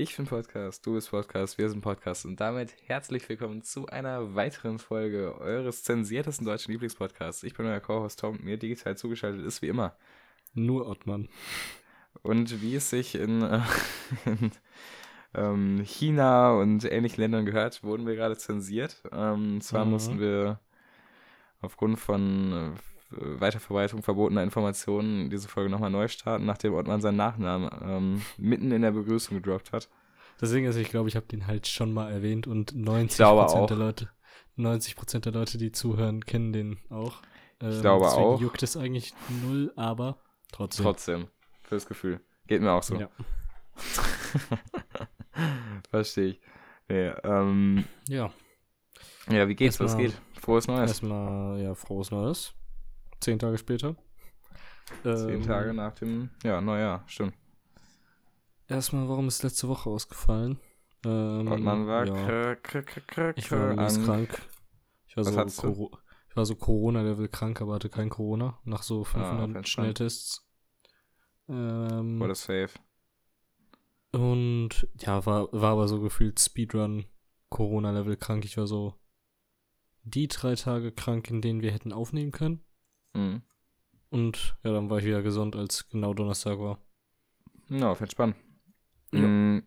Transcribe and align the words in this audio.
Ich 0.00 0.16
bin 0.16 0.26
Podcast, 0.26 0.86
du 0.86 0.92
bist 0.92 1.10
Podcast, 1.10 1.58
wir 1.58 1.68
sind 1.68 1.80
Podcast 1.80 2.24
und 2.24 2.38
damit 2.38 2.72
herzlich 2.86 3.28
willkommen 3.28 3.64
zu 3.64 3.88
einer 3.88 4.36
weiteren 4.36 4.78
Folge 4.78 5.36
eures 5.40 5.82
zensiertesten 5.82 6.46
deutschen 6.46 6.70
Lieblingspodcasts. 6.70 7.42
Ich 7.42 7.54
bin 7.54 7.66
euer 7.66 7.80
Co-Host 7.80 8.20
Tom, 8.20 8.38
mir 8.40 8.58
digital 8.58 8.96
zugeschaltet 8.96 9.44
ist 9.44 9.60
wie 9.60 9.66
immer 9.66 9.96
nur 10.54 10.86
Ottmann. 10.86 11.28
Und 12.22 12.62
wie 12.62 12.76
es 12.76 12.90
sich 12.90 13.16
in, 13.16 13.42
äh, 13.42 13.60
in 14.24 14.52
ähm, 15.34 15.82
China 15.84 16.52
und 16.52 16.84
ähnlichen 16.84 17.20
Ländern 17.20 17.44
gehört, 17.44 17.82
wurden 17.82 18.06
wir 18.06 18.14
gerade 18.14 18.38
zensiert. 18.38 19.02
Ähm, 19.10 19.54
und 19.54 19.64
zwar 19.64 19.84
mhm. 19.84 19.90
mussten 19.90 20.20
wir 20.20 20.60
aufgrund 21.60 21.98
von 21.98 22.52
äh, 22.52 22.97
Weiterverbreitung 23.10 24.02
verbotener 24.02 24.42
Informationen 24.42 25.30
diese 25.30 25.48
Folge 25.48 25.70
nochmal 25.70 25.90
neu 25.90 26.08
starten, 26.08 26.44
nachdem 26.44 26.74
Ottmann 26.74 27.00
seinen 27.00 27.16
Nachnamen 27.16 27.70
ähm, 27.82 28.22
mitten 28.36 28.70
in 28.70 28.82
der 28.82 28.92
Begrüßung 28.92 29.36
gedroppt 29.36 29.72
hat. 29.72 29.88
Deswegen 30.40 30.66
ist, 30.66 30.76
ich 30.76 30.90
glaube, 30.90 31.08
ich 31.08 31.16
habe 31.16 31.26
den 31.26 31.46
halt 31.46 31.66
schon 31.66 31.92
mal 31.92 32.12
erwähnt 32.12 32.46
und 32.46 32.72
90% 32.72 33.66
der 33.66 33.76
Leute, 33.76 34.08
90 34.56 34.94
der 35.22 35.32
Leute, 35.32 35.58
die 35.58 35.72
zuhören, 35.72 36.24
kennen 36.24 36.52
den 36.52 36.78
auch. 36.90 37.22
Ähm, 37.60 37.70
ich 37.70 37.80
glaube 37.80 38.04
deswegen 38.04 38.24
auch. 38.24 38.40
juckt 38.40 38.62
es 38.62 38.76
eigentlich 38.76 39.14
null, 39.42 39.72
aber 39.74 40.18
trotzdem. 40.52 40.84
Trotzdem, 40.84 41.26
fürs 41.62 41.86
Gefühl. 41.86 42.20
Geht 42.46 42.62
mir 42.62 42.72
auch 42.72 42.82
so. 42.82 42.96
Ja. 42.96 43.08
Verstehe 45.90 46.26
ich. 46.26 46.40
Nee, 46.88 47.08
ähm, 47.24 47.84
ja. 48.08 48.30
Ja, 49.30 49.48
wie 49.48 49.54
geht's? 49.54 49.80
Erstmal, 49.80 50.06
Was 50.06 50.12
geht? 50.12 50.20
Frohes 50.40 50.66
Neues. 50.66 50.90
Erstmal, 50.90 51.60
ja, 51.60 51.74
frohes 51.74 52.10
Neues. 52.10 52.54
Zehn 53.20 53.38
Tage 53.38 53.58
später. 53.58 53.96
Zehn 55.02 55.28
ähm, 55.28 55.42
Tage 55.42 55.74
nach 55.74 55.94
dem, 55.94 56.30
ja, 56.42 56.60
Neujahr, 56.60 57.04
stimmt. 57.06 57.34
Erstmal, 58.68 59.08
warum 59.08 59.28
ist 59.28 59.42
letzte 59.42 59.68
Woche 59.68 59.88
ausgefallen? 59.88 60.58
Ähm, 61.04 61.48
Und 61.48 61.62
man 61.62 61.86
war 61.86 62.06
ja. 62.06 62.52
Ich 63.36 63.50
war 63.50 63.76
krank. 63.86 64.42
Ich 65.06 65.16
war, 65.16 65.48
so 65.48 65.90
ich 66.28 66.36
war 66.36 66.44
so 66.44 66.54
Corona-Level 66.54 67.28
krank, 67.28 67.60
aber 67.60 67.74
hatte 67.74 67.88
kein 67.88 68.10
Corona. 68.10 68.58
Nach 68.64 68.82
so 68.82 69.04
500 69.04 69.56
ah, 69.56 69.66
Schnelltests. 69.66 70.46
Ähm, 71.48 72.20
War 72.20 72.28
das 72.28 72.42
safe. 72.42 72.70
Und 74.12 74.88
ja, 75.00 75.24
war, 75.26 75.48
war 75.52 75.72
aber 75.72 75.88
so 75.88 76.00
gefühlt 76.00 76.38
Speedrun 76.38 77.06
Corona-Level 77.50 78.16
krank. 78.16 78.44
Ich 78.44 78.56
war 78.56 78.66
so 78.66 78.94
die 80.02 80.28
drei 80.28 80.54
Tage 80.54 80.92
krank, 80.92 81.30
in 81.30 81.40
denen 81.40 81.62
wir 81.62 81.72
hätten 81.72 81.92
aufnehmen 81.92 82.32
können. 82.32 82.64
Mhm. 83.14 83.42
Und 84.10 84.56
ja, 84.62 84.72
dann 84.72 84.88
war 84.88 84.98
ich 84.98 85.04
wieder 85.04 85.22
gesund, 85.22 85.54
als 85.56 85.88
genau 85.88 86.14
Donnerstag 86.14 86.58
war. 86.58 86.78
Auf 87.82 88.00
entspannt. 88.00 88.36
Ja. 89.12 89.20
Mm, 89.20 89.62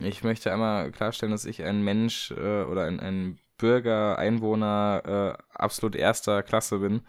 ich 0.00 0.22
möchte 0.22 0.52
einmal 0.52 0.92
klarstellen, 0.92 1.32
dass 1.32 1.44
ich 1.44 1.64
ein 1.64 1.82
Mensch 1.82 2.30
äh, 2.30 2.62
oder 2.62 2.84
ein, 2.84 3.00
ein 3.00 3.38
Bürger, 3.58 4.18
Einwohner 4.18 5.36
äh, 5.38 5.42
absolut 5.54 5.96
erster 5.96 6.42
Klasse 6.42 6.78
bin. 6.78 7.02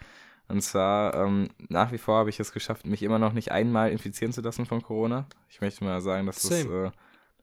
Und 0.47 0.61
zwar, 0.61 1.13
ähm, 1.15 1.49
nach 1.69 1.91
wie 1.91 1.97
vor 1.97 2.17
habe 2.17 2.29
ich 2.29 2.39
es 2.39 2.51
geschafft, 2.51 2.85
mich 2.85 3.03
immer 3.03 3.19
noch 3.19 3.33
nicht 3.33 3.51
einmal 3.51 3.91
infizieren 3.91 4.33
zu 4.33 4.41
lassen 4.41 4.65
von 4.65 4.81
Corona. 4.81 5.27
Ich 5.49 5.61
möchte 5.61 5.83
mal 5.83 6.01
sagen, 6.01 6.25
dass 6.25 6.41
Same. 6.41 6.63
das 6.63 6.93
äh, 6.93 6.97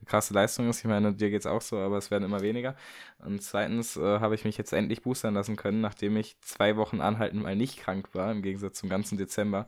krasse 0.06 0.34
Leistung 0.34 0.68
ist. 0.68 0.80
Ich 0.80 0.84
meine, 0.84 1.12
dir 1.12 1.30
geht 1.30 1.40
es 1.40 1.46
auch 1.46 1.60
so, 1.60 1.78
aber 1.78 1.98
es 1.98 2.10
werden 2.10 2.24
immer 2.24 2.40
weniger. 2.40 2.76
Und 3.18 3.42
zweitens 3.42 3.96
äh, 3.96 4.20
habe 4.20 4.34
ich 4.34 4.44
mich 4.44 4.56
jetzt 4.56 4.72
endlich 4.72 5.02
boostern 5.02 5.34
lassen 5.34 5.56
können, 5.56 5.80
nachdem 5.80 6.16
ich 6.16 6.40
zwei 6.40 6.76
Wochen 6.76 7.00
anhaltend 7.00 7.42
mal 7.42 7.56
nicht 7.56 7.78
krank 7.78 8.08
war, 8.14 8.32
im 8.32 8.42
Gegensatz 8.42 8.78
zum 8.78 8.88
ganzen 8.88 9.18
Dezember. 9.18 9.66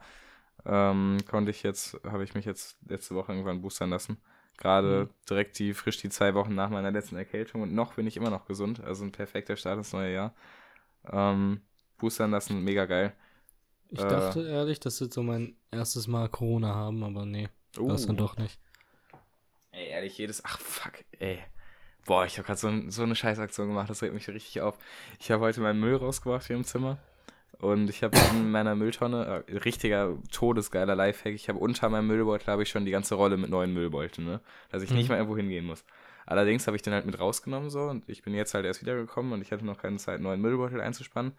Ähm, 0.65 1.19
konnte 1.29 1.51
ich 1.51 1.63
jetzt, 1.63 1.99
habe 2.05 2.25
ich 2.25 2.35
mich 2.35 2.45
jetzt 2.45 2.77
letzte 2.87 3.15
Woche 3.15 3.33
irgendwann 3.33 3.63
boostern 3.63 3.91
lassen. 3.91 4.19
Gerade 4.59 5.07
mhm. 5.07 5.29
direkt 5.29 5.59
die, 5.59 5.73
frisch 5.73 5.99
die 5.99 6.11
zwei 6.11 6.35
Wochen 6.35 6.55
nach 6.55 6.71
meiner 6.71 6.91
letzten 6.91 7.17
Erkältung 7.17 7.63
und 7.63 7.75
noch 7.75 7.95
bin 7.95 8.07
ich 8.07 8.17
immer 8.17 8.31
noch 8.31 8.45
gesund. 8.45 8.83
Also 8.85 9.05
ein 9.05 9.13
perfekter 9.13 9.57
Start 9.57 9.79
ins 9.79 9.93
neue 9.93 10.13
Jahr. 10.13 10.35
Ähm, 11.11 11.63
boostern 11.97 12.31
lassen, 12.31 12.63
mega 12.63 12.85
geil. 12.85 13.15
Ich 13.89 14.01
äh, 14.01 14.09
dachte 14.09 14.47
ehrlich, 14.47 14.79
das 14.79 15.01
wird 15.01 15.13
so 15.13 15.23
mein 15.23 15.57
erstes 15.71 16.07
Mal 16.07 16.29
Corona 16.29 16.75
haben, 16.75 17.03
aber 17.03 17.25
nee, 17.25 17.49
uh. 17.79 17.89
war 17.89 17.95
es 17.95 18.07
dann 18.07 18.17
doch 18.17 18.37
nicht. 18.37 18.59
Ey, 19.73 19.89
ehrlich, 19.89 20.19
jedes. 20.19 20.45
Ach, 20.45 20.59
fuck, 20.59 21.05
ey. 21.19 21.39
Boah, 22.07 22.25
ich 22.25 22.39
habe 22.39 22.47
gerade 22.47 22.59
so, 22.59 22.91
so 22.91 23.03
eine 23.03 23.15
Scheißaktion 23.15 23.69
gemacht, 23.69 23.91
das 23.91 24.03
regt 24.03 24.15
mich 24.15 24.29
richtig 24.29 24.61
auf. 24.61 24.79
Ich 25.19 25.31
habe 25.31 25.45
heute 25.45 25.61
meinen 25.61 25.81
Müll 25.81 25.97
rausgebracht 25.97 26.47
hier 26.47 26.57
im 26.57 26.65
Zimmer. 26.65 26.99
Und 27.59 27.91
ich 27.91 28.03
habe 28.03 28.17
in 28.33 28.51
meiner 28.51 28.75
Mülltonne, 28.75 29.45
äh, 29.47 29.57
richtiger 29.59 30.17
todesgeiler 30.33 30.95
Lifehack, 30.97 31.35
ich 31.35 31.49
habe 31.51 31.59
unter 31.59 31.91
meinem 31.91 32.07
Müllbeutel 32.07 32.47
habe 32.47 32.63
ich 32.63 32.71
schon 32.71 32.87
die 32.87 32.91
ganze 32.91 33.17
Rolle 33.17 33.37
mit 33.37 33.51
neuen 33.51 33.75
Müllbeuteln, 33.75 34.27
ne? 34.27 34.41
Dass 34.71 34.83
ich 34.83 34.91
mhm. 34.91 34.97
nicht 34.97 35.09
mal 35.11 35.17
irgendwo 35.17 35.37
hingehen 35.37 35.67
muss. 35.67 35.85
Allerdings 36.25 36.67
habe 36.67 36.77
ich 36.77 36.83
den 36.83 36.95
halt 36.95 37.05
mit 37.05 37.19
rausgenommen 37.21 37.69
so 37.69 37.83
und 37.83 38.09
ich 38.09 38.23
bin 38.23 38.35
jetzt 38.35 38.55
halt 38.55 38.65
erst 38.65 38.81
wiedergekommen 38.81 39.33
und 39.33 39.43
ich 39.43 39.53
hatte 39.53 39.67
noch 39.67 39.79
keine 39.79 39.99
Zeit, 39.99 40.21
neuen 40.21 40.41
Müllbeutel 40.41 40.81
einzuspannen. 40.81 41.33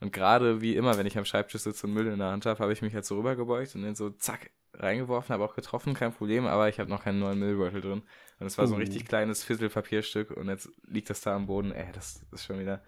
Und 0.00 0.12
gerade 0.12 0.60
wie 0.60 0.76
immer, 0.76 0.96
wenn 0.96 1.06
ich 1.06 1.18
am 1.18 1.24
Schreibtisch 1.24 1.62
sitze 1.62 1.86
und 1.86 1.92
Müll 1.92 2.06
in 2.06 2.18
der 2.18 2.28
Hand 2.28 2.46
habe, 2.46 2.60
habe 2.60 2.72
ich 2.72 2.80
mich 2.80 2.94
halt 2.94 3.04
so 3.04 3.16
rübergebeugt 3.18 3.74
und 3.74 3.82
den 3.82 3.94
so 3.94 4.10
zack 4.10 4.50
reingeworfen, 4.74 5.32
habe 5.32 5.44
auch 5.44 5.54
getroffen, 5.54 5.94
kein 5.94 6.12
Problem, 6.12 6.46
aber 6.46 6.68
ich 6.68 6.78
habe 6.78 6.90
noch 6.90 7.04
keinen 7.04 7.18
neuen 7.18 7.38
Müllbeutel 7.38 7.80
drin. 7.80 8.02
Und 8.38 8.46
es 8.46 8.58
war 8.58 8.64
uh. 8.64 8.68
so 8.68 8.74
ein 8.74 8.80
oh. 8.80 8.84
richtig 8.84 9.06
kleines 9.06 9.42
Fisselpapierstück 9.44 10.30
und 10.30 10.48
jetzt 10.48 10.70
liegt 10.86 11.10
das 11.10 11.20
da 11.20 11.34
am 11.34 11.46
Boden. 11.46 11.72
Ey, 11.72 11.90
das 11.92 12.24
ist 12.32 12.44
schon 12.44 12.58
wieder. 12.58 12.82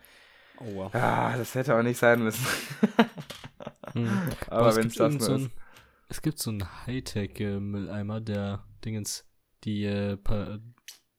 Oh 0.58 0.74
wow. 0.74 0.94
Ah, 0.94 1.36
das 1.36 1.54
hätte 1.54 1.74
auch 1.74 1.82
nicht 1.82 1.98
sein 1.98 2.22
müssen. 2.22 2.46
hm. 3.92 4.28
Aber 4.48 4.76
wenn 4.76 4.88
es 4.88 4.94
das 4.94 5.12
nur 5.12 5.20
so 5.20 5.32
ein, 5.32 5.40
ist. 5.46 5.50
Es 6.08 6.22
gibt 6.22 6.38
so 6.38 6.50
einen 6.50 6.86
Hightech-Mülleimer, 6.86 8.20
der 8.20 8.64
Dingens, 8.84 9.26
die 9.64 9.84
äh, 9.84 10.16
pa 10.16 10.58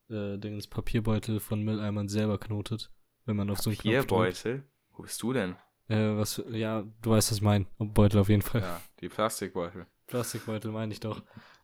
äh, 0.09 0.37
Dingens 0.37 0.67
Papierbeutel 0.67 1.39
von 1.39 1.63
Mülleimern 1.63 2.09
selber 2.09 2.37
knotet, 2.37 2.91
wenn 3.25 3.37
man 3.37 3.49
auf 3.49 3.59
so 3.59 3.69
einen 3.69 3.77
Papierbeutel? 3.77 4.63
Wo 4.91 5.03
bist 5.03 5.21
du 5.23 5.33
denn? 5.33 5.55
Äh, 5.87 6.17
was, 6.17 6.41
ja, 6.49 6.83
du 7.01 7.09
weißt, 7.09 7.31
was 7.31 7.37
ich 7.37 7.41
meine. 7.41 7.65
Beutel 7.77 8.19
auf 8.19 8.29
jeden 8.29 8.41
Fall. 8.41 8.61
Ja, 8.61 8.81
die 8.99 9.09
Plastikbeutel. 9.09 9.87
Plastikbeutel 10.11 10.71
meine 10.71 10.93
ich 10.93 10.99
doch. 10.99 11.23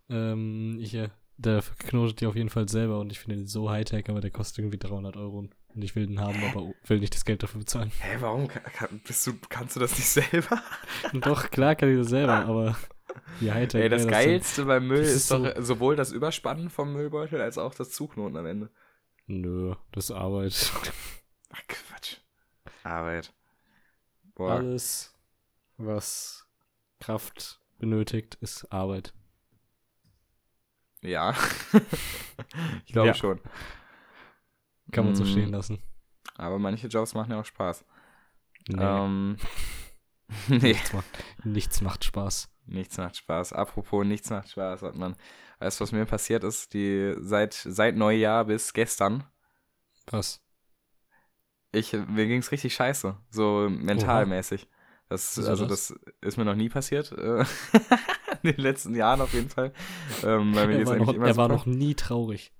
Ähm, 0.09 0.79
ich, 0.81 0.95
äh, 0.95 1.09
der 1.37 1.61
verknotet 1.61 2.21
die 2.21 2.25
auf 2.25 2.35
jeden 2.35 2.49
Fall 2.49 2.67
selber 2.67 2.99
und 2.99 3.11
ich 3.11 3.19
finde 3.19 3.37
den 3.37 3.47
so 3.47 3.69
Hightech, 3.69 4.09
aber 4.09 4.21
der 4.21 4.31
kostet 4.31 4.59
irgendwie 4.59 4.79
300 4.79 5.15
Euro 5.17 5.37
und 5.39 5.53
ich 5.75 5.95
will 5.95 6.07
den 6.07 6.19
haben, 6.19 6.43
aber 6.43 6.73
will 6.85 6.99
nicht 6.99 7.13
das 7.13 7.25
Geld 7.25 7.43
dafür 7.43 7.59
bezahlen. 7.59 7.91
Hä, 7.99 8.17
warum 8.19 8.47
kann, 8.47 9.01
du, 9.03 9.33
kannst 9.49 9.75
du 9.75 9.79
das 9.79 9.91
nicht 9.91 10.07
selber? 10.07 10.63
doch, 11.13 11.51
klar 11.51 11.75
kann 11.75 11.91
ich 11.91 11.99
das 11.99 12.09
selber, 12.09 12.45
aber 12.45 12.75
die 13.39 13.51
Hightech. 13.53 13.83
Ey, 13.83 13.89
das, 13.89 14.05
ey, 14.05 14.07
das 14.07 14.11
Geilste 14.11 14.65
beim 14.65 14.87
Müll 14.87 15.01
ist, 15.01 15.15
ist, 15.15 15.31
doch 15.31 15.45
so 15.57 15.61
sowohl 15.61 15.95
das 15.95 16.11
Überspannen 16.11 16.71
vom 16.71 16.93
Müllbeutel 16.93 17.39
als 17.39 17.59
auch 17.59 17.75
das 17.75 17.91
Zuknoten 17.91 18.37
am 18.37 18.45
Ende. 18.47 18.71
Nö, 19.27 19.75
das 19.91 20.05
ist 20.05 20.11
Arbeit. 20.11 20.71
Ach, 21.51 21.61
Quatsch. 21.67 22.17
Arbeit. 22.83 23.33
Boah. 24.33 24.53
Alles, 24.53 25.13
was 25.77 26.47
Kraft 26.99 27.59
benötigt, 27.77 28.35
ist 28.41 28.71
Arbeit. 28.71 29.13
Ja. 31.01 31.33
ich 32.85 32.93
glaube 32.93 33.09
ja. 33.09 33.13
schon. 33.13 33.39
Kann 34.91 35.05
man 35.05 35.13
mm. 35.13 35.17
so 35.17 35.25
stehen 35.25 35.49
lassen. 35.49 35.81
Aber 36.35 36.59
manche 36.59 36.87
Jobs 36.87 37.13
machen 37.13 37.31
ja 37.31 37.39
auch 37.39 37.45
Spaß. 37.45 37.85
Nee. 38.67 38.83
Ähm, 38.83 39.37
nee. 40.47 40.57
Nichts, 40.57 40.93
macht, 40.93 41.23
nichts 41.43 41.81
macht 41.81 42.03
Spaß. 42.03 42.49
Nichts 42.65 42.97
macht 42.97 43.17
Spaß. 43.17 43.53
Apropos 43.53 44.05
nichts 44.05 44.29
macht 44.29 44.49
Spaß, 44.49 44.81
hat 44.81 44.95
man. 44.95 45.15
Weißt 45.59 45.79
du, 45.79 45.83
was 45.83 45.91
mir 45.91 46.05
passiert 46.05 46.43
ist? 46.43 46.73
Die 46.73 47.15
seit, 47.19 47.53
seit 47.53 47.95
Neujahr 47.95 48.45
bis 48.45 48.73
gestern. 48.73 49.23
Was? 50.07 50.41
Ich, 51.71 51.93
mir 51.93 52.27
ging 52.27 52.39
es 52.39 52.51
richtig 52.51 52.73
scheiße, 52.73 53.17
so 53.29 53.67
mentalmäßig. 53.69 54.67
Das, 55.09 55.39
also 55.39 55.65
das? 55.65 55.87
das 55.87 55.99
ist 56.21 56.37
mir 56.37 56.45
noch 56.45 56.55
nie 56.55 56.69
passiert. 56.69 57.11
Äh, 57.11 57.45
in 58.43 58.51
den 58.51 58.61
letzten 58.61 58.95
Jahren 58.95 59.21
auf 59.21 59.33
jeden 59.33 59.49
Fall. 59.49 59.73
Ähm, 60.23 60.53
er 60.55 60.85
war, 60.85 60.95
noch, 60.97 61.13
er 61.13 61.37
war 61.37 61.47
noch, 61.47 61.65
nie 61.65 61.95
traurig. 61.95 62.51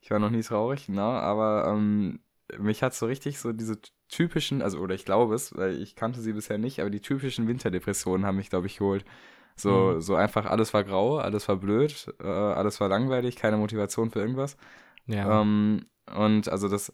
Ich 0.00 0.10
war 0.10 0.18
noch 0.18 0.30
nie 0.30 0.42
traurig, 0.42 0.86
genau, 0.86 1.10
aber 1.10 1.66
ähm, 1.68 2.20
mich 2.58 2.82
hat 2.82 2.94
so 2.94 3.06
richtig 3.06 3.38
so 3.38 3.52
diese 3.52 3.78
typischen, 4.08 4.60
also 4.60 4.78
oder 4.78 4.94
ich 4.94 5.04
glaube 5.04 5.34
es, 5.34 5.56
weil 5.56 5.80
ich 5.80 5.96
kannte 5.96 6.20
sie 6.20 6.32
bisher 6.32 6.58
nicht, 6.58 6.80
aber 6.80 6.90
die 6.90 7.00
typischen 7.00 7.48
Winterdepressionen 7.48 8.26
haben 8.26 8.36
mich, 8.36 8.50
glaube 8.50 8.66
ich, 8.66 8.78
geholt. 8.78 9.04
So, 9.56 9.94
mhm. 9.94 10.00
so 10.00 10.16
einfach 10.16 10.46
alles 10.46 10.74
war 10.74 10.84
grau, 10.84 11.18
alles 11.18 11.48
war 11.48 11.56
blöd, 11.56 12.12
äh, 12.20 12.26
alles 12.26 12.80
war 12.80 12.88
langweilig, 12.88 13.36
keine 13.36 13.56
Motivation 13.56 14.10
für 14.10 14.18
irgendwas. 14.18 14.56
Ja. 15.06 15.40
Ähm, 15.40 15.86
und 16.12 16.48
also 16.48 16.68
das, 16.68 16.92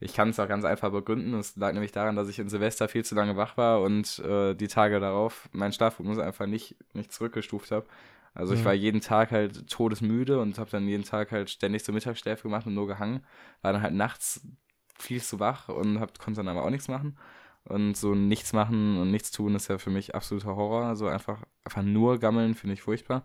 ich 0.00 0.14
kann 0.14 0.28
es 0.30 0.38
auch 0.38 0.48
ganz 0.48 0.64
einfach 0.64 0.90
begründen. 0.90 1.34
Es 1.34 1.56
lag 1.56 1.72
nämlich 1.72 1.92
daran, 1.92 2.16
dass 2.16 2.28
ich 2.28 2.38
in 2.38 2.48
Silvester 2.48 2.88
viel 2.88 3.04
zu 3.04 3.14
lange 3.14 3.36
wach 3.36 3.56
war 3.56 3.80
und 3.80 4.20
äh, 4.20 4.54
die 4.54 4.68
Tage 4.68 5.00
darauf 5.00 5.48
meinen 5.52 5.72
Schlafrhythmus 5.72 6.18
einfach 6.18 6.46
nicht, 6.46 6.76
nicht 6.94 7.12
zurückgestuft 7.12 7.70
habe. 7.72 7.86
Also 8.34 8.52
mhm. 8.52 8.60
ich 8.60 8.64
war 8.64 8.74
jeden 8.74 9.00
Tag 9.00 9.32
halt 9.32 9.68
todesmüde 9.68 10.40
und 10.40 10.58
habe 10.58 10.70
dann 10.70 10.86
jeden 10.86 11.04
Tag 11.04 11.32
halt 11.32 11.50
ständig 11.50 11.84
so 11.84 11.92
Mittagsschläfe 11.92 12.44
gemacht 12.44 12.66
und 12.66 12.74
nur 12.74 12.86
gehangen. 12.86 13.24
War 13.62 13.72
dann 13.72 13.82
halt 13.82 13.94
nachts 13.94 14.46
viel 14.96 15.20
zu 15.20 15.40
wach 15.40 15.68
und 15.68 15.98
hab, 15.98 16.16
konnte 16.18 16.38
dann 16.38 16.48
aber 16.48 16.64
auch 16.64 16.70
nichts 16.70 16.88
machen. 16.88 17.18
Und 17.64 17.96
so 17.96 18.14
nichts 18.14 18.52
machen 18.52 18.98
und 18.98 19.10
nichts 19.10 19.30
tun 19.30 19.54
ist 19.54 19.68
ja 19.68 19.78
für 19.78 19.90
mich 19.90 20.14
absoluter 20.14 20.54
Horror. 20.54 20.94
So 20.94 21.08
einfach, 21.08 21.42
einfach 21.64 21.82
nur 21.82 22.18
gammeln 22.18 22.54
finde 22.54 22.74
ich 22.74 22.82
furchtbar. 22.82 23.24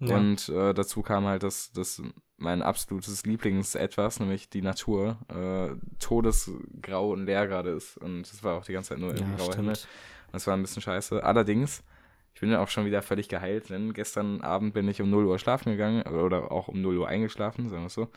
Ja. 0.00 0.16
Und 0.16 0.48
äh, 0.48 0.74
dazu 0.74 1.02
kam 1.02 1.24
halt, 1.24 1.42
dass, 1.42 1.72
dass 1.72 2.02
mein 2.36 2.62
absolutes 2.62 3.24
Lieblings-Etwas, 3.24 4.20
nämlich 4.20 4.50
die 4.50 4.62
Natur, 4.62 5.18
äh, 5.28 5.76
todesgrau 5.98 7.12
und 7.12 7.26
leer 7.26 7.46
gerade 7.46 7.70
ist. 7.70 7.96
Und 7.98 8.22
es 8.22 8.42
war 8.42 8.58
auch 8.58 8.64
die 8.64 8.72
ganze 8.72 8.90
Zeit 8.90 8.98
nur 8.98 9.14
ja, 9.14 9.26
grauer 9.36 9.54
Himmel. 9.54 9.76
Das 10.32 10.46
war 10.46 10.54
ein 10.56 10.62
bisschen 10.62 10.82
scheiße. 10.82 11.22
Allerdings, 11.22 11.84
ich 12.34 12.40
bin 12.40 12.50
ja 12.50 12.60
auch 12.60 12.68
schon 12.68 12.86
wieder 12.86 13.02
völlig 13.02 13.28
geheilt, 13.28 13.70
denn 13.70 13.92
gestern 13.92 14.40
Abend 14.40 14.74
bin 14.74 14.88
ich 14.88 15.00
um 15.00 15.10
0 15.10 15.26
Uhr 15.26 15.38
schlafen 15.38 15.70
gegangen 15.70 16.02
oder 16.02 16.50
auch 16.50 16.68
um 16.68 16.82
0 16.82 16.98
Uhr 16.98 17.08
eingeschlafen, 17.08 17.68
sagen 17.68 17.82
wir 17.82 17.86
es 17.86 17.94
so. 17.94 18.08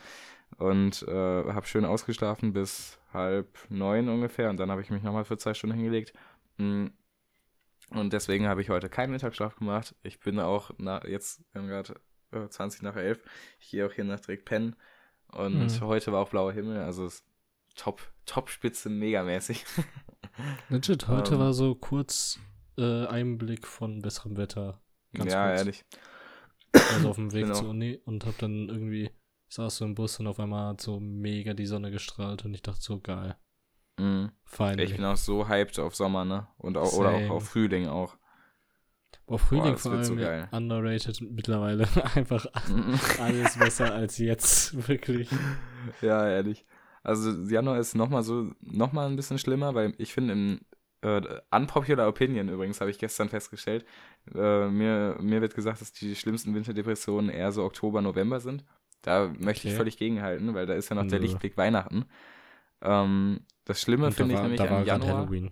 Und 0.58 1.04
äh, 1.08 1.54
habe 1.54 1.68
schön 1.68 1.86
ausgeschlafen 1.86 2.54
bis 2.54 3.00
halb 3.14 3.48
neun 3.70 4.10
ungefähr 4.10 4.50
und 4.50 4.58
dann 4.58 4.72
habe 4.72 4.82
ich 4.82 4.90
mich 4.90 5.04
nochmal 5.04 5.26
für 5.26 5.38
zwei 5.38 5.54
Stunden 5.54 5.76
hingelegt. 5.76 6.14
Und 7.89 8.12
deswegen 8.13 8.48
habe 8.48 8.62
ich 8.62 8.69
heute 8.69 8.89
keinen 8.89 9.12
Mittagsschlaf 9.12 9.56
gemacht. 9.56 9.95
Ich 10.04 10.19
bin 10.19 10.39
auch 10.39 10.72
na, 10.78 11.06
jetzt 11.07 11.44
gerade 11.54 11.95
äh, 12.31 12.48
20 12.48 12.81
nach 12.81 12.95
11. 12.95 13.22
Ich 13.60 13.69
gehe 13.72 13.86
auch 13.86 13.94
hier 13.94 14.04
nach 14.04 14.19
direkt 14.19 14.45
pennen. 14.45 14.75
Und 15.31 15.57
mhm. 15.57 15.81
heute 15.81 16.12
war 16.12 16.22
auch 16.22 16.30
blauer 16.30 16.54
Himmel, 16.54 16.80
also 16.80 17.10
top, 17.75 18.01
top 18.25 18.50
Spitze, 18.50 18.89
megamäßig. 18.89 19.66
Legit, 20.69 21.07
heute 21.07 21.31
um, 21.31 21.36
ähm. 21.36 21.45
war 21.45 21.54
so 21.54 21.75
kurz 21.75 22.39
äh, 22.78 23.06
Einblick 23.07 23.68
von 23.68 24.01
besserem 24.01 24.38
Wetter. 24.38 24.81
Ganz 25.13 25.31
ja, 25.31 25.48
kurz. 25.48 25.60
ehrlich. 25.60 25.86
Also 26.74 27.10
auf 27.10 27.16
dem 27.16 27.33
Weg 27.33 27.44
genau. 27.44 27.56
zur 27.56 27.69
Uni 27.69 28.00
und 28.06 28.25
hab 28.25 28.38
dann 28.38 28.69
irgendwie, 28.69 29.10
saß 29.50 29.78
so 29.78 29.86
im 29.86 29.95
Bus 29.95 30.19
und 30.19 30.28
auf 30.28 30.40
einmal 30.40 30.69
hat 30.69 30.81
so 30.81 31.00
mega 31.00 31.54
die 31.54 31.66
Sonne 31.66 31.92
gestrahlt 31.92 32.45
und 32.45 32.54
ich 32.54 32.62
dachte 32.62 32.81
so, 32.81 33.00
geil. 33.00 33.36
Mhm. 33.98 34.32
Fein. 34.46 34.80
Ich 34.80 34.96
bin 34.96 35.06
auch 35.06 35.18
so 35.18 35.48
hyped 35.48 35.80
auf 35.80 35.96
Sommer, 35.96 36.26
ne? 36.26 36.48
Und 36.58 36.78
auch, 36.78 36.94
oder 36.94 37.12
auch 37.12 37.30
auf 37.30 37.50
Frühling 37.50 37.88
auch. 37.88 38.16
Boah, 39.26 39.40
Frühling 39.40 39.74
Boah, 39.74 39.78
vor 39.78 39.92
allem 39.92 40.04
so 40.04 40.16
geil. 40.16 40.48
underrated 40.52 41.22
mittlerweile. 41.22 41.88
Einfach 42.16 42.46
alles 43.20 43.58
besser 43.58 43.94
als 43.94 44.18
jetzt, 44.18 44.88
wirklich. 44.88 45.30
Ja, 46.02 46.28
ehrlich. 46.28 46.66
Also 47.04 47.32
Januar 47.50 47.80
ist 47.80 47.96
nochmal 47.96 48.24
so, 48.24 48.52
nochmal 48.62 49.08
ein 49.08 49.16
bisschen 49.16 49.38
schlimmer, 49.38 49.76
weil 49.76 49.94
ich 49.98 50.14
finde 50.14 50.34
im 50.34 50.62
äh, 51.02 51.22
Unpopular 51.52 52.08
Opinion 52.08 52.50
übrigens, 52.50 52.82
habe 52.82 52.90
ich 52.90 53.00
gestern 53.00 53.30
festgestellt. 53.30 53.86
Äh, 54.34 54.68
mir, 54.70 55.18
mir 55.20 55.42
wird 55.42 55.56
gesagt, 55.56 55.82
dass 55.82 55.92
die 55.92 56.16
schlimmsten 56.16 56.56
Winterdepressionen 56.56 57.30
eher 57.30 57.52
so 57.52 57.64
Oktober, 57.64 58.02
November 58.02 58.40
sind. 58.40 58.64
Da 59.02 59.28
möchte 59.28 59.68
okay. 59.68 59.70
ich 59.70 59.76
völlig 59.76 59.98
gegenhalten, 59.98 60.54
weil 60.54 60.66
da 60.66 60.74
ist 60.74 60.90
ja 60.90 60.96
noch 60.96 61.04
Nö. 61.04 61.10
der 61.10 61.20
Lichtblick 61.20 61.56
Weihnachten. 61.56 62.06
Ähm, 62.82 63.42
das 63.68 63.81
Schlimme 63.81 64.12
finde 64.12 64.36
ich 64.36 64.42
nämlich 64.42 64.62
am 64.62 64.86
Januar. 64.86 65.18
Halloween. 65.18 65.52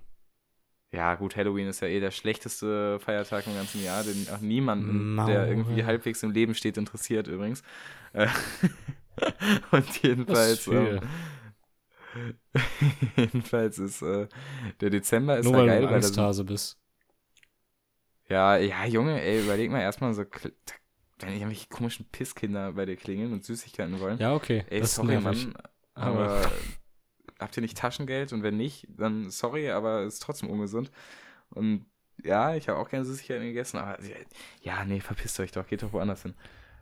Ja, 0.91 1.15
gut, 1.15 1.35
Halloween 1.35 1.67
ist 1.67 1.81
ja 1.81 1.89
eh 1.89 1.99
der 1.99 2.11
schlechteste 2.11 2.99
Feiertag 2.99 3.45
im 3.47 3.55
ganzen 3.55 3.83
Jahr, 3.83 4.03
den 4.03 4.27
auch 4.33 4.39
niemanden, 4.39 5.15
Mau. 5.15 5.25
der 5.25 5.47
irgendwie 5.47 5.83
halbwegs 5.83 6.23
im 6.23 6.31
Leben 6.31 6.55
steht, 6.55 6.77
interessiert 6.77 7.27
übrigens. 7.27 7.63
Äh, 8.13 8.27
und 9.71 10.01
jedenfalls. 10.01 10.67
Ähm, 10.67 11.01
jedenfalls 13.17 13.77
ist 13.77 14.01
äh, 14.01 14.29
der 14.79 14.89
Dezember 14.89 15.37
ist 15.37 15.43
Nur 15.43 15.55
weil 15.55 15.67
geil, 15.67 15.81
du 15.81 15.89
Angsthase 15.89 16.43
weil 16.43 16.53
bist. 16.53 16.79
Ja, 18.29 18.55
ja, 18.55 18.85
Junge, 18.85 19.21
ey, 19.21 19.43
überleg 19.43 19.69
mal 19.69 19.81
erstmal 19.81 20.13
so, 20.13 20.23
wenn 21.19 21.33
irgendwelche 21.33 21.67
komischen 21.67 22.05
Pisskinder 22.09 22.71
bei 22.71 22.85
dir 22.85 22.95
klingeln 22.95 23.33
und 23.33 23.43
Süßigkeiten 23.43 23.99
wollen. 23.99 24.17
Ja, 24.17 24.33
okay. 24.33 24.63
Ey, 24.69 24.79
das 24.79 24.95
sorry, 24.95 25.19
Mann, 25.19 25.53
aber 25.93 26.49
habt 27.39 27.57
ihr 27.57 27.61
nicht 27.61 27.77
Taschengeld? 27.77 28.33
Und 28.33 28.43
wenn 28.43 28.57
nicht, 28.57 28.87
dann 28.89 29.29
sorry, 29.29 29.69
aber 29.69 30.03
ist 30.03 30.19
trotzdem 30.21 30.49
ungesund. 30.49 30.91
Und 31.49 31.85
ja, 32.23 32.55
ich 32.55 32.69
habe 32.69 32.79
auch 32.79 32.89
gerne 32.89 33.05
Süßigkeiten 33.05 33.45
gegessen, 33.45 33.77
aber 33.77 33.97
ja, 34.61 34.85
nee, 34.85 35.01
verpisst 35.01 35.39
euch 35.39 35.51
doch, 35.51 35.67
geht 35.67 35.83
doch 35.83 35.93
woanders 35.93 36.23
hin. 36.23 36.33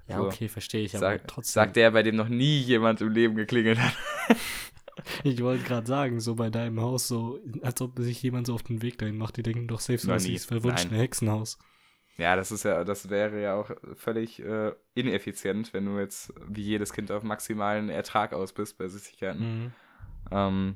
Ja, 0.07 0.17
so. 0.17 0.25
okay, 0.25 0.49
verstehe 0.49 0.83
ich, 0.83 0.91
sag, 0.91 1.27
trotzdem. 1.27 1.53
Sagt 1.53 1.75
der, 1.75 1.91
bei 1.91 2.03
dem 2.03 2.15
noch 2.15 2.27
nie 2.27 2.59
jemand 2.59 3.01
im 3.01 3.09
Leben 3.09 3.35
geklingelt 3.35 3.79
hat. 3.79 3.95
ich 5.23 5.41
wollte 5.41 5.63
gerade 5.63 5.87
sagen, 5.87 6.19
so 6.19 6.35
bei 6.35 6.49
deinem 6.49 6.81
Haus, 6.81 7.07
so, 7.07 7.39
als 7.61 7.81
ob 7.81 7.97
sich 7.99 8.21
jemand 8.21 8.47
so 8.47 8.53
auf 8.53 8.63
den 8.63 8.81
Weg 8.81 8.97
dahin 8.97 9.17
macht, 9.17 9.37
die 9.37 9.43
denken 9.43 9.67
doch 9.67 9.79
safe 9.79 9.99
so, 9.99 10.09
das 10.09 10.25
ist 10.25 10.45
verwunschene 10.45 10.97
Hexenhaus. 10.97 11.57
Ja, 12.17 12.35
das 12.35 12.51
ist 12.51 12.63
ja, 12.63 12.83
das 12.83 13.09
wäre 13.09 13.41
ja 13.41 13.55
auch 13.55 13.71
völlig 13.95 14.39
äh, 14.39 14.73
ineffizient, 14.93 15.73
wenn 15.73 15.85
du 15.85 15.97
jetzt 15.97 16.31
wie 16.47 16.61
jedes 16.61 16.93
Kind 16.93 17.11
auf 17.11 17.23
maximalen 17.23 17.89
Ertrag 17.89 18.33
aus 18.33 18.53
bist 18.53 18.77
bei 18.77 18.87
Süßigkeiten. 18.87 19.41
Mhm. 19.41 19.71
Ähm, 20.31 20.75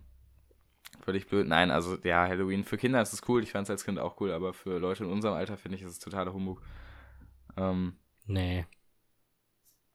völlig 1.01 1.27
blöd. 1.27 1.47
Nein, 1.47 1.71
also 1.71 1.97
ja, 2.03 2.27
Halloween 2.27 2.63
für 2.63 2.77
Kinder 2.77 3.01
ist 3.01 3.13
es 3.13 3.27
cool. 3.27 3.43
Ich 3.43 3.51
fand 3.51 3.65
es 3.65 3.71
als 3.71 3.85
Kind 3.85 3.99
auch 3.99 4.19
cool, 4.19 4.31
aber 4.31 4.53
für 4.53 4.77
Leute 4.79 5.03
in 5.03 5.09
unserem 5.09 5.35
Alter 5.35 5.57
finde 5.57 5.77
ich, 5.77 5.83
ist 5.83 5.91
es 5.91 5.99
totaler 5.99 6.33
Humbug. 6.33 6.61
Ähm, 7.57 7.95
nee. 8.25 8.65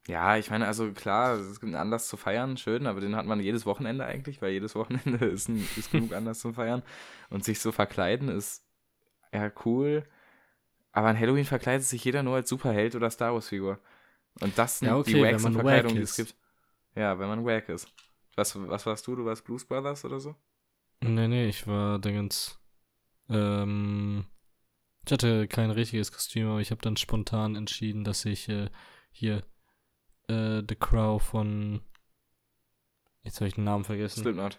Ja, 0.09 0.37
ich 0.37 0.51
meine, 0.51 0.67
also 0.67 0.91
klar, 0.93 1.35
es 1.35 1.61
gibt 1.61 1.73
einen 1.73 1.81
Anlass 1.81 2.09
zu 2.09 2.17
feiern, 2.17 2.57
schön, 2.57 2.89
aber 2.89 3.01
den 3.01 3.15
hat 3.15 3.25
man 3.25 3.39
jedes 3.39 3.67
Wochenende 3.67 4.05
eigentlich, 4.05 4.43
weil 4.43 4.51
jedes 4.51 4.75
Wochenende 4.75 5.25
ist, 5.27 5.49
ein, 5.49 5.69
ist 5.77 5.93
genug 5.93 6.13
Anlass 6.13 6.41
zu 6.41 6.53
feiern. 6.53 6.83
Und 7.31 7.45
sich 7.45 7.61
so 7.61 7.71
verkleiden 7.71 8.29
ist 8.29 8.65
ja 9.33 9.51
cool. 9.65 10.05
Aber 10.91 11.09
an 11.09 11.19
Halloween 11.19 11.45
verkleidet 11.45 11.87
sich 11.87 12.05
jeder 12.05 12.23
nur 12.23 12.35
als 12.35 12.49
Superheld 12.49 12.95
oder 12.97 13.11
Star 13.11 13.33
Wars-Figur. 13.33 13.79
Und 14.41 14.59
das 14.59 14.79
sind 14.79 14.89
ja, 14.89 14.97
okay, 14.97 15.15
die 15.15 15.23
wacksten 15.23 15.53
Verkleidungen, 15.53 15.97
die 15.97 16.03
es 16.03 16.17
gibt. 16.17 16.35
Ja, 16.95 17.19
wenn 17.19 17.29
man 17.29 17.45
wack 17.45 17.69
ist. 17.69 17.89
Was, 18.37 18.57
was 18.57 18.87
warst 18.87 19.07
du? 19.07 19.17
Du 19.17 19.25
warst 19.25 19.45
Blues 19.45 19.65
Brothers 19.65 20.05
oder 20.05 20.21
so? 20.21 20.35
Nee, 21.03 21.29
nee, 21.29 21.49
ich 21.49 21.67
war 21.67 21.99
Dingens. 21.99 22.59
Ähm, 23.29 24.25
ich 25.05 25.13
hatte 25.13 25.49
kein 25.49 25.71
richtiges 25.71 26.13
Kostüm, 26.13 26.49
aber 26.49 26.61
ich 26.61 26.71
habe 26.71 26.81
dann 26.81 26.97
spontan 26.97 27.57
entschieden, 27.57 28.05
dass 28.05 28.25
ich 28.25 28.49
äh, 28.49 28.71
hier 29.11 29.45
äh, 30.29 30.63
The 30.67 30.77
Crow 30.77 31.21
von. 31.21 31.83
Jetzt 33.23 33.41
habe 33.41 33.49
ich 33.49 33.55
den 33.55 33.65
Namen 33.65 33.85
vergessen. 33.85 34.23
Slipknot. 34.23 34.59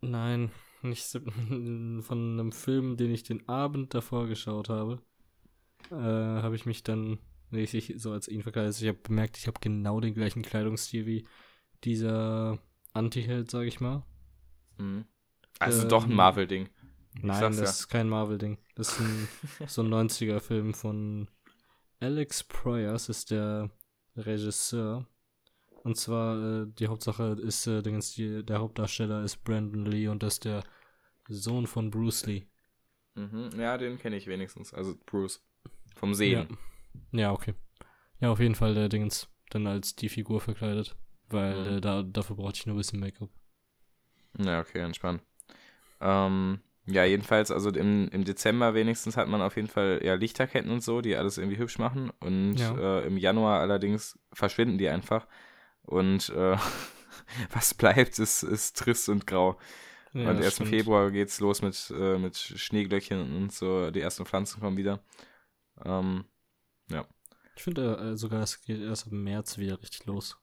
Nein, 0.00 0.50
nicht 0.82 1.04
von 1.08 2.02
einem 2.10 2.52
Film, 2.52 2.96
den 2.96 3.12
ich 3.12 3.22
den 3.22 3.48
Abend 3.48 3.94
davor 3.94 4.26
geschaut 4.26 4.68
habe. 4.68 5.00
Äh, 5.90 5.94
habe 5.94 6.56
ich 6.56 6.66
mich 6.66 6.82
dann 6.82 7.18
richtig 7.52 7.94
so 7.96 8.12
als 8.12 8.28
ihn 8.28 8.42
verkleidet. 8.42 8.68
Also 8.68 8.84
ich 8.84 8.88
habe 8.88 8.98
bemerkt, 9.02 9.38
ich 9.38 9.46
habe 9.46 9.58
genau 9.60 10.00
den 10.00 10.14
gleichen 10.14 10.42
Kleidungsstil 10.42 11.06
wie 11.06 11.26
dieser 11.84 12.58
Anti-Held, 12.92 13.50
sag 13.50 13.66
ich 13.66 13.80
mal. 13.80 14.04
Mhm. 14.78 15.04
Also 15.58 15.82
ähm, 15.82 15.88
doch 15.88 16.04
ein 16.04 16.14
Marvel-Ding. 16.14 16.68
Nein, 17.22 17.40
das 17.40 17.58
ja. 17.58 17.64
ist 17.64 17.88
kein 17.88 18.08
Marvel-Ding. 18.08 18.58
Das 18.74 18.92
ist 18.92 19.00
ein, 19.00 19.28
so 19.66 19.82
ein 19.82 19.92
90er-Film 19.92 20.74
von 20.74 21.28
Alex 22.00 22.44
Proyas, 22.44 23.08
ist 23.08 23.30
der 23.30 23.70
Regisseur. 24.16 25.06
Und 25.82 25.96
zwar, 25.96 26.62
äh, 26.62 26.66
die 26.78 26.88
Hauptsache 26.88 27.36
ist, 27.40 27.66
äh, 27.66 27.82
die, 27.82 28.44
der 28.44 28.58
Hauptdarsteller 28.58 29.22
ist 29.22 29.42
Brandon 29.44 29.86
Lee 29.86 30.08
und 30.08 30.22
das 30.22 30.34
ist 30.34 30.44
der 30.44 30.62
Sohn 31.28 31.66
von 31.66 31.90
Bruce 31.90 32.26
Lee. 32.26 32.46
Mhm. 33.14 33.50
Ja, 33.58 33.78
den 33.78 33.98
kenne 33.98 34.16
ich 34.16 34.26
wenigstens. 34.26 34.74
Also 34.74 34.94
Bruce. 35.06 35.42
Vom 35.96 36.14
Sehen. 36.14 36.58
Ja. 37.12 37.20
ja, 37.20 37.32
okay. 37.32 37.54
Ja, 38.20 38.30
auf 38.30 38.40
jeden 38.40 38.54
Fall 38.54 38.74
der 38.74 38.88
Dingens 38.88 39.28
dann 39.50 39.66
als 39.66 39.96
die 39.96 40.08
Figur 40.08 40.40
verkleidet. 40.40 40.96
Weil 41.30 41.54
mhm. 41.54 41.76
äh, 41.76 41.80
da, 41.80 42.02
dafür 42.02 42.36
brauchte 42.36 42.58
ich 42.58 42.66
nur 42.66 42.74
ein 42.74 42.78
bisschen 42.78 43.00
Make-up. 43.00 43.30
Ja, 44.38 44.60
okay, 44.60 44.80
entspannt. 44.80 45.22
Ähm, 46.00 46.60
ja, 46.86 47.04
jedenfalls, 47.04 47.50
also 47.50 47.70
im, 47.70 48.08
im 48.08 48.24
Dezember 48.24 48.74
wenigstens 48.74 49.16
hat 49.16 49.28
man 49.28 49.42
auf 49.42 49.56
jeden 49.56 49.68
Fall 49.68 50.00
ja 50.02 50.14
Lichterketten 50.14 50.70
und 50.70 50.82
so, 50.82 51.00
die 51.00 51.16
alles 51.16 51.38
irgendwie 51.38 51.58
hübsch 51.58 51.78
machen. 51.78 52.10
Und 52.20 52.56
ja. 52.56 52.76
äh, 52.76 53.06
im 53.06 53.16
Januar 53.16 53.60
allerdings 53.60 54.18
verschwinden 54.32 54.78
die 54.78 54.88
einfach. 54.88 55.26
Und 55.82 56.30
äh, 56.30 56.56
was 57.52 57.74
bleibt, 57.74 58.18
ist, 58.18 58.42
ist 58.42 58.76
trist 58.76 59.08
und 59.08 59.26
grau. 59.26 59.58
Ja, 60.12 60.30
und 60.30 60.40
erst 60.40 60.60
im 60.60 60.66
Februar 60.66 61.10
geht's 61.12 61.38
los 61.38 61.62
mit, 61.62 61.92
äh, 61.96 62.18
mit 62.18 62.36
Schneeglöckchen 62.36 63.36
und 63.36 63.52
so. 63.52 63.90
Die 63.92 64.00
ersten 64.00 64.26
Pflanzen 64.26 64.60
kommen 64.60 64.76
wieder. 64.76 65.00
Ähm, 65.84 66.24
ja. 66.90 67.06
Ich 67.54 67.62
finde 67.62 67.96
äh, 67.96 68.16
sogar, 68.16 68.42
es 68.42 68.60
geht 68.62 68.80
erst 68.80 69.06
im 69.06 69.22
März 69.22 69.58
wieder 69.58 69.80
richtig 69.80 70.06
los. 70.06 70.36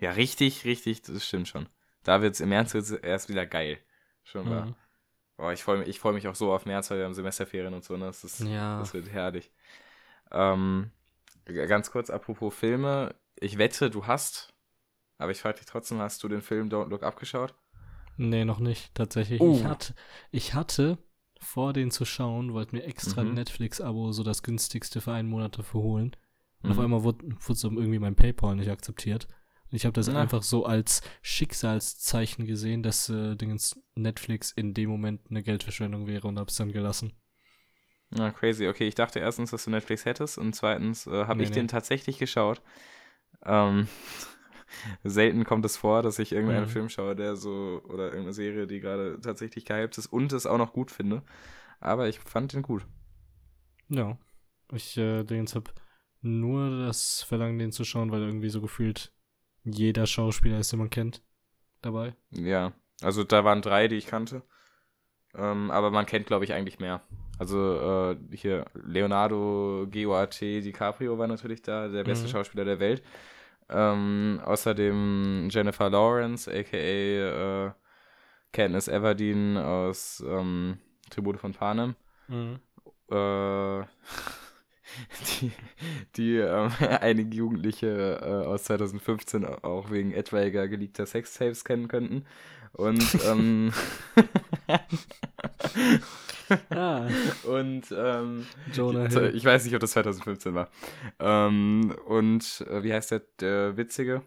Ja, 0.00 0.12
richtig, 0.12 0.64
richtig, 0.64 1.02
das 1.02 1.24
stimmt 1.24 1.48
schon. 1.48 1.68
Da 2.02 2.22
wird 2.22 2.34
es 2.34 2.40
im 2.40 2.48
März 2.48 2.74
wird's 2.74 2.90
erst 2.90 3.28
wieder 3.28 3.46
geil. 3.46 3.78
Schon 4.24 4.48
mal. 4.48 4.66
Mhm. 4.66 4.74
Boah, 5.36 5.52
ich 5.52 5.62
freue 5.62 5.78
mich, 5.78 5.98
freu 5.98 6.12
mich 6.12 6.28
auch 6.28 6.34
so 6.34 6.52
auf 6.52 6.66
März, 6.66 6.90
weil 6.90 6.98
wir 6.98 7.04
haben 7.04 7.14
Semesterferien 7.14 7.72
und 7.74 7.84
so, 7.84 7.96
ne? 7.96 8.06
Das, 8.06 8.24
ist, 8.24 8.40
ja. 8.40 8.78
das 8.78 8.94
wird 8.94 9.10
herrlich. 9.10 9.50
Ähm, 10.30 10.90
ganz 11.44 11.90
kurz, 11.90 12.10
apropos 12.10 12.54
Filme. 12.54 13.14
Ich 13.36 13.58
wette, 13.58 13.90
du 13.90 14.06
hast, 14.06 14.52
aber 15.18 15.32
ich 15.32 15.40
frage 15.40 15.58
dich 15.58 15.66
trotzdem, 15.66 15.98
hast 15.98 16.22
du 16.22 16.28
den 16.28 16.42
Film 16.42 16.68
Don't 16.68 16.88
Look 16.88 17.02
abgeschaut? 17.02 17.54
Nee, 18.16 18.44
noch 18.44 18.58
nicht, 18.58 18.94
tatsächlich. 18.94 19.40
Uh. 19.40 19.56
Ich, 19.56 19.64
hatte, 19.64 19.94
ich 20.30 20.54
hatte 20.54 20.98
vor, 21.40 21.72
den 21.72 21.90
zu 21.90 22.04
schauen, 22.04 22.52
wollte 22.52 22.76
mir 22.76 22.84
extra 22.84 23.24
mhm. 23.24 23.34
Netflix-Abo 23.34 24.12
so 24.12 24.22
das 24.22 24.42
günstigste 24.42 25.00
für 25.00 25.12
einen 25.12 25.28
Monat 25.28 25.58
dafür 25.58 25.80
holen. 25.80 26.16
Und 26.62 26.70
mhm. 26.70 26.72
auf 26.72 26.84
einmal 26.84 27.02
wurde, 27.02 27.24
wurde 27.24 27.58
so 27.58 27.70
irgendwie 27.70 27.98
mein 27.98 28.14
PayPal 28.14 28.56
nicht 28.56 28.70
akzeptiert. 28.70 29.26
Ich 29.70 29.84
habe 29.84 29.92
das 29.92 30.08
ja. 30.08 30.14
einfach 30.14 30.42
so 30.42 30.64
als 30.64 31.00
Schicksalszeichen 31.22 32.44
gesehen, 32.44 32.82
dass 32.82 33.08
äh, 33.08 33.36
Dingens 33.36 33.80
Netflix 33.94 34.50
in 34.50 34.74
dem 34.74 34.90
Moment 34.90 35.22
eine 35.30 35.42
Geldverschwendung 35.42 36.06
wäre 36.06 36.26
und 36.26 36.38
habe 36.38 36.50
es 36.50 36.56
dann 36.56 36.72
gelassen. 36.72 37.12
Na, 38.10 38.32
crazy. 38.32 38.66
Okay, 38.66 38.88
ich 38.88 38.96
dachte 38.96 39.20
erstens, 39.20 39.52
dass 39.52 39.64
du 39.64 39.70
Netflix 39.70 40.04
hättest 40.04 40.38
und 40.38 40.54
zweitens 40.54 41.06
äh, 41.06 41.26
habe 41.26 41.38
nee, 41.38 41.44
ich 41.44 41.50
nee. 41.50 41.56
den 41.56 41.68
tatsächlich 41.68 42.18
geschaut. 42.18 42.60
Ähm, 43.44 43.86
selten 45.04 45.44
kommt 45.44 45.64
es 45.64 45.76
vor, 45.76 46.02
dass 46.02 46.18
ich 46.18 46.32
irgendeinen 46.32 46.64
mhm. 46.64 46.70
Film 46.70 46.88
schaue, 46.88 47.14
der 47.14 47.36
so, 47.36 47.80
oder 47.84 48.06
irgendeine 48.06 48.32
Serie, 48.32 48.66
die 48.66 48.80
gerade 48.80 49.20
tatsächlich 49.20 49.64
gehypt 49.64 49.96
ist 49.98 50.08
und 50.08 50.32
es 50.32 50.46
auch 50.46 50.58
noch 50.58 50.72
gut 50.72 50.90
finde. 50.90 51.22
Aber 51.78 52.08
ich 52.08 52.18
fand 52.18 52.52
den 52.52 52.62
gut. 52.62 52.84
Ja. 53.88 54.18
Ich 54.72 54.96
äh, 54.96 55.22
ich 55.22 55.54
habe 55.54 55.70
nur 56.20 56.86
das 56.86 57.22
Verlangen, 57.22 57.58
den 57.58 57.72
zu 57.72 57.84
schauen, 57.84 58.10
weil 58.10 58.22
irgendwie 58.22 58.50
so 58.50 58.60
gefühlt 58.60 59.12
jeder 59.64 60.06
Schauspieler 60.06 60.58
ist, 60.58 60.72
den 60.72 60.78
man 60.78 60.90
kennt, 60.90 61.22
dabei. 61.82 62.14
Ja, 62.30 62.72
also 63.02 63.24
da 63.24 63.44
waren 63.44 63.62
drei, 63.62 63.88
die 63.88 63.96
ich 63.96 64.06
kannte. 64.06 64.42
Ähm, 65.34 65.70
aber 65.70 65.90
man 65.90 66.06
kennt, 66.06 66.26
glaube 66.26 66.44
ich, 66.44 66.52
eigentlich 66.52 66.80
mehr. 66.80 67.02
Also 67.38 68.12
äh, 68.12 68.36
hier 68.36 68.66
Leonardo 68.74 69.86
GOAT 69.90 70.40
DiCaprio 70.40 71.18
war 71.18 71.26
natürlich 71.26 71.62
da, 71.62 71.88
der 71.88 72.04
beste 72.04 72.26
mhm. 72.26 72.30
Schauspieler 72.30 72.64
der 72.64 72.80
Welt. 72.80 73.02
Ähm, 73.68 74.40
außerdem 74.44 75.48
Jennifer 75.50 75.88
Lawrence, 75.88 76.50
aka 76.50 76.76
äh, 76.76 77.70
Katniss 78.52 78.88
Everdeen 78.88 79.56
aus 79.56 80.22
ähm, 80.26 80.78
Tribute 81.08 81.38
von 81.38 81.52
Panem. 81.52 81.94
Mhm. 82.28 82.58
Äh, 83.10 83.84
die, 85.40 85.52
die 86.16 86.36
ähm, 86.36 86.70
einige 87.00 87.36
Jugendliche 87.36 88.20
äh, 88.22 88.46
aus 88.46 88.64
2015 88.64 89.44
auch 89.44 89.90
wegen 89.90 90.12
etwaiger 90.12 90.68
geleakter 90.68 91.06
Sextapes 91.06 91.64
kennen 91.64 91.88
könnten. 91.88 92.24
Und 92.72 93.02
ähm, 93.26 93.72
ah. 96.70 97.08
und 97.44 97.92
ähm, 97.92 98.46
Jonah 98.72 99.08
Hill. 99.08 99.32
ich 99.34 99.44
weiß 99.44 99.64
nicht, 99.64 99.74
ob 99.74 99.80
das 99.80 99.92
2015 99.92 100.54
war. 100.54 100.70
Ähm, 101.18 101.94
und 102.06 102.64
äh, 102.68 102.82
wie 102.82 102.92
heißt 102.92 103.10
der, 103.10 103.22
der 103.40 103.76
Witzige? 103.76 104.22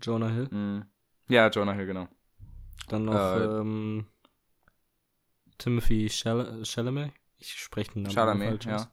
Jonah 0.00 0.30
Hill. 0.30 0.48
Mm. 0.48 0.84
Ja, 1.28 1.48
Jonah 1.48 1.72
Hill, 1.72 1.86
genau. 1.86 2.08
Dann 2.88 3.04
noch 3.04 3.14
äh, 3.14 3.44
ähm, 3.44 4.06
Timothy 5.58 6.08
Chalamet. 6.08 7.12
Ich 7.38 7.54
spreche 7.54 7.92
den 7.92 8.02
Namen 8.02 8.14
Chalamet, 8.14 8.64
ja. 8.64 8.90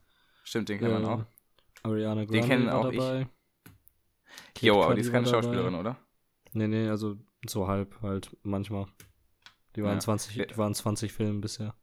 Stimmt, 0.50 0.68
den 0.68 0.80
kennt 0.80 0.92
man 0.92 1.06
auch. 1.06 1.26
Ariana 1.84 2.26
Grande 2.26 2.40
den 2.40 2.44
kennen 2.44 2.70
auch 2.70 2.90
dabei. 2.90 3.28
ich. 4.56 4.62
Jo, 4.64 4.82
aber 4.82 4.96
die 4.96 5.02
ist 5.02 5.12
keine 5.12 5.28
Schauspielerin, 5.28 5.76
oder? 5.76 5.96
Nee, 6.54 6.68
nee, 6.68 6.90
also 6.90 7.18
so 7.48 7.68
halb 7.68 8.02
halt 8.02 8.36
manchmal. 8.42 8.88
Die 9.76 9.84
waren, 9.84 9.98
ja. 9.98 10.00
20, 10.00 10.48
die 10.48 10.58
waren 10.58 10.74
20 10.74 11.14
Filme 11.14 11.40
bisher. 11.40 11.76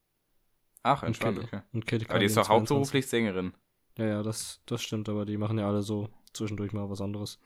Ach, 0.83 1.05
entspannt, 1.05 1.39
okay. 1.39 1.63
Und 1.73 1.93
aber 2.11 2.19
die 2.19 2.25
ist 2.25 2.37
doch 2.37 2.49
hauptberuflich 2.49 3.07
Sängerin. 3.07 3.53
Ja, 3.99 4.07
ja, 4.07 4.23
das, 4.25 4.61
das 4.67 4.83
stimmt, 4.83 5.09
aber 5.09 5.27
die 5.27 5.37
machen 5.37 5.59
ja 5.61 5.69
alle 5.69 5.83
so 5.83 6.09
zwischendurch 6.33 6.73
mal 6.73 6.91
was 6.91 7.01
anderes. 7.01 7.39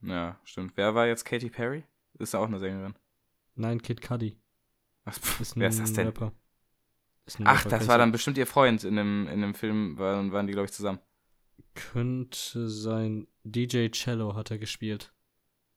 Ja, 0.00 0.38
stimmt. 0.44 0.76
Wer 0.76 0.94
war 0.94 1.08
jetzt 1.08 1.24
Katy 1.24 1.50
Perry? 1.50 1.82
Ist 2.20 2.36
auch 2.36 2.46
eine 2.46 2.60
Sängerin. 2.60 2.94
Nein, 3.56 3.82
Kid 3.82 4.00
Cudi. 4.00 4.38
Was, 5.04 5.18
ist 5.40 5.56
wer 5.56 5.70
ist 5.70 5.80
das 5.80 5.92
denn? 5.92 6.06
Rapper. 6.06 6.32
Ach, 7.44 7.64
das 7.64 7.88
war 7.88 7.98
dann 7.98 8.12
bestimmt 8.12 8.38
ihr 8.38 8.46
Freund 8.46 8.84
in 8.84 8.96
dem, 8.96 9.26
in 9.28 9.40
dem 9.40 9.54
Film, 9.54 9.98
waren, 9.98 10.32
waren 10.32 10.46
die, 10.46 10.52
glaube 10.52 10.66
ich, 10.66 10.72
zusammen. 10.72 11.00
Könnte 11.74 12.68
sein. 12.68 13.26
DJ 13.44 13.88
Cello 13.90 14.34
hat 14.34 14.50
er 14.50 14.58
gespielt. 14.58 15.12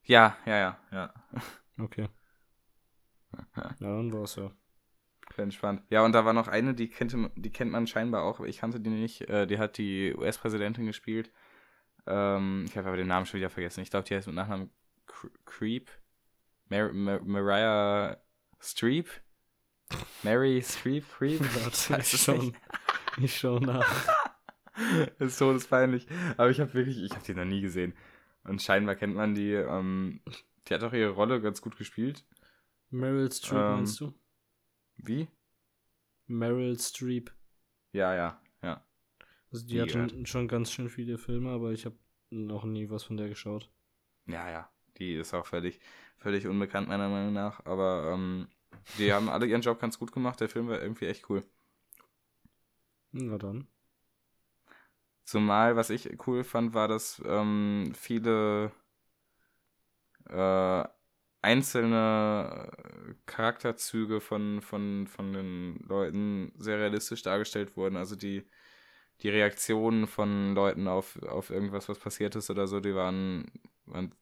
Ja, 0.04 0.38
ja, 0.46 0.58
ja, 0.58 0.80
ja. 0.92 1.14
Okay. 1.80 2.08
ja, 3.56 3.76
dann 3.80 4.14
war 4.14 4.24
es 4.24 4.36
ja. 4.36 4.52
Entspannt. 5.38 5.84
Ja, 5.90 6.04
und 6.04 6.12
da 6.12 6.26
war 6.26 6.34
noch 6.34 6.48
eine, 6.48 6.74
die, 6.74 6.90
kennt, 6.90 7.16
die 7.36 7.52
kennt 7.52 7.72
man 7.72 7.88
scheinbar 7.88 8.24
auch, 8.24 8.40
aber 8.40 8.48
ich 8.48 8.58
kannte 8.58 8.80
die 8.80 8.90
nicht. 8.90 9.22
Äh, 9.30 9.48
die 9.48 9.58
hat 9.58 9.78
die 9.78 10.14
US-Präsidentin 10.14 10.86
gespielt. 10.86 11.32
Ähm, 12.08 12.66
ich 12.68 12.76
habe 12.76 12.88
aber 12.88 12.98
den 12.98 13.08
Namen 13.08 13.26
schon 13.26 13.40
wieder 13.40 13.50
vergessen. 13.50 13.82
Ich 13.82 13.90
glaube, 13.90 14.08
die 14.08 14.16
heißt 14.16 14.28
mit 14.28 14.36
Nachnamen 14.36 14.70
Creep. 15.46 15.90
Mar 16.68 16.92
Mar 16.92 17.22
Mariah 17.22 18.18
Streep. 18.60 19.10
Mary 20.24 20.62
Streep, 20.62 21.06
Creep? 21.10 21.42
ich 22.00 22.22
schon. 22.22 22.56
Ich 23.18 23.38
schau 23.38 23.60
nach. 23.60 24.08
das 25.18 25.20
ist 25.32 25.40
todespeinlich. 25.40 26.08
Aber 26.38 26.50
ich 26.50 26.60
habe 26.60 26.74
wirklich, 26.74 26.98
ich 26.98 27.12
habe 27.12 27.24
die 27.26 27.34
noch 27.34 27.46
nie 27.46 27.62
gesehen. 27.62 27.94
Und 28.44 28.62
scheinbar 28.62 28.96
kennt 28.96 29.16
man 29.16 29.36
die. 29.36 29.54
Ähm, 29.54 30.22
die 30.68 30.74
hat 30.74 30.84
auch 30.84 30.94
ihre 30.94 31.12
Rolle 31.12 31.42
ganz 31.42 31.62
gut 31.62 31.78
gespielt. 31.78 32.26
Meryl 32.90 33.32
Streep 33.32 33.60
ähm, 33.60 33.72
meinst 33.72 34.00
du? 34.00 34.14
Wie? 34.98 35.28
Meryl 36.28 36.78
Streep. 36.80 37.32
Ja, 37.92 38.16
ja, 38.16 38.42
ja. 38.62 38.86
Also 39.52 39.66
die, 39.66 39.74
die 39.74 39.82
hat 39.82 39.92
schon, 39.92 40.26
schon 40.26 40.48
ganz 40.48 40.72
schön 40.72 40.90
viele 40.90 41.18
Filme, 41.18 41.52
aber 41.52 41.72
ich 41.72 41.86
habe 41.86 41.98
noch 42.30 42.66
nie 42.66 42.90
was 42.90 43.04
von 43.04 43.18
der 43.18 43.30
geschaut. 43.30 43.70
Ja, 44.28 44.50
ja. 44.50 44.70
Die 44.98 45.16
ist 45.16 45.34
auch 45.34 45.46
völlig, 45.46 45.80
völlig 46.18 46.46
unbekannt, 46.46 46.88
meiner 46.88 47.10
Meinung 47.10 47.34
nach. 47.34 47.66
Aber 47.66 48.12
ähm, 48.14 48.48
die 48.98 49.14
haben 49.14 49.30
alle 49.30 49.46
ihren 49.46 49.62
Job 49.62 49.80
ganz 49.80 50.00
gut 50.00 50.12
gemacht. 50.12 50.40
Der 50.40 50.50
Film 50.50 50.68
war 50.68 50.82
irgendwie 50.82 51.08
echt 51.08 51.30
cool. 51.30 51.44
Na 53.12 53.38
dann. 53.38 53.68
Zumal, 55.24 55.76
was 55.76 55.90
ich 55.90 56.10
cool 56.28 56.44
fand, 56.44 56.74
war, 56.74 56.88
dass 56.88 57.22
ähm, 57.26 57.94
viele 57.96 58.72
äh, 60.28 60.84
einzelne 61.42 62.72
Charakterzüge 63.26 64.22
von, 64.22 64.62
von, 64.62 65.08
von 65.08 65.34
den 65.34 65.78
Leuten 65.88 66.52
sehr 66.58 66.80
realistisch 66.80 67.22
dargestellt 67.22 67.78
wurden. 67.78 67.96
Also 67.96 68.16
die, 68.16 68.48
die 69.22 69.30
Reaktionen 69.30 70.08
von 70.08 70.56
Leuten 70.56 70.88
auf, 70.88 71.22
auf 71.24 71.50
irgendwas, 71.50 71.90
was 71.90 72.00
passiert 72.00 72.36
ist 72.36 72.50
oder 72.50 72.68
so, 72.68 72.80
die 72.80 72.96
waren, 72.96 73.52
waren 73.86 74.14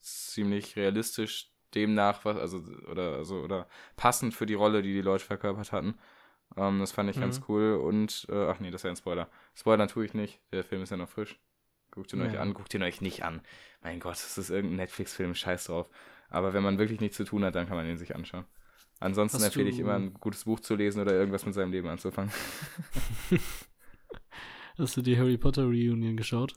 ziemlich 0.00 0.76
realistisch 0.76 1.49
demnach, 1.74 2.24
was, 2.24 2.36
also, 2.36 2.62
oder, 2.90 3.16
also, 3.16 3.40
oder 3.40 3.66
passend 3.96 4.34
für 4.34 4.46
die 4.46 4.54
Rolle, 4.54 4.82
die 4.82 4.92
die 4.92 5.02
Leute 5.02 5.24
verkörpert 5.24 5.72
hatten. 5.72 5.94
Ähm, 6.56 6.80
das 6.80 6.92
fand 6.92 7.10
ich 7.10 7.16
mhm. 7.16 7.20
ganz 7.22 7.42
cool 7.48 7.74
und, 7.74 8.26
äh, 8.30 8.46
ach 8.46 8.60
nee, 8.60 8.70
das 8.70 8.80
ist 8.80 8.84
ja 8.84 8.90
ein 8.90 8.96
Spoiler. 8.96 9.28
Spoiler 9.54 9.88
tue 9.88 10.04
ich 10.04 10.14
nicht, 10.14 10.40
der 10.52 10.64
Film 10.64 10.82
ist 10.82 10.90
ja 10.90 10.96
noch 10.96 11.08
frisch. 11.08 11.38
Guckt 11.90 12.12
ihn 12.12 12.20
ja. 12.20 12.26
euch 12.26 12.38
an, 12.38 12.54
guckt 12.54 12.72
ihn 12.74 12.82
euch 12.82 13.00
nicht 13.00 13.24
an. 13.24 13.40
Mein 13.82 14.00
Gott, 14.00 14.14
das 14.14 14.38
ist 14.38 14.50
irgendein 14.50 14.76
Netflix-Film, 14.76 15.34
scheiß 15.34 15.64
drauf. 15.64 15.90
Aber 16.28 16.52
wenn 16.52 16.62
man 16.62 16.78
wirklich 16.78 17.00
nichts 17.00 17.16
zu 17.16 17.24
tun 17.24 17.44
hat, 17.44 17.54
dann 17.56 17.66
kann 17.66 17.76
man 17.76 17.88
ihn 17.88 17.98
sich 17.98 18.14
anschauen. 18.14 18.44
Ansonsten 19.00 19.38
Hast 19.38 19.46
empfehle 19.46 19.70
ich 19.70 19.78
immer, 19.78 19.94
ein 19.94 20.14
gutes 20.14 20.44
Buch 20.44 20.60
zu 20.60 20.76
lesen 20.76 21.00
oder 21.00 21.12
irgendwas 21.12 21.46
mit 21.46 21.54
seinem 21.54 21.72
Leben 21.72 21.88
anzufangen. 21.88 22.30
Hast 24.78 24.96
du 24.96 25.02
die 25.02 25.18
Harry 25.18 25.38
Potter 25.38 25.64
Reunion 25.64 26.16
geschaut? 26.16 26.54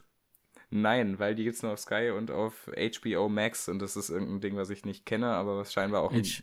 Nein, 0.70 1.18
weil 1.18 1.34
die 1.34 1.44
gibt 1.44 1.56
es 1.56 1.62
nur 1.62 1.72
auf 1.72 1.78
Sky 1.78 2.10
und 2.10 2.30
auf 2.30 2.68
HBO 2.76 3.28
Max 3.28 3.68
und 3.68 3.78
das 3.78 3.96
ist 3.96 4.10
irgendein 4.10 4.40
Ding, 4.40 4.56
was 4.56 4.70
ich 4.70 4.84
nicht 4.84 5.06
kenne, 5.06 5.28
aber 5.28 5.58
was 5.58 5.72
scheinbar 5.72 6.02
auch 6.02 6.12
H 6.12 6.42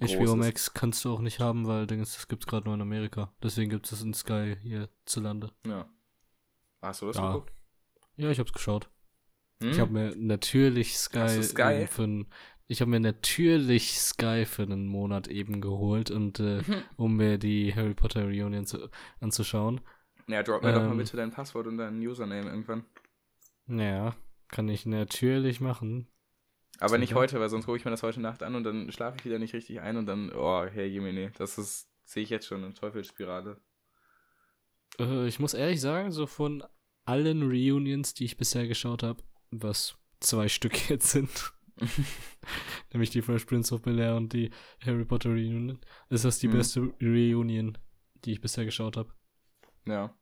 HBO 0.00 0.36
Max 0.36 0.74
kannst 0.74 1.04
du 1.04 1.12
auch 1.12 1.20
nicht 1.20 1.40
haben, 1.40 1.66
weil 1.66 1.86
das 1.86 2.28
gibt 2.28 2.42
es 2.42 2.46
gerade 2.46 2.66
nur 2.66 2.74
in 2.74 2.82
Amerika. 2.82 3.32
Deswegen 3.42 3.70
gibt 3.70 3.90
es 3.90 4.02
in 4.02 4.12
Sky 4.12 4.56
hier 4.60 4.88
zu 5.04 5.20
Lande. 5.20 5.52
Ja. 5.66 5.88
Hast 6.82 7.02
du 7.02 7.06
das 7.06 7.16
ja. 7.16 7.28
geguckt? 7.28 7.52
Ja, 8.16 8.30
ich 8.30 8.38
hab's 8.38 8.52
geschaut. 8.52 8.90
Hm? 9.62 9.70
Ich 9.70 9.80
habe 9.80 9.92
mir 9.92 10.14
natürlich 10.16 10.98
Sky, 10.98 11.42
Sky? 11.42 11.86
für 11.88 12.04
ein, 12.04 12.26
ich 12.66 12.80
habe 12.80 12.90
mir 12.90 13.00
natürlich 13.00 14.00
Sky 14.00 14.44
für 14.44 14.62
einen 14.62 14.86
Monat 14.86 15.28
eben 15.28 15.60
geholt 15.60 16.10
und 16.10 16.40
äh, 16.40 16.62
mhm. 16.66 16.82
um 16.96 17.16
mir 17.16 17.38
die 17.38 17.74
Harry 17.74 17.94
Potter 17.94 18.24
Reunion 18.24 18.66
zu, 18.66 18.88
anzuschauen. 19.20 19.80
Ja, 20.26 20.42
drop 20.42 20.62
mir 20.62 20.70
ähm, 20.70 20.74
doch 20.74 20.82
mal 20.82 20.92
ähm. 20.92 20.98
bitte 20.98 21.16
dein 21.16 21.30
Passwort 21.30 21.66
und 21.66 21.78
deinen 21.78 22.00
Username 22.00 22.48
irgendwann. 22.48 22.84
Ja, 23.66 24.14
kann 24.48 24.68
ich 24.68 24.86
natürlich 24.86 25.60
machen. 25.60 26.08
Aber 26.80 26.98
nicht 26.98 27.14
heute, 27.14 27.38
weil 27.40 27.48
sonst 27.48 27.68
rufe 27.68 27.78
ich 27.78 27.84
mir 27.84 27.90
das 27.90 28.02
heute 28.02 28.20
Nacht 28.20 28.42
an 28.42 28.54
und 28.54 28.64
dann 28.64 28.90
schlafe 28.90 29.16
ich 29.18 29.24
wieder 29.24 29.38
nicht 29.38 29.54
richtig 29.54 29.80
ein 29.80 29.96
und 29.96 30.06
dann, 30.06 30.32
oh, 30.34 30.64
Herr 30.64 30.86
Jemine, 30.86 31.30
das 31.38 31.56
ist, 31.56 31.88
sehe 32.04 32.22
ich 32.22 32.30
jetzt 32.30 32.46
schon, 32.46 32.64
eine 32.64 32.74
Teufelsspirale. 32.74 33.60
Äh, 34.98 35.26
ich 35.26 35.38
muss 35.38 35.54
ehrlich 35.54 35.80
sagen, 35.80 36.10
so 36.10 36.26
von 36.26 36.64
allen 37.04 37.42
Reunions, 37.42 38.14
die 38.14 38.24
ich 38.24 38.36
bisher 38.36 38.66
geschaut 38.66 39.02
habe, 39.02 39.22
was 39.50 39.96
zwei 40.20 40.48
Stück 40.48 40.90
jetzt 40.90 41.10
sind, 41.10 41.52
nämlich 42.92 43.10
die 43.10 43.22
Fresh 43.22 43.44
Prince 43.44 43.74
of 43.74 43.82
Bel-Air 43.82 44.16
und 44.16 44.32
die 44.32 44.50
Harry 44.84 45.04
Potter 45.04 45.30
Reunion, 45.30 45.78
ist 46.10 46.24
das 46.24 46.38
die 46.38 46.48
mhm. 46.48 46.52
beste 46.52 46.80
Reunion, 47.00 47.78
die 48.24 48.32
ich 48.32 48.40
bisher 48.40 48.64
geschaut 48.64 48.96
habe. 48.96 49.12
Ja. 49.86 50.14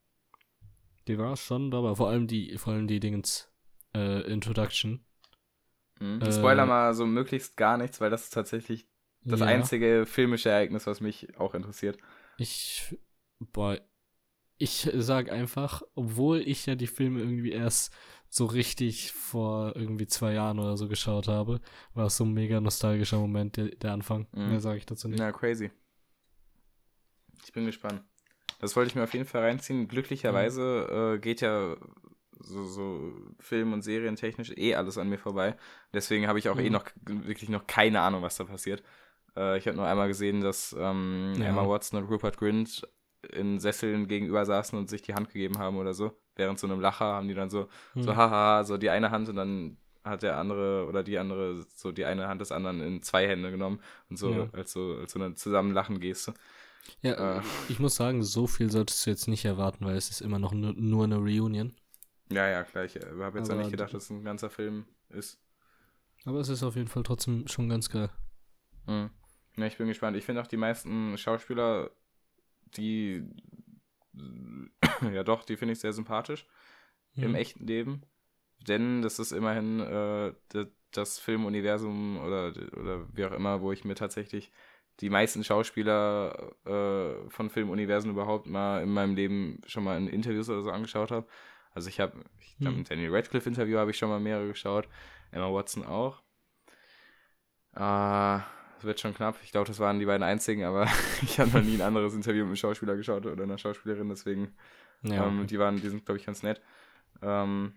Die 1.08 1.18
war 1.18 1.36
schon, 1.36 1.72
aber 1.74 1.96
vor 1.96 2.08
allem 2.08 2.26
die, 2.26 2.56
vor 2.58 2.74
allem 2.74 2.86
die 2.86 3.00
Dingens 3.00 3.50
äh, 3.94 4.22
Introduction. 4.30 5.04
Mhm. 6.00 6.20
Äh, 6.20 6.32
Spoiler 6.32 6.66
mal 6.66 6.94
so 6.94 7.06
möglichst 7.06 7.56
gar 7.56 7.76
nichts, 7.76 8.00
weil 8.00 8.10
das 8.10 8.24
ist 8.24 8.34
tatsächlich 8.34 8.86
das 9.24 9.40
ja. 9.40 9.46
einzige 9.46 10.04
filmische 10.06 10.50
Ereignis, 10.50 10.86
was 10.86 11.00
mich 11.00 11.36
auch 11.38 11.54
interessiert. 11.54 11.98
Ich, 12.38 12.96
boah, 13.38 13.78
ich 14.58 14.90
sag 14.94 15.30
einfach, 15.30 15.82
obwohl 15.94 16.40
ich 16.40 16.66
ja 16.66 16.74
die 16.74 16.86
Filme 16.86 17.20
irgendwie 17.20 17.52
erst 17.52 17.92
so 18.28 18.46
richtig 18.46 19.12
vor 19.12 19.76
irgendwie 19.76 20.06
zwei 20.06 20.32
Jahren 20.32 20.58
oder 20.58 20.76
so 20.76 20.88
geschaut 20.88 21.28
habe, 21.28 21.60
war 21.94 22.06
es 22.06 22.16
so 22.16 22.24
ein 22.24 22.32
mega 22.32 22.60
nostalgischer 22.60 23.18
Moment, 23.18 23.56
der, 23.56 23.66
der 23.68 23.92
Anfang. 23.92 24.26
Mhm. 24.32 24.48
Mehr 24.48 24.60
sage 24.60 24.78
ich 24.78 24.86
dazu 24.86 25.08
nicht. 25.08 25.18
Na, 25.18 25.32
crazy. 25.32 25.70
Ich 27.44 27.52
bin 27.52 27.66
gespannt. 27.66 28.02
Das 28.62 28.76
wollte 28.76 28.88
ich 28.88 28.94
mir 28.94 29.02
auf 29.02 29.12
jeden 29.12 29.26
Fall 29.26 29.42
reinziehen. 29.42 29.88
Glücklicherweise 29.88 31.16
äh, 31.16 31.18
geht 31.18 31.40
ja 31.40 31.76
so, 32.38 32.64
so 32.64 33.12
Film- 33.40 33.72
und 33.72 33.82
Serientechnisch 33.82 34.52
eh 34.56 34.76
alles 34.76 34.98
an 34.98 35.08
mir 35.08 35.18
vorbei. 35.18 35.56
Deswegen 35.92 36.28
habe 36.28 36.38
ich 36.38 36.48
auch 36.48 36.56
eh 36.56 36.60
mhm. 36.60 36.66
eh 36.66 36.70
noch 36.70 36.84
wirklich 37.04 37.50
noch 37.50 37.66
keine 37.66 38.00
Ahnung, 38.00 38.22
was 38.22 38.36
da 38.36 38.44
passiert. 38.44 38.84
Äh, 39.36 39.58
ich 39.58 39.66
habe 39.66 39.76
nur 39.76 39.86
einmal 39.86 40.06
gesehen, 40.06 40.40
dass 40.42 40.76
ähm, 40.78 41.34
ja. 41.36 41.46
Emma 41.46 41.66
Watson 41.66 42.00
und 42.00 42.08
Rupert 42.08 42.38
Grint 42.38 42.86
in 43.32 43.58
Sesseln 43.58 44.06
gegenüber 44.06 44.46
saßen 44.46 44.78
und 44.78 44.88
sich 44.88 45.02
die 45.02 45.14
Hand 45.14 45.30
gegeben 45.30 45.58
haben 45.58 45.76
oder 45.76 45.92
so. 45.92 46.16
Während 46.36 46.60
so 46.60 46.68
einem 46.68 46.80
Lacher 46.80 47.06
haben 47.06 47.26
die 47.26 47.34
dann 47.34 47.50
so, 47.50 47.68
mhm. 47.94 48.02
so 48.02 48.14
haha, 48.14 48.62
so 48.62 48.76
die 48.78 48.90
eine 48.90 49.10
Hand 49.10 49.28
und 49.28 49.36
dann 49.36 49.76
hat 50.04 50.22
der 50.22 50.36
andere 50.36 50.86
oder 50.86 51.02
die 51.02 51.18
andere 51.18 51.64
so 51.74 51.90
die 51.90 52.04
eine 52.04 52.28
Hand 52.28 52.40
des 52.40 52.52
anderen 52.52 52.80
in 52.80 53.02
zwei 53.02 53.26
Hände 53.26 53.50
genommen 53.50 53.80
und 54.08 54.18
so 54.18 54.32
ja. 54.32 54.48
als 54.52 54.72
so 54.72 54.96
als 55.00 55.12
so 55.12 55.20
eine 55.20 55.34
Zusammenlachen-Geste. 55.34 56.34
Ja, 57.00 57.38
äh, 57.38 57.42
ich 57.68 57.78
muss 57.78 57.94
sagen, 57.94 58.22
so 58.22 58.46
viel 58.46 58.70
solltest 58.70 59.06
du 59.06 59.10
jetzt 59.10 59.28
nicht 59.28 59.44
erwarten, 59.44 59.84
weil 59.84 59.96
es 59.96 60.10
ist 60.10 60.20
immer 60.20 60.38
noch 60.38 60.52
nur, 60.52 60.72
nur 60.72 61.04
eine 61.04 61.16
Reunion. 61.16 61.74
Ja, 62.30 62.48
ja, 62.48 62.64
klar. 62.64 62.84
Ich 62.84 62.96
äh, 62.96 63.06
habe 63.20 63.38
jetzt 63.38 63.50
auch 63.50 63.56
nicht 63.56 63.70
gedacht, 63.70 63.92
dass 63.92 64.04
es 64.04 64.10
ein 64.10 64.24
ganzer 64.24 64.50
Film 64.50 64.86
ist. 65.10 65.40
Aber 66.24 66.40
es 66.40 66.48
ist 66.48 66.62
auf 66.62 66.76
jeden 66.76 66.88
Fall 66.88 67.02
trotzdem 67.02 67.46
schon 67.48 67.68
ganz 67.68 67.90
geil. 67.90 68.10
Mhm. 68.86 69.10
Ja, 69.56 69.66
ich 69.66 69.76
bin 69.76 69.88
gespannt. 69.88 70.16
Ich 70.16 70.24
finde 70.24 70.40
auch 70.40 70.46
die 70.46 70.56
meisten 70.56 71.18
Schauspieler, 71.18 71.90
die 72.76 73.24
ja 75.12 75.24
doch, 75.24 75.44
die 75.44 75.56
finde 75.56 75.72
ich 75.72 75.80
sehr 75.80 75.92
sympathisch 75.92 76.46
mhm. 77.14 77.24
im 77.24 77.34
echten 77.34 77.66
Leben. 77.66 78.02
Denn 78.66 79.02
das 79.02 79.18
ist 79.18 79.32
immerhin 79.32 79.80
äh, 79.80 80.32
das 80.92 81.18
Filmuniversum 81.18 82.18
oder, 82.18 82.52
oder 82.76 83.06
wie 83.14 83.24
auch 83.24 83.32
immer, 83.32 83.60
wo 83.60 83.72
ich 83.72 83.84
mir 83.84 83.94
tatsächlich 83.94 84.52
die 85.02 85.10
meisten 85.10 85.42
Schauspieler 85.42 86.54
äh, 86.64 87.28
von 87.28 87.50
Filmuniversen 87.50 88.10
überhaupt 88.10 88.46
mal 88.46 88.82
in 88.82 88.88
meinem 88.88 89.16
Leben 89.16 89.60
schon 89.66 89.82
mal 89.82 89.98
in 89.98 90.06
Interviews 90.06 90.48
oder 90.48 90.62
so 90.62 90.70
angeschaut 90.70 91.10
habe. 91.10 91.26
Also 91.74 91.88
ich 91.88 91.98
habe, 91.98 92.24
ich 92.38 92.56
glaube, 92.56 92.76
hm. 92.76 92.82
ein 92.82 92.84
Daniel 92.84 93.14
Radcliffe 93.14 93.48
Interview 93.48 93.78
habe 93.78 93.90
ich 93.90 93.98
schon 93.98 94.08
mal 94.08 94.20
mehrere 94.20 94.48
geschaut. 94.48 94.88
Emma 95.32 95.52
Watson 95.52 95.84
auch. 95.84 96.22
Äh, 97.74 98.40
das 98.76 98.84
wird 98.84 99.00
schon 99.00 99.14
knapp. 99.14 99.36
Ich 99.42 99.50
glaube, 99.50 99.66
das 99.66 99.80
waren 99.80 99.98
die 99.98 100.06
beiden 100.06 100.22
einzigen, 100.22 100.62
aber 100.64 100.86
ich 101.22 101.40
habe 101.40 101.50
noch 101.50 101.64
nie 101.64 101.74
ein 101.74 101.82
anderes 101.82 102.14
Interview 102.14 102.42
mit 102.42 102.50
einem 102.50 102.56
Schauspieler 102.56 102.94
geschaut 102.94 103.26
oder 103.26 103.42
einer 103.42 103.58
Schauspielerin, 103.58 104.08
deswegen, 104.08 104.54
ja, 105.02 105.26
ähm, 105.26 105.38
okay. 105.38 105.46
die 105.48 105.58
waren, 105.58 105.80
die 105.80 105.88
sind, 105.88 106.04
glaube 106.04 106.20
ich, 106.20 106.26
ganz 106.26 106.44
nett. 106.44 106.60
Ähm, 107.22 107.74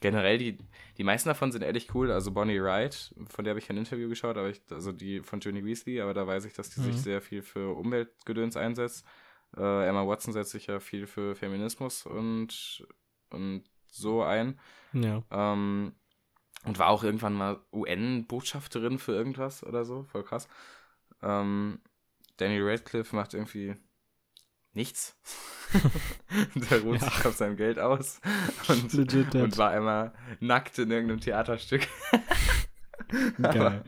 generell, 0.00 0.38
die, 0.38 0.58
die 0.96 1.04
meisten 1.04 1.28
davon 1.28 1.52
sind 1.52 1.62
ehrlich 1.62 1.94
cool. 1.94 2.10
Also 2.10 2.30
Bonnie 2.32 2.62
Wright, 2.62 3.14
von 3.26 3.44
der 3.44 3.52
habe 3.52 3.58
ich 3.58 3.66
kein 3.66 3.76
Interview 3.76 4.08
geschaut, 4.08 4.36
aber 4.36 4.48
ich, 4.48 4.60
also 4.70 4.92
die 4.92 5.20
von 5.20 5.40
Ginny 5.40 5.64
Weasley, 5.64 6.00
aber 6.00 6.14
da 6.14 6.26
weiß 6.26 6.44
ich, 6.44 6.54
dass 6.54 6.70
die 6.70 6.80
mhm. 6.80 6.84
sich 6.84 6.96
sehr 6.96 7.20
viel 7.20 7.42
für 7.42 7.76
Umweltgedöns 7.76 8.56
einsetzt. 8.56 9.04
Äh, 9.56 9.88
Emma 9.88 10.06
Watson 10.06 10.32
setzt 10.32 10.50
sich 10.50 10.66
ja 10.66 10.80
viel 10.80 11.06
für 11.06 11.34
Feminismus 11.34 12.06
und, 12.06 12.86
und 13.30 13.64
so 13.90 14.22
ein. 14.22 14.58
Ja. 14.92 15.22
Ähm, 15.30 15.94
und 16.64 16.78
war 16.78 16.88
auch 16.88 17.04
irgendwann 17.04 17.34
mal 17.34 17.60
UN-Botschafterin 17.72 18.98
für 18.98 19.12
irgendwas 19.12 19.64
oder 19.64 19.84
so. 19.84 20.04
Voll 20.04 20.24
krass. 20.24 20.48
Ähm, 21.22 21.80
Danny 22.36 22.60
Radcliffe 22.60 23.14
macht 23.14 23.34
irgendwie 23.34 23.76
nichts. 24.78 25.16
der 26.54 26.80
ruht 26.80 27.00
ja. 27.00 27.10
sich 27.10 27.26
auf 27.26 27.36
seinem 27.36 27.56
Geld 27.56 27.78
aus 27.78 28.20
und, 28.68 28.94
und 28.94 29.58
war 29.58 29.76
immer 29.76 30.12
nackt 30.40 30.78
in 30.78 30.90
irgendeinem 30.90 31.20
Theaterstück. 31.20 31.86
Geil. 33.38 33.84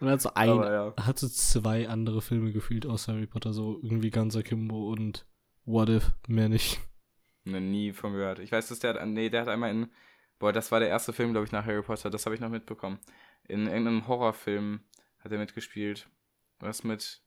Und 0.00 0.08
hat 0.08 0.20
so 0.20 0.34
ein, 0.34 0.50
Aber, 0.50 0.72
ja. 0.72 0.94
hat 1.04 1.18
so 1.18 1.28
zwei 1.28 1.88
andere 1.88 2.20
Filme 2.20 2.52
gefühlt 2.52 2.86
aus 2.86 3.08
Harry 3.08 3.26
Potter, 3.26 3.52
so 3.52 3.78
irgendwie 3.82 4.10
Guns 4.10 4.36
Akimbo 4.36 4.90
und 4.90 5.26
What 5.64 5.88
If, 5.88 6.12
mehr 6.26 6.48
nicht. 6.48 6.80
Ne, 7.44 7.60
nie 7.60 7.92
von 7.92 8.12
gehört. 8.12 8.38
Ich 8.38 8.52
weiß, 8.52 8.68
dass 8.68 8.80
der 8.80 8.94
hat, 8.94 9.06
nee, 9.06 9.30
der 9.30 9.42
hat 9.42 9.48
einmal 9.48 9.70
in, 9.70 9.90
boah, 10.38 10.52
das 10.52 10.72
war 10.72 10.80
der 10.80 10.88
erste 10.88 11.12
Film, 11.12 11.32
glaube 11.32 11.46
ich, 11.46 11.52
nach 11.52 11.64
Harry 11.64 11.82
Potter, 11.82 12.10
das 12.10 12.26
habe 12.26 12.34
ich 12.34 12.40
noch 12.40 12.50
mitbekommen. 12.50 12.98
In 13.46 13.66
irgendeinem 13.66 14.08
Horrorfilm 14.08 14.80
hat 15.20 15.32
er 15.32 15.38
mitgespielt. 15.38 16.08
Was 16.58 16.84
mit, 16.84 17.22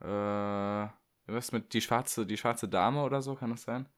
äh, 0.00 0.86
was 1.26 1.52
mit 1.52 1.72
die 1.72 1.80
schwarze, 1.80 2.26
die 2.26 2.36
schwarze 2.36 2.68
Dame 2.68 3.02
oder 3.02 3.22
so, 3.22 3.34
kann 3.34 3.50
das 3.50 3.62
sein? 3.62 3.88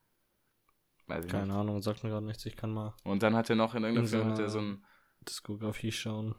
Weiß 1.07 1.27
Keine 1.27 1.47
nicht. 1.47 1.57
Ahnung, 1.57 1.83
sagt 1.83 2.03
mir 2.03 2.11
gerade 2.11 2.27
nichts, 2.27 2.45
ich 2.47 2.57
kann 2.57 2.73
mal. 2.73 2.95
Und 3.05 3.23
dann 3.23 3.37
hat 3.37 3.49
er 3.51 3.57
noch 3.57 3.75
in 3.75 3.85
irgendeinem 3.85 4.09
Film 4.09 4.31
hat 4.31 4.39
er 4.39 4.49
so 4.49 4.61
ein. 4.61 4.85
Diskografie 5.27 5.93
schauen. 5.93 6.35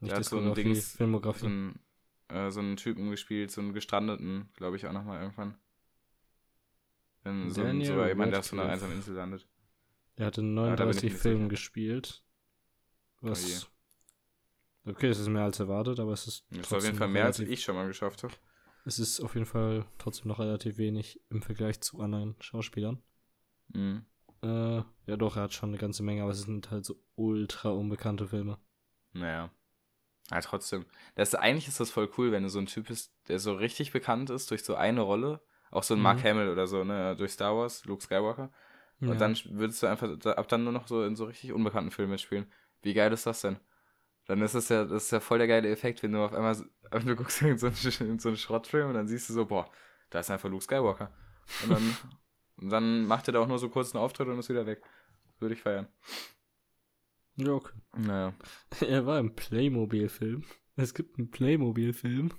Nicht 0.00 0.16
Diskografie, 0.16 0.44
so 0.44 0.50
ein 0.50 0.54
Dings, 0.54 0.96
Filmografie. 0.96 1.40
So 1.40 1.46
einen, 1.46 1.80
äh, 2.28 2.50
so 2.50 2.60
einen 2.60 2.76
Typen 2.76 3.10
gespielt, 3.10 3.50
so 3.50 3.60
einen 3.60 3.72
gestrandeten, 3.72 4.50
glaube 4.54 4.76
ich 4.76 4.86
auch 4.86 4.92
nochmal 4.92 5.20
irgendwann. 5.20 5.56
In 7.24 7.50
so, 7.50 7.62
ein, 7.62 7.82
so 7.84 8.04
jemand, 8.04 8.32
der 8.32 8.40
auf 8.40 8.46
so 8.46 8.56
einer 8.56 8.70
einsamen 8.70 8.96
Insel 8.96 9.14
landet. 9.14 9.48
Der 10.18 10.26
hatte 10.26 10.42
39 10.42 11.12
ja, 11.12 11.18
Filme 11.18 11.48
gespielt. 11.48 12.24
Was. 13.20 13.66
Oh 14.84 14.90
okay, 14.90 15.08
es 15.08 15.18
ist 15.18 15.28
mehr 15.28 15.44
als 15.44 15.58
erwartet, 15.58 15.98
aber 15.98 16.12
es 16.12 16.26
ist. 16.26 16.46
Das 16.50 16.66
ist 16.66 16.72
auf 16.72 16.84
jeden 16.84 16.96
Fall 16.96 17.08
mehr, 17.08 17.24
als 17.24 17.38
ich 17.40 17.62
schon 17.62 17.74
mal 17.74 17.86
geschafft 17.86 18.22
habe. 18.22 18.34
Es 18.84 18.98
ist 18.98 19.20
auf 19.20 19.34
jeden 19.34 19.46
Fall 19.46 19.86
trotzdem 19.98 20.28
noch 20.28 20.38
relativ 20.38 20.76
wenig 20.76 21.20
im 21.30 21.42
Vergleich 21.42 21.80
zu 21.80 22.00
anderen 22.00 22.36
Schauspielern. 22.40 23.02
Mhm. 23.68 24.04
Äh, 24.42 24.82
ja 25.06 25.16
doch, 25.16 25.36
er 25.36 25.44
hat 25.44 25.54
schon 25.54 25.70
eine 25.70 25.78
ganze 25.78 26.02
Menge, 26.02 26.22
aber 26.22 26.32
es 26.32 26.42
sind 26.42 26.70
halt 26.70 26.84
so 26.84 27.02
ultra 27.14 27.70
unbekannte 27.70 28.28
Filme. 28.28 28.58
Naja. 29.12 29.50
Ja, 30.30 30.40
trotzdem. 30.40 30.84
Das, 31.14 31.34
eigentlich 31.34 31.68
ist 31.68 31.80
das 31.80 31.90
voll 31.90 32.10
cool, 32.16 32.32
wenn 32.32 32.42
du 32.42 32.48
so 32.48 32.58
ein 32.58 32.66
Typ 32.66 32.88
bist, 32.88 33.12
der 33.28 33.38
so 33.38 33.54
richtig 33.54 33.92
bekannt 33.92 34.30
ist 34.30 34.50
durch 34.50 34.64
so 34.64 34.74
eine 34.74 35.00
Rolle. 35.00 35.40
Auch 35.70 35.82
so 35.82 35.94
ein 35.94 35.98
mhm. 35.98 36.04
Mark 36.04 36.24
Hamill 36.24 36.48
oder 36.48 36.66
so, 36.66 36.84
ne, 36.84 37.16
durch 37.16 37.32
Star 37.32 37.56
Wars, 37.56 37.84
Luke 37.84 38.02
Skywalker. 38.02 38.50
Und 39.00 39.08
ja. 39.08 39.14
dann 39.16 39.36
würdest 39.50 39.82
du 39.82 39.86
einfach 39.86 40.08
ab 40.36 40.48
dann 40.48 40.64
nur 40.64 40.72
noch 40.72 40.86
so 40.86 41.04
in 41.04 41.16
so 41.16 41.24
richtig 41.24 41.52
unbekannten 41.52 41.90
Filmen 41.90 42.12
mitspielen. 42.12 42.46
Wie 42.82 42.94
geil 42.94 43.12
ist 43.12 43.26
das 43.26 43.40
denn? 43.40 43.58
Dann 44.26 44.40
ist 44.40 44.54
das 44.54 44.68
ja, 44.68 44.84
das 44.84 45.04
ist 45.04 45.10
ja 45.10 45.20
voll 45.20 45.38
der 45.38 45.48
geile 45.48 45.70
Effekt, 45.70 46.02
wenn 46.02 46.12
du 46.12 46.24
auf 46.24 46.32
einmal, 46.32 46.56
du 46.90 47.16
guckst 47.16 47.42
in 47.42 47.58
so 47.58 47.66
einen, 47.66 48.10
in 48.10 48.18
so 48.18 48.28
einen 48.28 48.38
Schrottfilm 48.38 48.88
und 48.88 48.94
dann 48.94 49.08
siehst 49.08 49.28
du 49.28 49.34
so, 49.34 49.46
boah, 49.46 49.70
da 50.10 50.20
ist 50.20 50.30
einfach 50.30 50.48
Luke 50.48 50.64
Skywalker. 50.64 51.12
Und 51.62 51.70
dann, 51.70 51.96
und 52.56 52.70
dann 52.70 53.06
macht 53.06 53.28
er 53.28 53.32
da 53.32 53.40
auch 53.40 53.48
nur 53.48 53.58
so 53.58 53.68
kurz 53.68 53.94
einen 53.94 54.02
Auftritt 54.02 54.28
und 54.28 54.38
ist 54.38 54.48
wieder 54.48 54.66
weg. 54.66 54.82
Würde 55.38 55.54
ich 55.54 55.62
feiern. 55.62 55.88
Ja, 57.36 57.52
okay. 57.52 57.76
Naja. 57.96 58.34
Er 58.80 59.06
war 59.06 59.18
im 59.18 59.34
Playmobil-Film. 59.34 60.44
Es 60.76 60.94
gibt 60.94 61.18
einen 61.18 61.30
Playmobil-Film. 61.30 62.30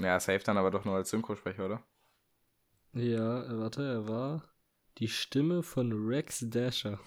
Ja, 0.00 0.18
safe 0.18 0.44
dann 0.44 0.58
aber 0.58 0.70
doch 0.70 0.84
nur 0.84 0.96
als 0.96 1.10
Synchrosprecher, 1.10 1.66
oder? 1.66 1.84
Ja, 2.92 3.58
warte, 3.58 3.82
er 3.84 4.08
war 4.08 4.42
die 4.98 5.08
Stimme 5.08 5.62
von 5.62 5.92
Rex 5.92 6.44
Dasher. 6.48 6.98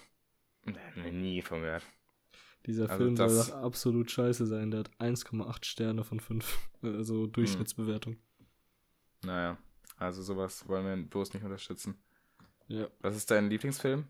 Nee, 0.63 1.11
nie 1.11 1.41
von 1.41 1.61
gehört. 1.61 1.83
Dieser 2.65 2.89
also 2.89 3.03
Film 3.03 3.17
soll 3.17 3.27
doch 3.27 3.53
absolut 3.61 4.09
scheiße 4.09 4.45
sein. 4.45 4.71
Der 4.71 4.81
hat 4.81 4.91
1,8 4.99 5.65
Sterne 5.65 6.03
von 6.03 6.19
5. 6.19 6.69
Also 6.83 7.27
Durchschnittsbewertung. 7.27 8.15
Hm. 8.15 8.19
Naja, 9.25 9.57
also 9.97 10.21
sowas 10.21 10.67
wollen 10.67 10.85
wir 10.85 11.09
bloß 11.09 11.33
nicht 11.33 11.43
unterstützen. 11.43 11.95
Ja. 12.67 12.89
Was 12.99 13.15
ist 13.15 13.31
dein 13.31 13.49
Lieblingsfilm? 13.49 14.05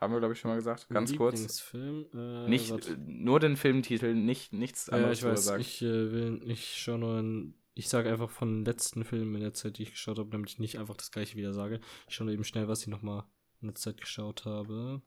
Haben 0.00 0.12
wir, 0.12 0.20
glaube 0.20 0.32
ich, 0.32 0.40
schon 0.40 0.50
mal 0.50 0.56
gesagt. 0.56 0.88
Ganz 0.88 1.10
Lieblingsfilm, 1.10 2.06
kurz. 2.10 2.14
Äh, 2.14 2.48
nicht, 2.48 2.70
warte. 2.70 2.96
nur 2.96 3.40
den 3.40 3.56
Filmtitel, 3.56 4.14
nicht, 4.14 4.52
nichts 4.52 4.88
anderes. 4.88 5.20
Ja, 5.20 5.32
ich 5.32 5.46
weiß, 5.46 5.58
ich 5.58 5.82
äh, 5.82 6.12
will, 6.12 6.40
ich 6.46 6.78
schaue 6.78 6.98
nur 6.98 7.18
in, 7.18 7.54
ich 7.74 7.88
sage 7.88 8.10
einfach 8.10 8.30
von 8.30 8.58
den 8.58 8.64
letzten 8.64 9.04
Filmen 9.04 9.34
in 9.34 9.40
der 9.40 9.54
Zeit, 9.54 9.78
die 9.78 9.82
ich 9.82 9.90
geschaut 9.90 10.18
habe, 10.18 10.30
damit 10.30 10.50
ich 10.50 10.58
nicht 10.58 10.78
einfach 10.78 10.96
das 10.96 11.10
gleiche 11.10 11.36
wieder 11.36 11.52
sage. 11.52 11.80
Ich 12.08 12.14
schaue 12.14 12.26
nur 12.26 12.34
eben 12.34 12.44
schnell, 12.44 12.68
was 12.68 12.82
ich 12.82 12.86
nochmal 12.86 13.24
in 13.60 13.68
der 13.68 13.74
Zeit 13.74 14.00
geschaut 14.00 14.44
habe. 14.44 15.02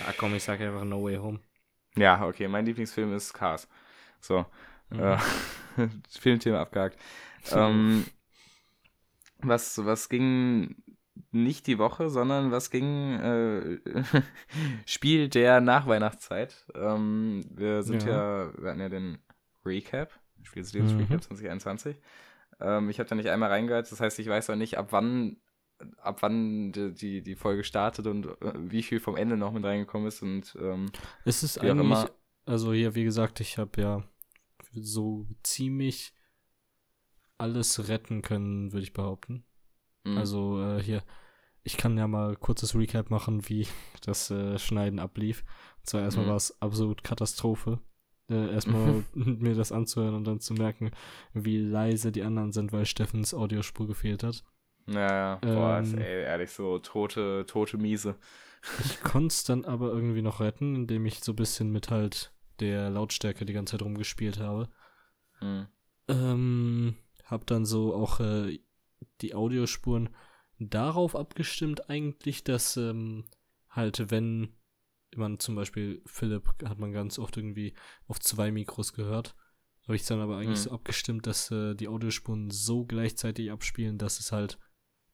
Ja, 0.00 0.12
komm, 0.16 0.34
ich 0.34 0.42
sag 0.42 0.60
einfach 0.60 0.84
No 0.84 1.02
Way 1.04 1.16
Home. 1.16 1.40
Ja, 1.96 2.26
okay, 2.26 2.48
mein 2.48 2.64
Lieblingsfilm 2.66 3.14
ist 3.14 3.32
Cars. 3.32 3.68
So. 4.20 4.46
Mhm. 4.90 5.00
Äh, 5.00 5.18
Filmthema 6.08 6.60
abgehakt. 6.60 6.98
ähm, 7.52 8.04
was, 9.38 9.84
was 9.84 10.08
ging 10.08 10.76
nicht 11.32 11.66
die 11.66 11.78
Woche, 11.78 12.08
sondern 12.10 12.50
was 12.50 12.70
ging 12.70 13.14
äh, 13.14 13.78
Spiel 14.86 15.28
der 15.28 15.60
Nachweihnachtszeit. 15.60 16.66
Ähm, 16.74 17.44
wir 17.50 17.82
sind 17.82 18.04
ja. 18.04 18.44
ja. 18.44 18.52
wir 18.58 18.70
hatten 18.70 18.80
ja 18.80 18.88
den 18.88 19.18
Recap, 19.64 20.18
Spiel 20.42 20.62
des 20.62 20.72
Lebens 20.72 20.92
mhm. 20.92 21.00
Recap 21.00 21.22
2021. 21.22 22.00
Ähm, 22.60 22.90
ich 22.90 22.98
habe 22.98 23.08
da 23.08 23.14
nicht 23.14 23.28
einmal 23.28 23.50
reingehört, 23.50 23.90
das 23.90 24.00
heißt, 24.00 24.18
ich 24.18 24.28
weiß 24.28 24.50
auch 24.50 24.56
nicht, 24.56 24.78
ab 24.78 24.88
wann 24.90 25.36
ab 26.02 26.22
wann 26.22 26.72
die, 26.72 27.22
die, 27.22 27.34
Folge 27.34 27.64
startet 27.64 28.06
und 28.06 28.26
äh, 28.26 28.52
wie 28.54 28.82
viel 28.82 29.00
vom 29.00 29.16
Ende 29.16 29.36
noch 29.36 29.52
mit 29.52 29.64
reingekommen 29.64 30.08
ist 30.08 30.22
und 30.22 30.56
ähm, 30.60 30.90
es 31.24 31.42
ist 31.42 31.58
eigentlich, 31.58 31.86
immer, 31.86 32.10
also 32.46 32.72
hier, 32.72 32.94
wie 32.94 33.04
gesagt, 33.04 33.40
ich 33.40 33.58
habe 33.58 33.80
ja 33.80 34.04
so 34.72 35.26
ziemlich 35.42 36.12
alles 37.38 37.88
retten 37.88 38.22
können, 38.22 38.72
würde 38.72 38.82
ich 38.82 38.92
behaupten. 38.92 39.44
Mhm. 40.04 40.18
Also 40.18 40.62
äh, 40.62 40.82
hier, 40.82 41.02
ich 41.62 41.76
kann 41.76 41.96
ja 41.96 42.06
mal 42.06 42.36
kurzes 42.36 42.74
Recap 42.74 43.10
machen, 43.10 43.48
wie 43.48 43.66
das 44.04 44.30
äh, 44.30 44.58
Schneiden 44.58 44.98
ablief. 44.98 45.44
Und 45.78 45.86
zwar 45.88 46.02
erstmal 46.02 46.26
mhm. 46.26 46.30
war 46.30 46.36
es 46.36 46.60
absolut 46.60 47.02
Katastrophe. 47.02 47.80
äh, 48.28 48.52
erstmal 48.52 49.04
mir 49.14 49.54
das 49.54 49.72
anzuhören 49.72 50.14
und 50.14 50.24
dann 50.24 50.40
zu 50.40 50.54
merken, 50.54 50.90
wie 51.32 51.58
leise 51.58 52.12
die 52.12 52.22
anderen 52.22 52.52
sind, 52.52 52.72
weil 52.72 52.84
Steffens 52.84 53.34
Audiospur 53.34 53.86
gefehlt 53.86 54.22
hat. 54.22 54.44
Ja, 54.92 55.08
ja. 55.08 55.38
Boah, 55.40 55.78
ähm, 55.78 55.84
ist 55.84 55.94
ey, 55.94 56.22
ehrlich 56.22 56.50
so 56.50 56.78
tote, 56.78 57.44
tote 57.46 57.78
Miese. 57.78 58.16
Ich 58.84 59.00
konnte 59.00 59.28
es 59.28 59.44
dann 59.44 59.64
aber 59.64 59.88
irgendwie 59.88 60.22
noch 60.22 60.40
retten, 60.40 60.74
indem 60.74 61.06
ich 61.06 61.20
so 61.20 61.32
ein 61.32 61.36
bisschen 61.36 61.70
mit 61.70 61.90
halt 61.90 62.32
der 62.58 62.90
Lautstärke 62.90 63.46
die 63.46 63.52
ganze 63.52 63.72
Zeit 63.72 63.82
rumgespielt 63.82 64.38
habe. 64.38 64.68
Hm. 65.38 65.66
Ähm, 66.08 66.96
hab 67.24 67.46
dann 67.46 67.64
so 67.64 67.94
auch 67.94 68.20
äh, 68.20 68.58
die 69.22 69.34
Audiospuren 69.34 70.10
darauf 70.58 71.16
abgestimmt 71.16 71.88
eigentlich, 71.88 72.44
dass 72.44 72.76
ähm, 72.76 73.24
halt, 73.70 74.10
wenn 74.10 74.54
man 75.16 75.38
zum 75.38 75.54
Beispiel 75.54 76.02
Philipp 76.04 76.48
hat 76.64 76.78
man 76.78 76.92
ganz 76.92 77.18
oft 77.18 77.36
irgendwie 77.36 77.74
auf 78.06 78.20
zwei 78.20 78.50
Mikros 78.50 78.92
gehört, 78.92 79.34
habe 79.84 79.96
ich 79.96 80.04
dann 80.04 80.20
aber 80.20 80.36
eigentlich 80.36 80.58
hm. 80.58 80.64
so 80.64 80.70
abgestimmt, 80.72 81.26
dass 81.26 81.50
äh, 81.50 81.74
die 81.74 81.88
Audiospuren 81.88 82.50
so 82.50 82.84
gleichzeitig 82.84 83.50
abspielen, 83.50 83.96
dass 83.96 84.20
es 84.20 84.32
halt 84.32 84.58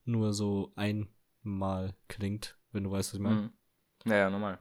nur 0.07 0.33
so 0.33 0.73
einmal 0.77 1.95
klingt, 2.09 2.59
wenn 2.73 2.85
du 2.85 2.91
weißt, 2.91 3.11
was 3.11 3.15
ich 3.15 3.21
meine. 3.21 3.37
Hm. 3.43 3.51
Ja, 4.07 4.17
ja, 4.17 4.31
normal. 4.31 4.59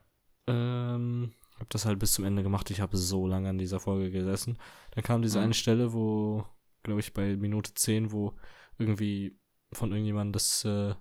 Ähm, 0.47 1.33
hab 1.59 1.69
das 1.69 1.85
halt 1.85 1.99
bis 1.99 2.13
zum 2.13 2.25
Ende 2.25 2.43
gemacht. 2.43 2.69
Ich 2.71 2.81
habe 2.81 2.97
so 2.97 3.27
lange 3.27 3.49
an 3.49 3.57
dieser 3.57 3.79
Folge 3.79 4.11
gesessen. 4.11 4.57
Dann 4.91 5.03
kam 5.03 5.21
diese 5.21 5.39
hm. 5.39 5.45
eine 5.45 5.53
Stelle, 5.53 5.93
wo, 5.93 6.45
glaube 6.83 6.99
ich, 6.99 7.13
bei 7.13 7.35
Minute 7.35 7.73
10, 7.73 8.11
wo 8.11 8.33
irgendwie 8.77 9.39
von 9.71 9.91
irgendjemandem 9.91 10.33
das, 10.33 10.65
äh, 10.65 10.95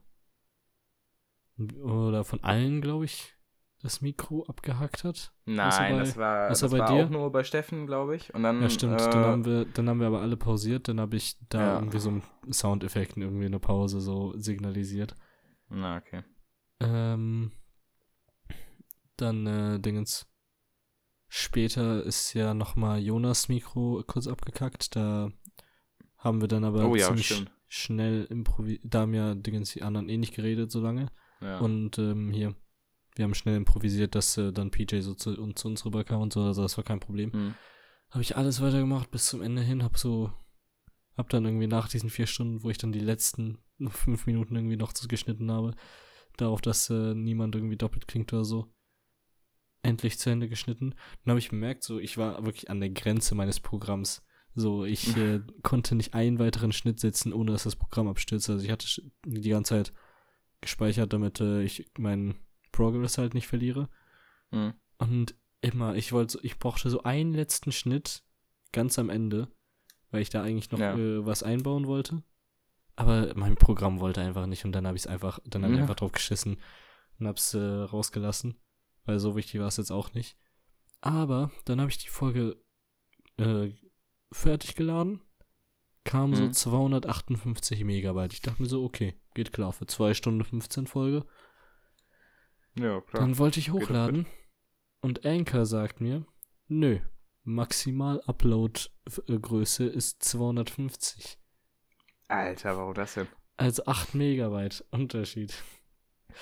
oder 1.56 2.24
von 2.24 2.42
allen, 2.42 2.80
glaube 2.80 3.04
ich, 3.04 3.33
das 3.84 4.00
Mikro 4.00 4.46
abgehackt 4.46 5.04
hat. 5.04 5.34
Nein, 5.44 5.92
bei, 5.92 5.98
das 5.98 6.16
war, 6.16 6.48
das 6.48 6.62
war 6.72 6.86
dir? 6.86 7.04
auch 7.04 7.10
nur 7.10 7.30
bei 7.30 7.44
Steffen, 7.44 7.86
glaube 7.86 8.16
ich. 8.16 8.32
Und 8.32 8.42
dann, 8.42 8.62
ja, 8.62 8.70
stimmt. 8.70 8.98
Äh, 8.98 9.10
dann, 9.10 9.24
haben 9.24 9.44
wir, 9.44 9.66
dann 9.66 9.90
haben 9.90 10.00
wir 10.00 10.06
aber 10.06 10.22
alle 10.22 10.38
pausiert. 10.38 10.88
Dann 10.88 11.00
habe 11.00 11.16
ich 11.16 11.36
da 11.50 11.60
ja. 11.60 11.74
irgendwie 11.74 11.98
so 11.98 12.08
einen 12.08 12.22
Soundeffekten 12.50 13.22
irgendwie 13.22 13.44
eine 13.44 13.58
Pause 13.58 14.00
so 14.00 14.32
signalisiert. 14.38 15.14
Na, 15.68 15.98
okay. 15.98 16.22
Ähm, 16.80 17.52
dann, 19.18 19.46
äh, 19.46 19.80
Dingens. 19.80 20.26
Später 21.28 22.04
ist 22.04 22.32
ja 22.32 22.54
nochmal 22.54 23.00
Jonas 23.00 23.48
Mikro 23.48 24.02
kurz 24.06 24.26
abgekackt. 24.26 24.96
Da 24.96 25.30
haben 26.16 26.40
wir 26.40 26.48
dann 26.48 26.64
aber 26.64 26.88
oh, 26.88 26.94
ja, 26.94 27.08
ziemlich 27.08 27.26
stimmt. 27.26 27.50
schnell 27.68 28.24
improvisiert. 28.30 28.82
Da 28.86 29.00
haben 29.00 29.12
ja 29.12 29.34
Dingens 29.34 29.72
die 29.72 29.82
anderen 29.82 30.08
eh 30.08 30.16
nicht 30.16 30.34
geredet 30.34 30.70
so 30.70 30.80
lange. 30.80 31.08
Ja. 31.42 31.58
Und 31.58 31.98
ähm, 31.98 32.30
hier 32.30 32.54
wir 33.14 33.24
haben 33.24 33.34
schnell 33.34 33.56
improvisiert, 33.56 34.14
dass 34.14 34.36
äh, 34.36 34.52
dann 34.52 34.70
PJ 34.70 35.00
so 35.00 35.14
zu, 35.14 35.38
und 35.40 35.58
zu 35.58 35.68
uns 35.68 35.84
rüberkam 35.84 36.20
und 36.20 36.32
so, 36.32 36.42
also 36.42 36.62
das 36.62 36.76
war 36.76 36.84
kein 36.84 37.00
Problem. 37.00 37.30
Mhm. 37.32 37.54
Habe 38.10 38.22
ich 38.22 38.36
alles 38.36 38.60
weitergemacht 38.60 39.10
bis 39.10 39.26
zum 39.26 39.42
Ende 39.42 39.62
hin, 39.62 39.82
hab 39.82 39.98
so, 39.98 40.32
hab 41.16 41.28
dann 41.28 41.44
irgendwie 41.44 41.66
nach 41.66 41.88
diesen 41.88 42.10
vier 42.10 42.26
Stunden, 42.26 42.62
wo 42.62 42.70
ich 42.70 42.78
dann 42.78 42.92
die 42.92 43.00
letzten 43.00 43.58
fünf 43.88 44.26
Minuten 44.26 44.56
irgendwie 44.56 44.76
noch 44.76 44.92
geschnitten 45.08 45.50
habe, 45.50 45.74
darauf, 46.36 46.60
dass 46.60 46.90
äh, 46.90 47.14
niemand 47.14 47.54
irgendwie 47.54 47.76
doppelt 47.76 48.08
klingt 48.08 48.32
oder 48.32 48.44
so, 48.44 48.72
endlich 49.82 50.18
zu 50.18 50.30
Ende 50.30 50.48
geschnitten. 50.48 50.94
Dann 51.24 51.32
habe 51.32 51.38
ich 51.38 51.50
bemerkt, 51.50 51.84
so, 51.84 51.98
ich 51.98 52.18
war 52.18 52.44
wirklich 52.44 52.70
an 52.70 52.80
der 52.80 52.90
Grenze 52.90 53.34
meines 53.34 53.60
Programms. 53.60 54.24
So, 54.54 54.84
ich 54.84 55.16
äh, 55.16 55.40
konnte 55.62 55.94
nicht 55.94 56.14
einen 56.14 56.38
weiteren 56.38 56.72
Schnitt 56.72 57.00
setzen, 57.00 57.32
ohne 57.32 57.52
dass 57.52 57.64
das 57.64 57.76
Programm 57.76 58.08
abstürzt. 58.08 58.50
Also 58.50 58.64
ich 58.64 58.70
hatte 58.70 58.86
die 59.24 59.50
ganze 59.50 59.74
Zeit 59.74 59.92
gespeichert, 60.60 61.12
damit 61.12 61.40
äh, 61.40 61.62
ich 61.62 61.90
meinen 61.98 62.43
Progress 62.74 63.18
halt 63.18 63.34
nicht 63.34 63.46
verliere. 63.46 63.88
Mhm. 64.50 64.74
Und 64.98 65.34
immer, 65.60 65.94
ich 65.94 66.12
wollte, 66.12 66.38
ich 66.42 66.58
brauchte 66.58 66.90
so 66.90 67.02
einen 67.04 67.32
letzten 67.32 67.72
Schnitt 67.72 68.22
ganz 68.72 68.98
am 68.98 69.10
Ende, 69.10 69.48
weil 70.10 70.22
ich 70.22 70.30
da 70.30 70.42
eigentlich 70.42 70.70
noch 70.70 70.80
ja. 70.80 70.96
äh, 70.96 71.24
was 71.24 71.42
einbauen 71.42 71.86
wollte. 71.86 72.22
Aber 72.96 73.32
mein 73.34 73.54
Programm 73.54 74.00
wollte 74.00 74.20
einfach 74.20 74.46
nicht 74.46 74.64
und 74.64 74.72
dann 74.72 74.86
habe 74.86 74.96
ich 74.96 75.04
es 75.04 75.06
einfach, 75.06 75.40
dann 75.44 75.64
habe 75.64 75.74
ich 75.74 75.80
einfach 75.80 75.96
drauf 75.96 76.12
geschissen 76.12 76.58
und 77.18 77.26
hab's 77.26 77.54
äh, 77.54 77.58
rausgelassen, 77.58 78.56
weil 79.04 79.18
so 79.18 79.36
wichtig 79.36 79.60
war 79.60 79.68
es 79.68 79.78
jetzt 79.78 79.90
auch 79.90 80.14
nicht. 80.14 80.36
Aber 81.00 81.50
dann 81.64 81.80
habe 81.80 81.90
ich 81.90 81.98
die 81.98 82.08
Folge 82.08 82.56
äh, 83.36 83.70
fertig 84.32 84.76
geladen, 84.76 85.20
kam 86.04 86.30
mhm. 86.30 86.36
so 86.36 86.50
258 86.50 87.84
Megabyte. 87.84 88.32
Ich 88.32 88.42
dachte 88.42 88.62
mir 88.62 88.68
so, 88.68 88.84
okay, 88.84 89.14
geht 89.34 89.52
klar 89.52 89.72
für 89.72 89.86
2 89.86 90.14
Stunden 90.14 90.44
15 90.44 90.86
Folge. 90.86 91.26
Ja, 92.76 93.00
klar. 93.00 93.22
Dann 93.22 93.38
wollte 93.38 93.60
ich 93.60 93.70
hochladen 93.70 94.26
und 95.00 95.24
Anchor 95.24 95.66
sagt 95.66 96.00
mir, 96.00 96.26
nö, 96.66 96.98
maximal 97.44 98.20
Upload-Größe 98.26 99.86
ist 99.86 100.22
250. 100.24 101.38
Alter, 102.28 102.76
warum 102.76 102.94
das 102.94 103.14
denn? 103.14 103.28
Also 103.56 103.84
8 103.86 104.14
Megabyte 104.14 104.84
Unterschied. 104.90 105.54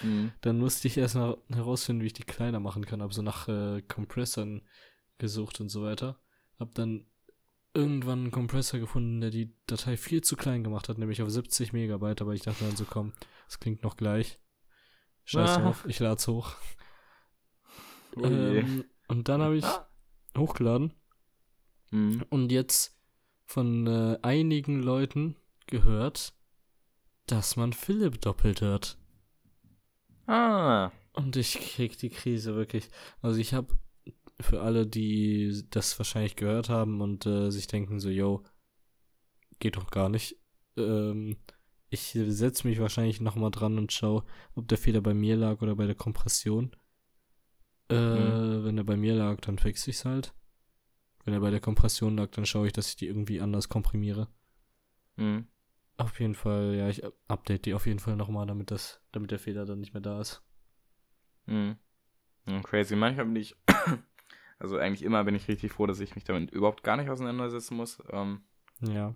Mhm. 0.01 0.33
Dann 0.41 0.59
musste 0.59 0.89
ich 0.89 0.97
erst 0.97 1.17
mal 1.17 1.37
herausfinden, 1.51 2.03
wie 2.03 2.07
ich 2.07 2.13
die 2.15 2.23
kleiner 2.23 2.61
machen 2.61 2.87
kann. 2.87 3.03
Hab 3.03 3.13
so 3.13 3.21
nach 3.21 3.49
äh, 3.49 3.83
Kompressoren 3.83 4.67
gesucht 5.19 5.61
und 5.61 5.69
so 5.69 5.83
weiter. 5.83 6.19
Hab 6.59 6.75
dann 6.75 7.07
irgendwann 7.75 8.21
einen 8.21 8.31
Kompressor 8.31 8.81
gefunden, 8.81 9.21
der 9.21 9.31
die 9.31 9.55
Datei 9.67 9.97
viel 9.97 10.23
zu 10.23 10.37
klein 10.37 10.65
gemacht 10.65 10.89
hat, 10.89 10.99
nämlich 10.99 11.23
auf 11.23 11.31
70 11.31 11.73
Megabyte. 11.73 12.23
Aber 12.23 12.33
ich 12.33 12.43
dachte 12.43 12.65
dann 12.65 12.77
so, 12.77 12.85
komm, 12.85 13.13
das 13.47 13.61
klingt 13.61 13.83
noch 13.83 13.97
gleich. 13.97 14.39
Scheiß 15.25 15.51
ah. 15.51 15.61
drauf, 15.61 15.85
ich 15.87 15.99
lade 15.99 16.17
es 16.17 16.29
hoch. 16.29 16.55
Oh 18.17 18.25
ähm, 18.25 18.85
und 19.09 19.29
dann 19.29 19.43
habe 19.43 19.57
ich 19.57 19.65
ah. 19.65 19.89
hochgeladen. 20.37 20.93
Mhm. 21.91 22.25
Und 22.31 22.53
jetzt 22.53 22.99
von 23.47 23.87
äh, 23.87 24.19
einigen 24.23 24.83
Leuten 24.83 25.37
gehört, 25.67 26.35
dass 27.27 27.57
man 27.57 27.73
Philipp 27.73 28.21
doppelt 28.21 28.61
hört. 28.61 28.99
Ah. 30.27 30.91
Und 31.13 31.37
ich 31.37 31.59
krieg 31.59 31.99
die 31.99 32.11
Krise 32.11 32.55
wirklich. 32.55 32.89
Also 33.21 33.39
ich 33.39 33.55
habe 33.55 33.77
für 34.41 34.63
alle, 34.63 34.87
die 34.87 35.65
das 35.71 35.99
wahrscheinlich 35.99 36.37
gehört 36.37 36.69
haben 36.69 37.01
und 37.01 37.27
äh, 37.27 37.51
sich 37.51 37.67
denken 37.67 38.01
so, 38.01 38.09
yo, 38.09 38.43
geht 39.59 39.77
doch 39.77 39.91
gar 39.91 40.09
nicht. 40.09 40.37
Ähm, 40.77 41.37
ich 41.93 42.19
setze 42.27 42.67
mich 42.67 42.81
wahrscheinlich 42.81 43.21
nochmal 43.21 43.51
dran 43.51 43.77
und 43.77 43.93
schaue, 43.93 44.25
ob 44.55 44.67
der 44.67 44.79
Fehler 44.79 45.03
bei 45.03 45.13
mir 45.13 45.37
lag 45.37 45.61
oder 45.61 45.77
bei 45.77 45.85
der 45.85 45.95
Kompression. 45.95 46.75
Äh, 47.91 47.95
mhm. 47.95 48.65
Wenn 48.65 48.79
er 48.79 48.85
bei 48.85 48.97
mir 48.97 49.15
lag, 49.15 49.43
dann 49.43 49.59
fixe 49.59 49.91
ich 49.91 49.97
es 49.97 50.05
halt. 50.07 50.33
Wenn 51.25 51.35
er 51.35 51.41
bei 51.41 51.51
der 51.51 51.61
Kompression 51.61 52.17
lag, 52.17 52.31
dann 52.31 52.47
schaue 52.47 52.67
ich, 52.67 52.73
dass 52.73 52.89
ich 52.89 52.97
die 52.97 53.07
irgendwie 53.07 53.43
anders 53.43 53.69
komprimiere. 53.69 54.29
Mhm. 55.17 55.47
Auf 55.99 56.19
jeden 56.19 56.35
Fall, 56.35 56.75
ja, 56.75 56.89
ich 56.89 57.03
update 57.29 57.67
die 57.67 57.75
auf 57.75 57.87
jeden 57.87 57.99
Fall 57.99 58.17
nochmal, 58.17 58.47
damit 58.47 58.71
das, 58.71 59.03
damit 59.13 59.31
der 59.31 59.39
Fehler 59.39 59.67
dann 59.67 59.81
nicht 59.81 59.93
mehr 59.93 60.01
da 60.01 60.19
ist. 60.19 60.43
Mhm. 61.45 61.77
Crazy. 62.63 62.97
Manchmal 62.97 63.27
bin 63.27 63.37
ich, 63.37 63.55
also 64.59 64.79
eigentlich 64.79 65.03
immer 65.03 65.23
bin 65.25 65.35
ich 65.35 65.47
richtig 65.47 65.73
froh, 65.73 65.87
dass 65.87 66.01
ich 66.01 66.15
mich 66.15 66.25
damit 66.25 66.51
überhaupt 66.53 66.83
gar 66.85 66.97
nicht 66.97 67.11
auseinandersetzen 67.11 67.77
muss. 67.77 68.03
Ähm, 68.11 68.41
ja. 68.81 69.15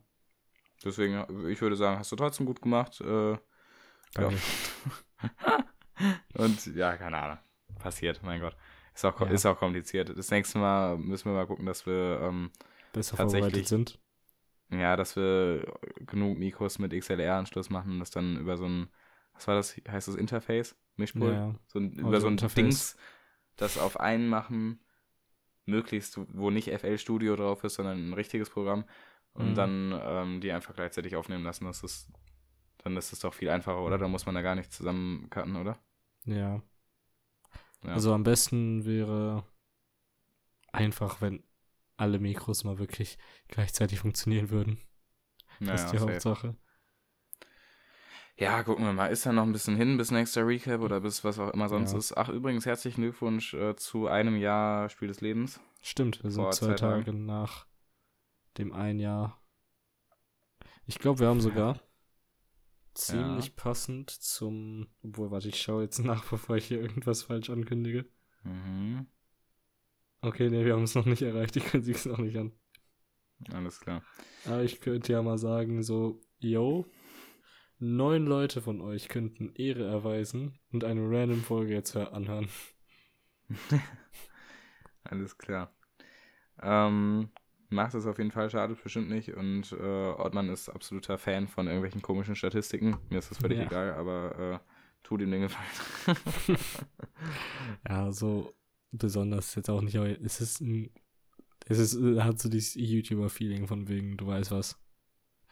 Deswegen, 0.85 1.49
ich 1.49 1.61
würde 1.61 1.77
sagen, 1.77 1.99
hast 1.99 2.13
du 2.13 2.17
trotzdem 2.17 2.47
gut 2.47 2.61
gemacht. 2.63 3.01
Äh, 3.01 3.37
Danke. 4.15 4.37
Ja. 5.23 5.65
Und 6.35 6.67
ja, 6.75 6.97
keine 6.97 7.19
Ahnung. 7.19 7.39
Passiert, 7.79 8.23
mein 8.23 8.41
Gott. 8.41 8.57
Ist 8.95 9.05
auch, 9.05 9.21
ja. 9.21 9.27
ist 9.29 9.47
auch 9.47 9.59
kompliziert. 9.59 10.17
Das 10.17 10.31
nächste 10.31 10.59
Mal 10.59 10.97
müssen 10.97 11.31
wir 11.31 11.35
mal 11.35 11.47
gucken, 11.47 11.67
dass 11.67 11.87
wir 11.87 12.21
ähm, 12.23 12.51
besser 12.93 13.17
tatsächlich 13.17 13.69
sind. 13.69 13.99
Ja, 14.71 14.97
dass 14.97 15.17
wir 15.17 15.79
genug 16.07 16.39
Mikros 16.39 16.79
mit 16.79 16.93
XLR-Anschluss 16.93 17.71
machen 17.71 17.93
und 17.93 17.99
das 18.01 18.11
dann 18.11 18.37
über 18.37 18.57
so 18.57 18.65
ein, 18.65 18.89
was 19.35 19.47
war 19.47 19.55
das, 19.55 19.77
heißt 19.89 20.09
das 20.09 20.17
Interface? 20.17 20.77
Mischpult? 20.97 21.35
Ja, 21.35 21.55
so 21.67 21.79
ein, 21.79 21.93
über 21.93 22.21
so 22.21 22.27
ein 22.27 22.33
Interface. 22.33 22.55
Dings, 22.55 22.97
das 23.57 23.79
auf 23.79 24.01
einen 24.01 24.29
machen, 24.29 24.81
möglichst, 25.67 26.19
wo 26.33 26.51
nicht 26.51 26.71
FL 26.71 26.99
Studio 26.99 27.37
drauf 27.37 27.65
ist, 27.65 27.75
sondern 27.75 28.11
ein 28.11 28.13
richtiges 28.15 28.51
Programm 28.51 28.85
und 29.37 29.51
mhm. 29.51 29.55
dann 29.55 30.01
ähm, 30.03 30.41
die 30.41 30.53
einfach 30.53 30.75
gleichzeitig 30.75 31.17
aufnehmen 31.17 31.45
lassen. 31.45 31.65
Das 31.67 31.83
ist, 31.83 32.11
dann 32.79 32.97
ist 32.97 33.13
es 33.13 33.21
doch 33.21 33.35
viel 33.35 33.51
einfacher, 33.51 33.83
oder? 33.83 33.99
Da 33.99 34.09
muss 34.09 34.27
man 34.27 34.35
da 34.35 34.43
gar 34.43 34.55
nicht 34.55 34.73
zusammen 34.73 35.29
cutten, 35.31 35.57
oder? 35.57 35.79
Ja. 36.25 36.63
ja. 37.85 37.93
Also 37.93 38.13
am 38.13 38.23
besten 38.23 38.85
wäre 38.85 39.45
einfach, 40.73 41.21
wenn 41.21 41.43
alle 41.97 42.19
Mikros 42.19 42.65
mal 42.65 42.79
wirklich 42.79 43.19
gleichzeitig 43.49 44.01
funktionieren 44.01 44.51
würden. 44.51 44.79
Das 45.61 45.85
ist 45.85 45.93
die 45.93 45.99
safe. 45.99 46.13
Hauptsache. 46.13 46.57
Ja, 48.39 48.63
gucken 48.63 48.85
wir 48.85 48.93
mal. 48.93 49.07
Ist 49.07 49.25
da 49.25 49.33
noch 49.33 49.45
ein 49.45 49.53
bisschen 49.53 49.77
hin 49.77 49.97
bis 49.97 50.11
nächster 50.11 50.47
Recap 50.47 50.83
oder 50.83 51.01
bis 51.01 51.25
was 51.25 51.39
auch 51.39 51.55
immer 51.55 51.71
sonst 51.71 51.93
ja. 51.93 51.99
ist. 51.99 52.17
Ach, 52.17 52.29
übrigens, 52.29 52.67
herzlichen 52.67 53.01
Glückwunsch 53.01 53.55
äh, 53.55 53.77
zu 53.77 54.09
einem 54.09 54.37
Jahr 54.37 54.91
Spiel 54.91 55.09
des 55.09 55.23
Lebens. 55.23 55.59
Stimmt, 55.81 56.23
wir 56.23 56.31
sind 56.31 56.53
zwei 56.53 56.75
Tage 56.75 57.15
nach 57.15 57.67
dem 58.59 58.73
ein 58.73 58.99
Jahr. 58.99 59.43
Ich 60.87 60.99
glaube, 60.99 61.21
wir 61.21 61.29
haben 61.29 61.41
sogar 61.41 61.81
ziemlich 62.95 63.47
ja. 63.47 63.53
passend 63.57 64.11
zum. 64.11 64.89
Obwohl, 65.03 65.31
warte, 65.31 65.49
ich 65.49 65.61
schaue 65.61 65.83
jetzt 65.83 65.99
nach, 65.99 66.25
bevor 66.31 66.57
ich 66.57 66.67
hier 66.67 66.81
irgendwas 66.81 67.23
falsch 67.23 67.51
ankündige. 67.51 68.07
Mhm. 68.43 69.07
Okay, 70.21 70.49
nee, 70.51 70.65
wir 70.65 70.75
haben 70.75 70.85
es 70.85 70.95
noch 70.95 71.07
nicht 71.07 71.23
erreicht. 71.23 71.57
Ich 71.57 71.65
kann 71.65 71.83
sie 71.83 71.93
es 71.93 72.07
noch 72.07 72.19
nicht 72.19 72.37
an. 72.37 72.53
Alles 73.53 73.81
klar. 73.81 74.03
Aber 74.45 74.63
ich 74.63 74.81
könnte 74.81 75.13
ja 75.13 75.23
mal 75.23 75.39
sagen, 75.39 75.83
so, 75.83 76.21
yo, 76.39 76.87
neun 77.79 78.27
Leute 78.27 78.63
von 78.63 78.81
euch 78.81 79.09
könnten 79.09 79.53
Ehre 79.55 79.85
erweisen 79.85 80.59
und 80.73 80.85
eine 80.85 81.03
random 81.03 81.43
Folge 81.43 81.75
jetzt 81.75 81.95
anhören. 81.97 82.49
Alles 85.05 85.37
klar. 85.39 85.77
Ähm, 86.63 87.31
macht 87.77 87.95
es 87.95 88.07
auf 88.07 88.19
jeden 88.19 88.33
Fall, 88.33 88.51
schadet 88.51 88.83
bestimmt 88.83 89.09
nicht. 89.09 89.35
Und 89.35 89.73
äh, 89.73 89.77
Ortmann 89.83 90.49
ist 90.49 90.69
absoluter 90.69 91.19
Fan 91.19 91.47
von 91.47 91.67
irgendwelchen 91.67 92.03
komischen 92.03 92.35
Statistiken. 92.35 92.97
Mir 93.09 93.19
ist 93.19 93.31
das 93.31 93.39
völlig 93.39 93.59
ja. 93.59 93.67
egal, 93.67 93.95
aber 93.95 94.39
äh, 94.39 94.59
tut 95.05 95.21
ihm 95.21 95.31
den 95.31 95.43
Gefallen. 95.43 96.59
ja, 97.89 98.11
so 98.11 98.53
besonders 98.91 99.55
jetzt 99.55 99.71
auch 99.71 99.83
nicht, 99.83 99.97
aber 99.97 100.09
es 100.09 100.41
ist 100.41 100.61
ein, 100.61 100.91
es 101.67 101.79
ist, 101.79 102.01
hat 102.23 102.41
so 102.41 102.49
dieses 102.49 102.75
YouTuber-Feeling 102.75 103.69
von 103.69 103.89
wegen, 103.89 104.17
du 104.17 104.27
weißt 104.27 104.51
was. 104.51 104.77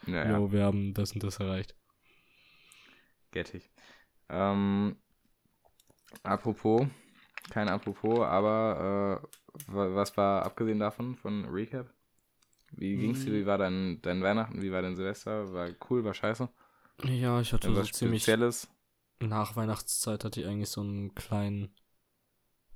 Naja. 0.05 0.37
Jo, 0.37 0.51
wir 0.51 0.63
haben 0.63 0.93
das 0.93 1.13
und 1.13 1.23
das 1.23 1.39
erreicht. 1.39 1.75
Gettig. 3.31 3.69
Ähm, 4.29 4.97
apropos, 6.23 6.87
kein 7.49 7.69
Apropos, 7.69 8.19
aber 8.19 9.21
äh, 9.23 9.27
was 9.67 10.15
war 10.17 10.45
abgesehen 10.45 10.79
davon, 10.79 11.15
von 11.15 11.45
Recap? 11.45 11.94
Wie 12.71 12.97
ging's 12.97 13.23
dir? 13.23 13.33
Wie 13.33 13.43
mhm. 13.43 13.45
war 13.45 13.57
dein, 13.57 14.01
dein 14.01 14.21
Weihnachten? 14.21 14.61
Wie 14.61 14.71
war 14.71 14.81
dein 14.81 14.95
Silvester? 14.95 15.53
War 15.53 15.69
cool, 15.89 16.03
war 16.03 16.13
scheiße? 16.13 16.49
Ja, 17.03 17.39
ich 17.41 17.53
hatte 17.53 17.73
so 17.73 17.83
ziemlich. 17.83 18.23
Spezielles? 18.23 18.69
Nach 19.19 19.55
Weihnachtszeit 19.55 20.23
hatte 20.23 20.41
ich 20.41 20.47
eigentlich 20.47 20.69
so 20.69 20.81
einen 20.81 21.15
kleinen 21.15 21.73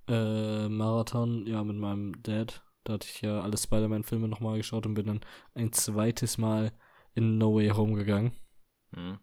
äh, 0.07 0.69
Marathon, 0.69 1.45
ja, 1.45 1.63
mit 1.63 1.77
meinem 1.77 2.21
Dad. 2.23 2.63
Da 2.83 2.93
hatte 2.93 3.07
ich 3.11 3.21
ja 3.21 3.41
alle 3.41 3.57
Spider-Man-Filme 3.57 4.27
nochmal 4.27 4.57
geschaut 4.57 4.85
und 4.85 4.93
bin 4.93 5.05
dann 5.05 5.21
ein 5.53 5.73
zweites 5.73 6.37
Mal 6.37 6.71
in 7.13 7.37
No 7.37 7.55
Way 7.55 7.69
Home 7.69 7.95
gegangen. 7.95 8.31
Hm. 8.93 9.19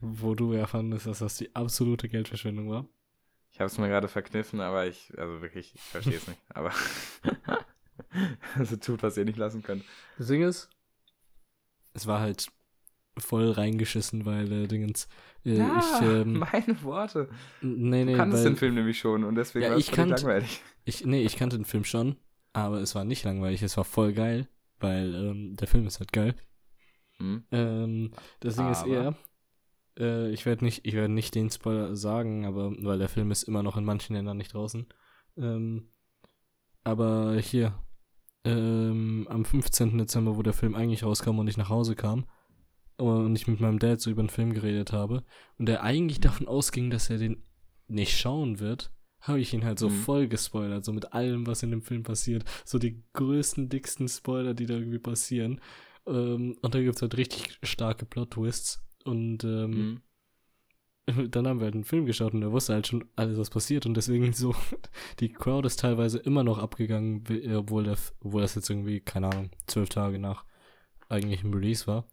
Wo 0.00 0.34
du 0.34 0.54
ja 0.54 0.66
fandest, 0.66 1.06
dass 1.06 1.18
das 1.18 1.36
die 1.36 1.54
absolute 1.54 2.08
Geldverschwendung 2.08 2.70
war. 2.70 2.88
Ich 3.50 3.60
habe 3.60 3.66
es 3.66 3.78
mir 3.78 3.88
gerade 3.88 4.08
verkniffen, 4.08 4.60
aber 4.60 4.86
ich, 4.86 5.12
also 5.18 5.42
wirklich, 5.42 5.74
ich 5.74 5.80
verstehe 5.80 6.16
es 6.16 6.28
nicht. 6.28 6.40
Aber 6.48 6.72
also 8.56 8.76
tut, 8.76 9.02
was 9.02 9.16
ihr 9.16 9.24
nicht 9.24 9.38
lassen 9.38 9.62
könnt. 9.62 9.84
Das 10.16 10.28
Ding 10.28 10.42
ist, 10.42 10.70
es 11.94 12.06
war 12.06 12.20
halt 12.20 12.48
voll 13.18 13.50
reingeschissen, 13.50 14.26
weil 14.26 14.50
äh, 14.52 14.66
Dingens. 14.66 15.08
Äh, 15.44 15.58
ja, 15.58 15.78
ich, 15.78 16.06
ähm, 16.06 16.38
meine 16.52 16.82
Worte. 16.82 17.28
Nee, 17.60 18.04
nee, 18.04 18.12
du 18.12 18.18
kannst 18.18 18.44
den 18.44 18.56
Film 18.56 18.74
nämlich 18.74 18.98
schon 18.98 19.24
und 19.24 19.34
deswegen 19.34 19.64
ja, 19.64 19.70
war 19.70 19.78
es 19.78 19.90
kannt, 19.90 20.10
langweilig. 20.10 20.62
Ich, 20.84 21.04
nee, 21.04 21.22
ich 21.22 21.36
kannte 21.36 21.56
den 21.56 21.64
Film 21.64 21.84
schon, 21.84 22.16
aber 22.52 22.80
es 22.80 22.94
war 22.94 23.04
nicht 23.04 23.24
langweilig, 23.24 23.62
es 23.62 23.76
war 23.76 23.84
voll 23.84 24.12
geil, 24.12 24.48
weil 24.78 25.14
ähm, 25.14 25.56
der 25.56 25.68
Film 25.68 25.86
ist 25.86 25.98
halt 25.98 26.12
geil. 26.12 26.34
Hm. 27.18 27.44
Ähm, 27.50 28.10
das 28.40 28.56
Ding 28.56 28.66
aber. 28.66 28.72
ist 28.72 28.86
eher, 28.86 29.14
äh, 29.98 30.30
ich 30.30 30.46
werde 30.46 30.64
nicht, 30.64 30.86
ich 30.86 30.94
werde 30.94 31.12
nicht 31.12 31.34
den 31.34 31.50
Spoiler 31.50 31.96
sagen, 31.96 32.46
aber 32.46 32.72
weil 32.78 32.98
der 32.98 33.08
Film 33.08 33.30
ist 33.30 33.42
immer 33.42 33.62
noch 33.62 33.76
in 33.76 33.84
manchen 33.84 34.14
Ländern 34.14 34.36
nicht 34.36 34.54
draußen. 34.54 34.86
Ähm, 35.36 35.90
aber 36.84 37.36
hier, 37.40 37.74
ähm, 38.44 39.26
am 39.30 39.44
15. 39.44 39.98
Dezember, 39.98 40.36
wo 40.36 40.42
der 40.42 40.52
Film 40.52 40.74
eigentlich 40.74 41.04
rauskam 41.04 41.38
und 41.38 41.48
ich 41.48 41.56
nach 41.56 41.68
Hause 41.68 41.94
kam 41.94 42.26
und 42.96 43.36
ich 43.36 43.46
mit 43.46 43.60
meinem 43.60 43.78
Dad 43.78 44.00
so 44.00 44.10
über 44.10 44.22
den 44.22 44.30
Film 44.30 44.52
geredet 44.52 44.92
habe 44.92 45.24
und 45.58 45.66
der 45.66 45.82
eigentlich 45.82 46.20
davon 46.20 46.48
ausging, 46.48 46.90
dass 46.90 47.10
er 47.10 47.18
den 47.18 47.42
nicht 47.88 48.18
schauen 48.18 48.60
wird, 48.60 48.92
habe 49.20 49.40
ich 49.40 49.52
ihn 49.52 49.64
halt 49.64 49.78
so 49.78 49.88
mhm. 49.88 49.94
voll 49.94 50.28
gespoilert, 50.28 50.84
so 50.84 50.92
mit 50.92 51.12
allem, 51.12 51.46
was 51.46 51.62
in 51.62 51.70
dem 51.70 51.82
Film 51.82 52.02
passiert. 52.02 52.44
So 52.64 52.78
die 52.78 53.02
größten, 53.14 53.68
dicksten 53.68 54.08
Spoiler, 54.08 54.54
die 54.54 54.66
da 54.66 54.74
irgendwie 54.74 54.98
passieren. 54.98 55.60
Ähm, 56.06 56.56
und 56.62 56.74
da 56.74 56.80
gibt 56.80 56.96
es 56.96 57.02
halt 57.02 57.16
richtig 57.16 57.58
starke 57.62 58.06
Plot-Twists. 58.06 58.84
Und 59.04 59.44
ähm, 59.44 59.70
mhm. 59.70 60.00
dann 61.30 61.46
haben 61.46 61.60
wir 61.60 61.64
halt 61.64 61.74
einen 61.74 61.84
Film 61.84 62.06
geschaut 62.06 62.34
und 62.34 62.42
er 62.42 62.52
wusste 62.52 62.74
halt 62.74 62.86
schon 62.86 63.04
alles, 63.16 63.38
was 63.38 63.50
passiert. 63.50 63.86
Und 63.86 63.94
deswegen 63.94 64.32
so, 64.34 64.54
die 65.20 65.32
Crowd 65.32 65.66
ist 65.66 65.80
teilweise 65.80 66.18
immer 66.18 66.44
noch 66.44 66.58
abgegangen, 66.58 67.24
obwohl, 67.54 67.84
der, 67.84 67.96
obwohl 68.20 68.42
das 68.42 68.54
jetzt 68.54 68.70
irgendwie, 68.70 69.00
keine 69.00 69.28
Ahnung, 69.28 69.50
zwölf 69.66 69.88
Tage 69.88 70.18
nach 70.18 70.44
eigentlichem 71.08 71.52
Release 71.52 71.86
war. 71.86 72.04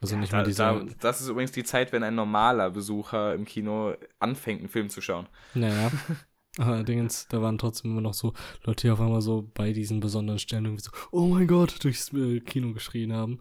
Also 0.00 0.14
ja, 0.14 0.20
nicht 0.20 0.32
da, 0.32 0.38
mehr 0.38 0.46
dieser. 0.46 0.74
Da, 0.74 0.86
das 1.00 1.20
ist 1.20 1.28
übrigens 1.28 1.52
die 1.52 1.64
Zeit, 1.64 1.92
wenn 1.92 2.02
ein 2.02 2.14
normaler 2.14 2.70
Besucher 2.70 3.34
im 3.34 3.44
Kino 3.44 3.94
anfängt, 4.18 4.60
einen 4.60 4.68
Film 4.68 4.90
zu 4.90 5.00
schauen. 5.00 5.26
Naja. 5.54 5.90
Allerdings, 6.58 7.28
da 7.28 7.42
waren 7.42 7.58
trotzdem 7.58 7.90
immer 7.90 8.00
noch 8.00 8.14
so 8.14 8.32
Leute, 8.64 8.86
die 8.86 8.90
auf 8.90 9.00
einmal 9.00 9.20
so 9.20 9.50
bei 9.54 9.72
diesen 9.72 10.00
besonderen 10.00 10.38
Stellen 10.38 10.64
irgendwie 10.64 10.84
so, 10.84 10.90
oh 11.10 11.26
mein 11.26 11.46
Gott, 11.46 11.84
durchs 11.84 12.12
äh, 12.14 12.40
Kino 12.40 12.72
geschrien 12.72 13.12
haben. 13.12 13.40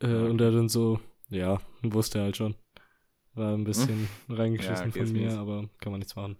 Äh, 0.00 0.06
und 0.06 0.40
er 0.40 0.52
dann 0.52 0.68
so, 0.68 1.00
ja, 1.30 1.58
wusste 1.82 2.18
er 2.18 2.24
halt 2.26 2.36
schon. 2.36 2.54
War 3.38 3.54
ein 3.54 3.64
bisschen 3.64 4.08
hm? 4.26 4.34
reingeschissen 4.34 4.86
ja, 4.86 4.90
okay, 4.90 5.04
von 5.04 5.12
mir, 5.12 5.26
mies. 5.26 5.34
aber 5.36 5.68
kann 5.80 5.92
man 5.92 6.00
nichts 6.00 6.16
machen. 6.16 6.36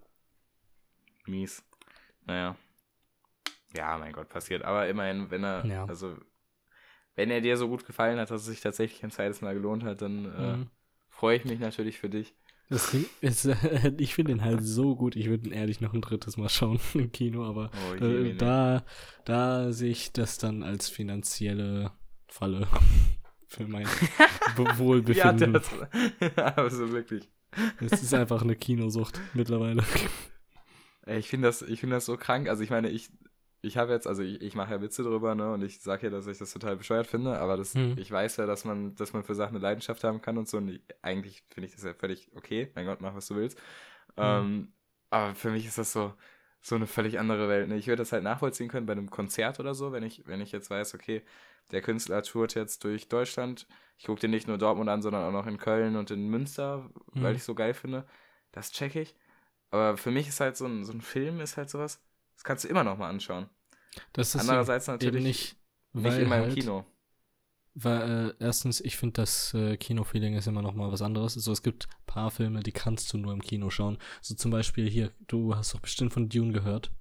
Mies. 1.25 1.63
Naja. 2.25 2.57
Ja, 3.75 3.97
mein 3.97 4.11
Gott, 4.11 4.27
passiert. 4.27 4.63
Aber 4.63 4.87
immerhin, 4.87 5.31
wenn 5.31 5.43
er, 5.43 5.65
ja. 5.65 5.85
also, 5.85 6.17
wenn 7.15 7.31
er 7.31 7.39
dir 7.39 7.55
so 7.55 7.69
gut 7.69 7.85
gefallen 7.85 8.19
hat, 8.19 8.31
dass 8.31 8.41
es 8.41 8.47
sich 8.47 8.61
tatsächlich 8.61 9.03
ein 9.03 9.11
zweites 9.11 9.41
Mal 9.41 9.53
gelohnt 9.53 9.83
hat, 9.83 10.01
dann 10.01 10.25
äh, 10.25 10.57
mhm. 10.57 10.69
freue 11.09 11.37
ich 11.37 11.45
mich 11.45 11.59
natürlich 11.59 11.99
für 11.99 12.09
dich. 12.09 12.35
Ist, 13.21 13.45
äh, 13.45 13.93
ich 13.97 14.13
finde 14.13 14.31
ihn 14.33 14.43
halt 14.43 14.63
so 14.63 14.95
gut, 14.95 15.15
ich 15.15 15.29
würde 15.29 15.47
ihn 15.47 15.53
ehrlich 15.53 15.81
noch 15.81 15.93
ein 15.93 16.01
drittes 16.01 16.37
Mal 16.37 16.49
schauen 16.49 16.79
im 16.93 17.11
Kino, 17.11 17.45
aber 17.45 17.71
oh, 17.91 18.03
äh, 18.03 18.35
da, 18.35 18.83
da 19.25 19.71
sehe 19.71 19.91
ich 19.91 20.11
das 20.11 20.37
dann 20.37 20.63
als 20.63 20.89
finanzielle 20.89 21.91
Falle 22.27 22.67
für 23.49 23.67
mein 23.67 23.85
Wohlbefinden. 24.55 25.53
ja, 25.53 25.59
das, 25.59 26.57
also 26.57 26.91
wirklich. 26.91 27.27
Es 27.79 28.03
ist 28.03 28.13
einfach 28.13 28.43
eine 28.43 28.55
Kinosucht 28.55 29.19
mittlerweile. 29.33 29.83
Ich 31.07 31.27
finde 31.27 31.47
das, 31.47 31.63
find 31.63 31.91
das 31.91 32.05
so 32.05 32.15
krank. 32.15 32.47
Also 32.47 32.63
ich 32.63 32.69
meine, 32.69 32.89
ich, 32.89 33.09
ich 33.61 33.77
habe 33.77 33.91
jetzt, 33.91 34.05
also 34.05 34.21
ich, 34.21 34.39
ich 34.41 34.53
mache 34.53 34.71
ja 34.71 34.81
Witze 34.81 35.03
drüber, 35.03 35.33
ne? 35.33 35.51
Und 35.51 35.63
ich 35.63 35.81
sage 35.81 36.07
ja, 36.07 36.09
dass 36.11 36.27
ich 36.27 36.37
das 36.37 36.53
total 36.53 36.77
bescheuert 36.77 37.07
finde, 37.07 37.39
aber 37.39 37.57
das, 37.57 37.73
mhm. 37.73 37.95
ich 37.97 38.11
weiß 38.11 38.37
ja, 38.37 38.45
dass 38.45 38.65
man, 38.65 38.93
dass 38.95 39.13
man 39.13 39.23
für 39.23 39.33
Sachen 39.33 39.55
eine 39.55 39.63
Leidenschaft 39.63 40.03
haben 40.03 40.21
kann 40.21 40.37
und 40.37 40.47
so. 40.47 40.57
Und 40.57 40.69
ich, 40.69 40.81
eigentlich 41.01 41.43
finde 41.49 41.67
ich 41.67 41.75
das 41.75 41.83
ja 41.83 41.95
völlig 41.95 42.29
okay. 42.35 42.71
Mein 42.75 42.85
Gott, 42.85 43.01
mach 43.01 43.15
was 43.15 43.27
du 43.27 43.35
willst. 43.35 43.57
Mhm. 44.15 44.23
Ähm, 44.23 44.73
aber 45.09 45.33
für 45.33 45.49
mich 45.49 45.65
ist 45.65 45.79
das 45.79 45.91
so, 45.91 46.13
so 46.61 46.75
eine 46.75 46.85
völlig 46.85 47.19
andere 47.19 47.49
Welt. 47.49 47.67
Ne? 47.67 47.77
Ich 47.77 47.87
würde 47.87 48.01
das 48.01 48.11
halt 48.11 48.23
nachvollziehen 48.23 48.67
können 48.67 48.85
bei 48.85 48.93
einem 48.93 49.09
Konzert 49.09 49.59
oder 49.59 49.73
so, 49.73 49.91
wenn 49.91 50.03
ich, 50.03 50.27
wenn 50.27 50.41
ich 50.41 50.51
jetzt 50.51 50.69
weiß, 50.69 50.93
okay, 50.93 51.23
der 51.71 51.81
Künstler 51.81 52.23
tourt 52.23 52.55
jetzt 52.55 52.83
durch 52.83 53.07
Deutschland. 53.07 53.67
Ich 53.97 54.05
gucke 54.05 54.21
den 54.21 54.31
nicht 54.31 54.47
nur 54.47 54.57
Dortmund 54.57 54.89
an, 54.89 55.01
sondern 55.01 55.23
auch 55.23 55.31
noch 55.31 55.47
in 55.47 55.57
Köln 55.57 55.95
und 55.95 56.11
in 56.11 56.29
Münster, 56.29 56.89
mhm. 57.13 57.23
weil 57.23 57.35
ich 57.35 57.43
so 57.43 57.55
geil 57.55 57.73
finde. 57.73 58.05
Das 58.51 58.71
check 58.71 58.95
ich. 58.95 59.15
Aber 59.71 59.97
für 59.97 60.11
mich 60.11 60.27
ist 60.27 60.39
halt 60.39 60.57
so 60.57 60.65
ein, 60.65 60.83
so 60.83 60.93
ein 60.93 61.01
Film 61.01 61.39
ist 61.41 61.57
halt 61.57 61.69
sowas, 61.69 62.01
das 62.33 62.43
kannst 62.43 62.63
du 62.63 62.69
immer 62.69 62.83
noch 62.83 62.97
mal 62.97 63.09
anschauen. 63.09 63.49
Das 64.13 64.33
ist 64.33 64.41
Andererseits 64.41 64.87
natürlich 64.87 65.23
nicht, 65.23 65.57
nicht 65.93 66.17
in 66.17 66.29
meinem 66.29 66.45
halt, 66.45 66.55
Kino. 66.55 66.85
Weil, 67.75 68.35
äh, 68.39 68.43
erstens, 68.43 68.81
ich 68.81 68.97
finde, 68.97 69.21
das 69.21 69.53
äh, 69.53 69.77
Kinofeeling 69.77 70.35
ist 70.35 70.47
immer 70.47 70.61
noch 70.61 70.73
mal 70.73 70.91
was 70.91 71.01
anderes. 71.01 71.35
Also, 71.35 71.51
es 71.51 71.61
gibt 71.61 71.87
ein 71.87 72.05
paar 72.07 72.31
Filme, 72.31 72.61
die 72.61 72.71
kannst 72.71 73.13
du 73.13 73.17
nur 73.17 73.31
im 73.31 73.41
Kino 73.41 73.69
schauen. 73.69 73.97
So 74.21 74.35
zum 74.35 74.51
Beispiel 74.51 74.89
hier, 74.89 75.11
du 75.27 75.55
hast 75.55 75.73
doch 75.73 75.79
bestimmt 75.79 76.13
von 76.13 76.29
Dune 76.29 76.51
gehört. 76.51 76.91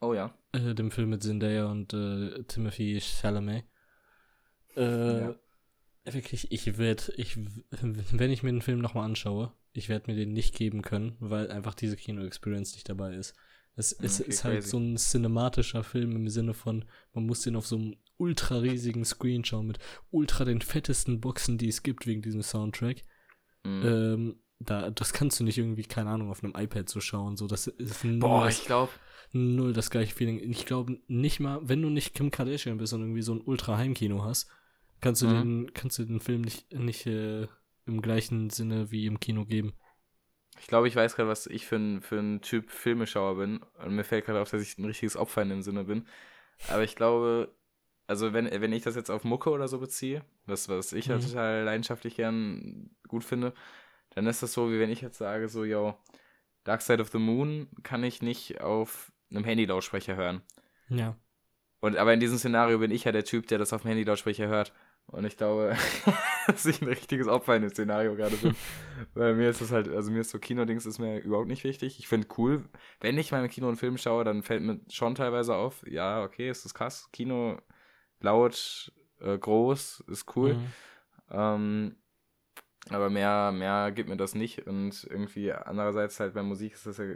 Oh 0.00 0.14
ja. 0.14 0.34
Äh, 0.52 0.74
dem 0.74 0.90
Film 0.90 1.10
mit 1.10 1.22
Zendaya 1.22 1.66
und 1.66 1.92
äh, 1.92 2.44
Timothy 2.44 3.00
Chalamet. 3.00 3.64
Äh, 4.76 5.20
ja. 5.20 5.34
Wirklich, 6.04 6.52
ich 6.52 6.78
werde, 6.78 7.12
ich, 7.16 7.36
wenn 7.70 8.30
ich 8.30 8.42
mir 8.42 8.52
den 8.52 8.62
Film 8.62 8.80
nochmal 8.80 9.04
anschaue, 9.04 9.52
ich 9.72 9.88
werde 9.88 10.10
mir 10.10 10.16
den 10.16 10.32
nicht 10.32 10.54
geben 10.54 10.82
können, 10.82 11.16
weil 11.20 11.50
einfach 11.50 11.74
diese 11.74 11.96
Kino-Experience 11.96 12.74
nicht 12.74 12.88
dabei 12.88 13.14
ist. 13.14 13.34
Es, 13.74 13.92
es 13.92 14.20
okay, 14.20 14.30
ist 14.30 14.44
halt 14.44 14.54
crazy. 14.56 14.70
so 14.70 14.78
ein 14.78 14.96
cinematischer 14.96 15.84
Film 15.84 16.16
im 16.16 16.28
Sinne 16.30 16.54
von, 16.54 16.86
man 17.12 17.26
muss 17.26 17.42
den 17.42 17.56
auf 17.56 17.66
so 17.66 17.76
einem 17.76 17.96
ultra 18.16 18.58
riesigen 18.58 19.04
Screen 19.04 19.44
schauen 19.44 19.66
mit 19.66 19.78
ultra 20.10 20.46
den 20.46 20.62
fettesten 20.62 21.20
Boxen, 21.20 21.58
die 21.58 21.68
es 21.68 21.82
gibt 21.82 22.06
wegen 22.06 22.22
diesem 22.22 22.42
Soundtrack. 22.42 23.02
Mhm. 23.64 23.82
Ähm, 23.84 24.40
da, 24.60 24.90
das 24.90 25.12
kannst 25.12 25.38
du 25.38 25.44
nicht 25.44 25.58
irgendwie, 25.58 25.82
keine 25.82 26.08
Ahnung, 26.08 26.30
auf 26.30 26.42
einem 26.42 26.54
iPad 26.56 26.88
so 26.88 27.00
schauen. 27.00 27.36
So, 27.36 27.46
das 27.46 27.66
ist 27.66 28.02
Boah, 28.18 28.48
ich 28.48 28.64
glaube, 28.64 28.92
null 29.32 29.72
das 29.72 29.90
gleiche 29.90 30.14
Feeling. 30.14 30.38
Ich 30.50 30.66
glaube 30.66 30.98
nicht 31.08 31.40
mal, 31.40 31.60
wenn 31.62 31.82
du 31.82 31.90
nicht 31.90 32.14
Kim 32.14 32.30
Kardashian 32.30 32.78
bist 32.78 32.92
und 32.92 33.02
irgendwie 33.02 33.22
so 33.22 33.34
ein 33.34 33.40
Ultra-Heimkino 33.40 34.24
hast, 34.24 34.50
kannst 35.00 35.22
du 35.22 35.26
mhm. 35.26 35.32
den, 35.32 35.74
kannst 35.74 35.98
du 35.98 36.04
den 36.04 36.20
Film 36.20 36.42
nicht, 36.42 36.72
nicht 36.72 37.06
äh, 37.06 37.46
im 37.86 38.02
gleichen 38.02 38.50
Sinne 38.50 38.90
wie 38.90 39.06
im 39.06 39.20
Kino 39.20 39.44
geben. 39.44 39.74
Ich 40.58 40.66
glaube, 40.68 40.88
ich 40.88 40.96
weiß 40.96 41.16
gerade, 41.16 41.28
was 41.28 41.46
ich 41.46 41.66
für 41.66 41.76
ein, 41.76 42.00
für 42.00 42.18
ein 42.18 42.40
Typ 42.40 42.70
Filmeschauer 42.70 43.36
bin. 43.36 43.60
Und 43.84 43.94
mir 43.94 44.04
fällt 44.04 44.24
gerade 44.24 44.40
auf, 44.40 44.50
dass 44.50 44.62
ich 44.62 44.78
ein 44.78 44.84
richtiges 44.84 45.16
Opfer 45.16 45.42
in 45.42 45.50
dem 45.50 45.62
Sinne 45.62 45.84
bin. 45.84 46.06
Aber 46.68 46.82
ich 46.82 46.96
glaube, 46.96 47.54
also 48.06 48.32
wenn, 48.32 48.50
wenn 48.50 48.72
ich 48.72 48.82
das 48.82 48.96
jetzt 48.96 49.10
auf 49.10 49.24
Mucke 49.24 49.50
oder 49.50 49.68
so 49.68 49.78
beziehe, 49.78 50.24
was, 50.46 50.68
was 50.68 50.92
ich 50.92 51.10
halt 51.10 51.22
mhm. 51.22 51.26
total 51.26 51.64
leidenschaftlich 51.64 52.16
gern 52.16 52.90
gut 53.08 53.24
finde, 53.24 53.52
dann 54.10 54.26
ist 54.26 54.42
das 54.42 54.52
so, 54.52 54.70
wie 54.70 54.78
wenn 54.78 54.90
ich 54.90 55.02
jetzt 55.02 55.18
sage, 55.18 55.48
so, 55.48 55.64
yo, 55.64 55.94
Dark 56.64 56.82
Side 56.82 57.02
of 57.02 57.10
the 57.10 57.18
Moon 57.18 57.68
kann 57.82 58.02
ich 58.02 58.22
nicht 58.22 58.60
auf 58.60 59.12
einem 59.30 59.44
Handy-Lautsprecher 59.44 60.16
hören. 60.16 60.42
Ja. 60.88 61.16
Und 61.80 61.96
aber 61.96 62.14
in 62.14 62.20
diesem 62.20 62.38
Szenario 62.38 62.78
bin 62.78 62.90
ich 62.90 63.04
ja 63.04 63.12
der 63.12 63.24
Typ, 63.24 63.46
der 63.48 63.58
das 63.58 63.72
auf 63.72 63.82
dem 63.82 63.88
Handy-Lautsprecher 63.88 64.48
hört. 64.48 64.72
Und 65.06 65.24
ich 65.24 65.36
glaube, 65.36 65.76
dass 66.46 66.66
ich 66.66 66.82
ein 66.82 66.88
richtiges 66.88 67.28
Opfer 67.28 67.56
in 67.56 67.62
dem 67.62 67.70
Szenario 67.70 68.16
gerade 68.16 68.36
bin. 68.36 68.56
Weil 69.14 69.34
mir 69.34 69.50
ist 69.50 69.60
das 69.60 69.70
halt, 69.70 69.88
also 69.88 70.10
mir 70.10 70.20
ist 70.20 70.30
so 70.30 70.38
Kinodings 70.38 70.86
ist 70.86 70.98
mir 70.98 71.18
überhaupt 71.20 71.48
nicht 71.48 71.64
wichtig. 71.64 71.98
Ich 71.98 72.08
finde 72.08 72.28
cool, 72.38 72.64
wenn 73.00 73.18
ich 73.18 73.30
mal 73.30 73.44
im 73.44 73.50
Kino 73.50 73.68
einen 73.68 73.76
Film 73.76 73.98
schaue, 73.98 74.24
dann 74.24 74.42
fällt 74.42 74.62
mir 74.62 74.80
schon 74.90 75.14
teilweise 75.14 75.54
auf, 75.54 75.84
ja, 75.86 76.24
okay, 76.24 76.50
ist 76.50 76.64
das 76.64 76.74
krass. 76.74 77.08
Kino 77.12 77.58
laut, 78.20 78.92
äh, 79.20 79.38
groß, 79.38 80.04
ist 80.08 80.36
cool. 80.36 80.54
Mhm. 80.54 80.72
Ähm, 81.30 81.96
aber 82.90 83.10
mehr, 83.10 83.52
mehr 83.52 83.90
gibt 83.92 84.08
mir 84.08 84.16
das 84.16 84.34
nicht. 84.34 84.66
Und 84.66 85.04
irgendwie 85.04 85.52
andererseits 85.52 86.20
halt 86.20 86.34
bei 86.34 86.42
Musik 86.42 86.74
ist 86.74 86.86
das 86.86 86.98
ja, 86.98 87.06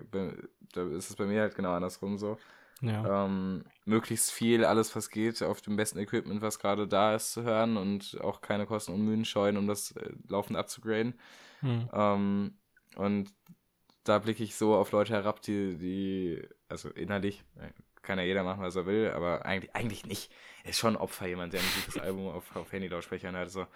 da 0.73 0.83
ist 0.89 1.11
es 1.11 1.17
bei 1.17 1.27
mir 1.27 1.43
halt 1.43 1.55
genau 1.55 1.73
andersrum 1.73 2.19
so. 2.19 2.39
Ja. 2.83 3.27
Ähm, 3.27 3.65
möglichst 3.85 4.31
viel, 4.31 4.65
alles 4.65 4.95
was 4.97 5.11
geht, 5.11 5.43
auf 5.43 5.61
dem 5.61 5.77
besten 5.77 5.99
Equipment, 5.99 6.41
was 6.41 6.59
gerade 6.59 6.89
da 6.89 7.15
ist, 7.15 7.33
zu 7.33 7.43
hören 7.43 7.77
und 7.77 8.19
auch 8.23 8.41
keine 8.41 8.67
Kosten 8.67 8.95
und 8.95 9.05
Mühen 9.05 9.25
scheuen, 9.27 9.59
um 9.59 9.67
das 9.67 9.93
äh, 9.93 10.13
laufend 10.29 10.57
abzugraden. 10.57 11.15
Mhm. 11.61 11.91
Ähm, 11.93 12.55
und 12.97 13.35
da 14.05 14.19
blicke 14.19 14.43
ich 14.43 14.57
so 14.57 14.75
auf 14.75 14.93
Leute 14.93 15.13
herab, 15.13 15.43
die, 15.43 15.77
die, 15.77 16.43
also 16.69 16.89
innerlich, 16.89 17.45
äh, 17.59 17.71
kann 18.03 18.19
ja 18.19 18.25
jeder 18.25 18.43
machen, 18.43 18.63
was 18.63 18.77
er 18.77 18.87
will, 18.87 19.11
aber 19.11 19.45
eigentlich, 19.45 19.75
eigentlich 19.75 20.07
nicht. 20.07 20.33
Ist 20.65 20.79
schon 20.79 20.97
Opfer 20.97 21.27
jemand, 21.27 21.53
der 21.53 21.61
ein 21.61 21.67
gutes 21.77 21.99
Album 22.03 22.29
auf, 22.29 22.57
auf 22.57 22.73
Handy-Lautsprechern 22.73 23.37
hat. 23.37 23.51
So. 23.51 23.67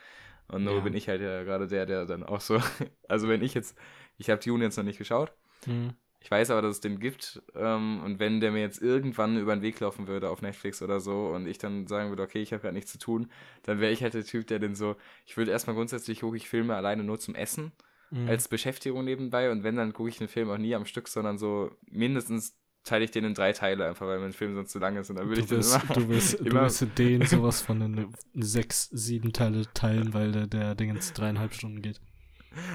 Und 0.48 0.64
nur 0.64 0.74
ja. 0.74 0.80
bin 0.80 0.94
ich 0.94 1.08
halt 1.08 1.20
ja 1.20 1.42
gerade 1.42 1.66
der, 1.66 1.86
der 1.86 2.06
dann 2.06 2.22
auch 2.22 2.40
so, 2.40 2.60
also 3.08 3.28
wenn 3.28 3.42
ich 3.42 3.54
jetzt, 3.54 3.76
ich 4.18 4.30
habe 4.30 4.42
Dune 4.42 4.64
jetzt 4.64 4.76
noch 4.76 4.84
nicht 4.84 4.98
geschaut, 4.98 5.32
mhm. 5.66 5.94
Ich 6.24 6.30
weiß 6.30 6.48
aber, 6.50 6.62
dass 6.62 6.76
es 6.76 6.80
den 6.80 7.00
gibt. 7.00 7.42
Ähm, 7.54 8.00
und 8.02 8.18
wenn 8.18 8.40
der 8.40 8.50
mir 8.50 8.62
jetzt 8.62 8.80
irgendwann 8.80 9.36
über 9.36 9.54
den 9.54 9.60
Weg 9.60 9.78
laufen 9.80 10.08
würde 10.08 10.30
auf 10.30 10.40
Netflix 10.40 10.80
oder 10.80 10.98
so 10.98 11.26
und 11.26 11.46
ich 11.46 11.58
dann 11.58 11.86
sagen 11.86 12.08
würde, 12.08 12.22
okay, 12.22 12.40
ich 12.40 12.54
habe 12.54 12.62
gerade 12.62 12.74
nichts 12.74 12.92
zu 12.92 12.98
tun, 12.98 13.30
dann 13.62 13.78
wäre 13.78 13.92
ich 13.92 14.02
halt 14.02 14.14
der 14.14 14.24
Typ, 14.24 14.46
der 14.46 14.58
den 14.58 14.74
so, 14.74 14.96
ich 15.26 15.36
würde 15.36 15.50
erstmal 15.50 15.76
grundsätzlich 15.76 16.20
gucke 16.20 16.38
ich 16.38 16.48
Filme 16.48 16.74
alleine 16.74 17.04
nur 17.04 17.18
zum 17.18 17.34
Essen 17.34 17.72
mhm. 18.10 18.26
als 18.26 18.48
Beschäftigung 18.48 19.04
nebenbei 19.04 19.50
und 19.50 19.64
wenn, 19.64 19.76
dann 19.76 19.92
gucke 19.92 20.08
ich 20.08 20.16
den 20.16 20.28
Film 20.28 20.48
auch 20.48 20.56
nie 20.56 20.74
am 20.74 20.86
Stück, 20.86 21.08
sondern 21.08 21.36
so 21.36 21.70
mindestens 21.90 22.56
teile 22.84 23.04
ich 23.04 23.10
den 23.10 23.24
in 23.24 23.34
drei 23.34 23.52
Teile 23.52 23.86
einfach, 23.86 24.06
weil 24.06 24.20
mein 24.20 24.32
Film 24.32 24.54
sonst 24.54 24.70
zu 24.70 24.78
lang 24.78 24.96
ist 24.96 25.10
und 25.10 25.16
dann 25.16 25.28
würde 25.28 25.40
ich 25.40 25.50
wirst, 25.50 25.74
den 25.74 25.80
immer, 25.80 25.94
du 25.94 26.08
wirst, 26.08 26.34
immer 26.40 26.48
du 26.48 26.60
wirst 26.66 26.98
den 26.98 27.26
sowas 27.26 27.62
von 27.62 27.80
in 27.80 28.12
sechs, 28.34 28.88
sieben 28.92 29.32
Teile 29.32 29.64
teilen, 29.72 30.14
weil 30.14 30.32
der, 30.32 30.46
der 30.46 30.74
Ding 30.74 30.90
ins 30.90 31.12
dreieinhalb 31.12 31.54
Stunden 31.54 31.82
geht. 31.82 32.00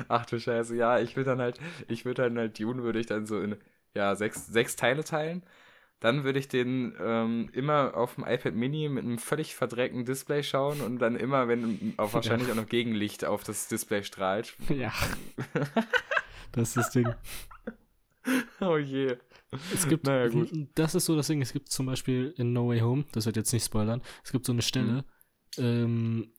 Ach 0.07 0.25
du 0.25 0.39
Scheiße, 0.39 0.75
ja, 0.75 0.99
ich 0.99 1.15
würde 1.15 1.29
dann 1.29 1.39
halt, 1.39 1.59
ich 1.87 2.05
würde 2.05 2.23
dann 2.23 2.37
halt 2.37 2.59
Dune 2.59 2.83
würde 2.83 2.99
ich 2.99 3.05
dann 3.05 3.25
so 3.25 3.39
in, 3.39 3.55
ja, 3.93 4.15
sechs, 4.15 4.47
sechs 4.47 4.75
Teile 4.75 5.03
teilen. 5.03 5.43
Dann 5.99 6.23
würde 6.23 6.39
ich 6.39 6.47
den 6.47 6.95
ähm, 6.99 7.49
immer 7.51 7.95
auf 7.95 8.15
dem 8.15 8.23
iPad 8.25 8.55
Mini 8.55 8.87
mit 8.87 9.03
einem 9.03 9.17
völlig 9.17 9.53
verdreckten 9.53 10.05
Display 10.05 10.43
schauen 10.43 10.79
und 10.79 10.99
dann 10.99 11.17
immer, 11.17 11.49
wenn 11.49 11.93
auch 11.97 12.13
wahrscheinlich 12.13 12.47
ja. 12.47 12.53
auch 12.53 12.57
noch 12.57 12.69
Gegenlicht 12.69 13.25
auf 13.25 13.43
das 13.43 13.67
Display 13.67 14.03
strahlt. 14.03 14.55
Ja. 14.69 14.93
das 16.53 16.69
ist 16.69 16.77
das 16.77 16.91
Ding. 16.91 17.13
Oh 18.61 18.77
je. 18.77 19.17
Es 19.73 19.87
gibt, 19.87 20.05
naja, 20.05 20.27
gut. 20.27 20.51
das 20.75 20.95
ist 20.95 21.05
so 21.05 21.15
das 21.15 21.27
Ding, 21.27 21.41
es 21.41 21.53
gibt 21.53 21.69
zum 21.69 21.85
Beispiel 21.85 22.33
in 22.37 22.53
No 22.53 22.69
Way 22.69 22.79
Home, 22.81 23.05
das 23.11 23.25
wird 23.25 23.35
jetzt 23.35 23.51
nicht 23.51 23.65
spoilern, 23.65 24.01
es 24.23 24.31
gibt 24.31 24.45
so 24.45 24.51
eine 24.51 24.61
Stelle, 24.61 25.05
mhm. 25.57 25.63
ähm, 25.63 26.33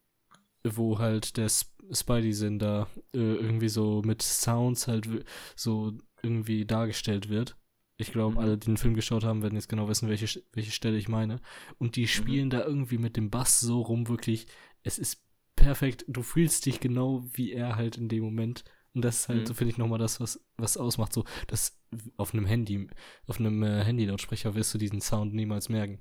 wo 0.64 0.99
halt 0.99 1.37
der 1.37 1.49
Spidey-Sinn 1.49 2.59
da 2.59 2.88
äh, 3.14 3.18
irgendwie 3.18 3.68
so 3.68 4.03
mit 4.05 4.23
Sounds 4.23 4.87
halt 4.87 5.09
so 5.57 5.92
irgendwie 6.23 6.66
dargestellt 6.66 7.29
wird. 7.29 7.57
Ich 7.96 8.12
glaube, 8.12 8.33
mhm. 8.33 8.38
alle, 8.38 8.59
die 8.59 8.66
den 8.66 8.77
Film 8.77 8.94
geschaut 8.94 9.25
haben, 9.25 9.42
werden 9.42 9.57
jetzt 9.57 9.68
genau 9.68 9.88
wissen, 9.88 10.09
welche, 10.09 10.42
welche 10.53 10.70
Stelle 10.70 10.96
ich 10.96 11.09
meine. 11.09 11.40
Und 11.79 11.96
die 11.96 12.03
mhm. 12.03 12.07
spielen 12.07 12.46
mhm. 12.46 12.51
da 12.51 12.64
irgendwie 12.64 12.99
mit 12.99 13.16
dem 13.16 13.31
Bass 13.31 13.61
so 13.61 13.81
rum, 13.83 14.09
wirklich. 14.09 14.46
Es 14.83 14.99
ist 14.99 15.23
perfekt. 15.57 16.05
Du 16.09 16.23
fühlst 16.23 16.64
dich 16.66 16.81
genau 16.81 17.25
wie 17.33 17.53
er 17.53 17.77
halt 17.77 17.99
in 17.99 18.09
dem 18.09 18.25
Moment. 18.25 18.64
Und 18.94 19.05
das 19.05 19.20
ist 19.20 19.29
halt, 19.29 19.40
mhm. 19.40 19.46
so 19.46 19.55
finde 19.55 19.72
ich, 19.72 19.79
nochmal 19.79 19.98
das, 19.98 20.20
was, 20.20 20.44
was 20.57 20.76
ausmacht. 20.76 21.12
So, 21.12 21.24
dass 21.46 21.79
auf 22.16 22.35
einem 22.35 22.46
Handy, 22.46 22.88
auf 23.26 23.38
einem 23.38 23.62
äh, 23.62 23.85
Handy-Lautsprecher 23.85 24.55
wirst 24.55 24.74
du 24.74 24.79
diesen 24.79 25.00
Sound 25.00 25.35
niemals 25.35 25.68
merken. 25.68 26.00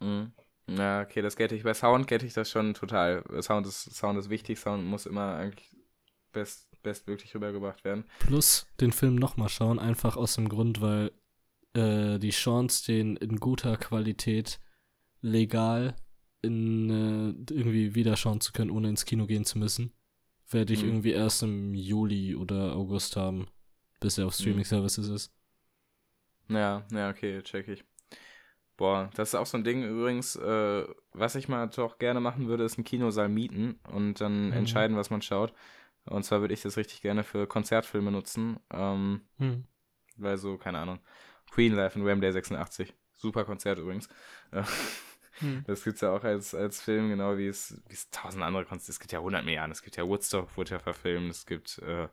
Mhm. 0.00 0.32
Na, 0.66 1.02
okay, 1.02 1.20
das 1.20 1.36
get 1.36 1.52
ich. 1.52 1.64
Bei 1.64 1.74
Sound 1.74 2.06
get 2.06 2.22
ich 2.22 2.32
das 2.32 2.50
schon 2.50 2.74
total. 2.74 3.24
Sound 3.42 3.66
ist, 3.66 3.94
Sound 3.94 4.18
ist 4.18 4.30
wichtig, 4.30 4.58
Sound 4.58 4.84
muss 4.84 5.06
immer 5.06 5.34
eigentlich 5.34 5.76
best, 6.32 6.68
bestmöglich 6.82 7.34
rübergebracht 7.34 7.84
werden. 7.84 8.04
Plus 8.20 8.66
den 8.80 8.92
Film 8.92 9.16
nochmal 9.16 9.48
schauen, 9.48 9.78
einfach 9.78 10.16
aus 10.16 10.36
dem 10.36 10.48
Grund, 10.48 10.80
weil 10.80 11.12
äh, 11.74 12.18
die 12.18 12.30
Chance, 12.30 12.84
den 12.86 13.16
in 13.16 13.40
guter 13.40 13.76
Qualität 13.76 14.58
legal 15.20 15.96
in 16.42 16.90
äh, 16.90 17.54
irgendwie 17.54 17.94
wieder 17.94 18.16
schauen 18.16 18.40
zu 18.40 18.52
können, 18.52 18.70
ohne 18.70 18.88
ins 18.88 19.04
Kino 19.04 19.26
gehen 19.26 19.44
zu 19.44 19.58
müssen, 19.58 19.92
werde 20.50 20.72
ich 20.72 20.82
mhm. 20.82 20.88
irgendwie 20.88 21.12
erst 21.12 21.42
im 21.42 21.74
Juli 21.74 22.34
oder 22.34 22.74
August 22.74 23.16
haben, 23.16 23.46
bis 24.00 24.18
er 24.18 24.26
auf 24.26 24.38
mhm. 24.38 24.42
Streaming 24.42 24.64
Services 24.64 25.08
ist. 25.08 25.32
Ja, 26.48 26.84
ja, 26.92 27.10
okay, 27.10 27.42
check 27.42 27.68
ich. 27.68 27.84
Boah, 28.76 29.08
das 29.14 29.28
ist 29.28 29.34
auch 29.36 29.46
so 29.46 29.56
ein 29.56 29.64
Ding 29.64 29.84
übrigens, 29.84 30.34
äh, 30.36 30.84
was 31.12 31.36
ich 31.36 31.48
mal 31.48 31.68
doch 31.68 31.98
gerne 31.98 32.20
machen 32.20 32.48
würde, 32.48 32.64
ist 32.64 32.76
einen 32.76 32.84
Kinosaal 32.84 33.28
mieten 33.28 33.78
und 33.92 34.20
dann 34.20 34.46
mhm. 34.46 34.52
entscheiden, 34.52 34.96
was 34.96 35.10
man 35.10 35.22
schaut. 35.22 35.52
Und 36.06 36.24
zwar 36.24 36.40
würde 36.40 36.54
ich 36.54 36.62
das 36.62 36.76
richtig 36.76 37.00
gerne 37.00 37.24
für 37.24 37.46
Konzertfilme 37.46 38.10
nutzen. 38.10 38.58
Ähm, 38.70 39.22
mhm. 39.38 39.64
Weil 40.16 40.36
so, 40.38 40.58
keine 40.58 40.78
Ahnung. 40.78 41.00
Queen 41.50 41.74
Live 41.74 41.96
in 41.96 42.04
Wembley 42.04 42.32
86. 42.32 42.92
Super 43.12 43.44
Konzert 43.44 43.78
übrigens. 43.78 44.08
Mhm. 45.40 45.64
Das 45.66 45.84
gibt's 45.84 46.00
ja 46.00 46.10
auch 46.10 46.24
als, 46.24 46.54
als 46.54 46.80
Film, 46.80 47.08
genau 47.08 47.36
wie 47.36 47.48
es, 47.48 47.80
wie 47.88 47.94
es 47.94 48.10
tausend 48.10 48.42
andere 48.42 48.64
Konzerte. 48.64 48.92
Es 48.92 49.00
gibt 49.00 49.12
ja 49.12 49.20
hundert 49.20 49.44
Milliarden. 49.44 49.72
Es 49.72 49.82
gibt 49.82 49.96
ja 49.96 50.06
Woodstock, 50.06 50.56
wurde 50.56 50.72
ja 50.72 50.78
verfilmt. 50.78 51.30
Es 51.30 51.46
gibt 51.46 51.78
äh, 51.78 52.08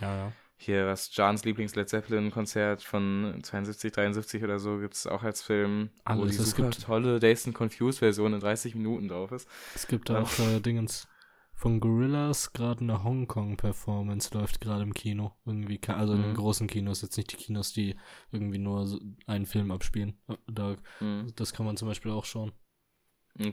ja, 0.00 0.16
ja 0.16 0.32
hier 0.58 0.86
was 0.86 1.14
Jans 1.14 1.44
Lieblings-Led 1.44 1.88
Zeppelin-Konzert 1.88 2.82
von 2.82 3.38
72, 3.42 3.92
73 3.92 4.42
oder 4.42 4.58
so 4.58 4.78
gibt 4.78 4.94
es 4.94 5.06
auch 5.06 5.22
als 5.22 5.42
Film, 5.42 5.90
Alles, 6.04 6.20
wo 6.20 6.24
die 6.24 6.36
es 6.36 6.50
super 6.50 6.70
gibt 6.70 6.82
tolle 6.82 7.20
Dazed 7.20 7.48
and 7.48 7.56
Confused-Version 7.56 8.34
in 8.34 8.40
30 8.40 8.74
Minuten 8.74 9.08
drauf 9.08 9.32
ist. 9.32 9.48
Es 9.74 9.86
gibt 9.86 10.10
auch 10.10 10.38
äh, 10.38 10.60
Dingens 10.60 11.08
von 11.52 11.80
Gorillas 11.80 12.52
gerade 12.52 12.80
eine 12.80 13.02
Hongkong-Performance 13.02 14.36
läuft 14.36 14.60
gerade 14.60 14.82
im 14.82 14.94
Kino. 14.94 15.32
Irgendwie, 15.44 15.80
also 15.88 16.14
mhm. 16.14 16.20
in 16.20 16.26
den 16.26 16.36
großen 16.36 16.66
Kinos, 16.66 17.02
jetzt 17.02 17.16
nicht 17.16 17.32
die 17.32 17.36
Kinos, 17.36 17.72
die 17.72 17.96
irgendwie 18.30 18.58
nur 18.58 18.98
einen 19.26 19.46
Film 19.46 19.70
abspielen. 19.70 20.18
Da, 20.46 20.76
mhm. 21.00 21.32
Das 21.36 21.52
kann 21.52 21.66
man 21.66 21.76
zum 21.76 21.88
Beispiel 21.88 22.12
auch 22.12 22.24
schauen. 22.24 22.52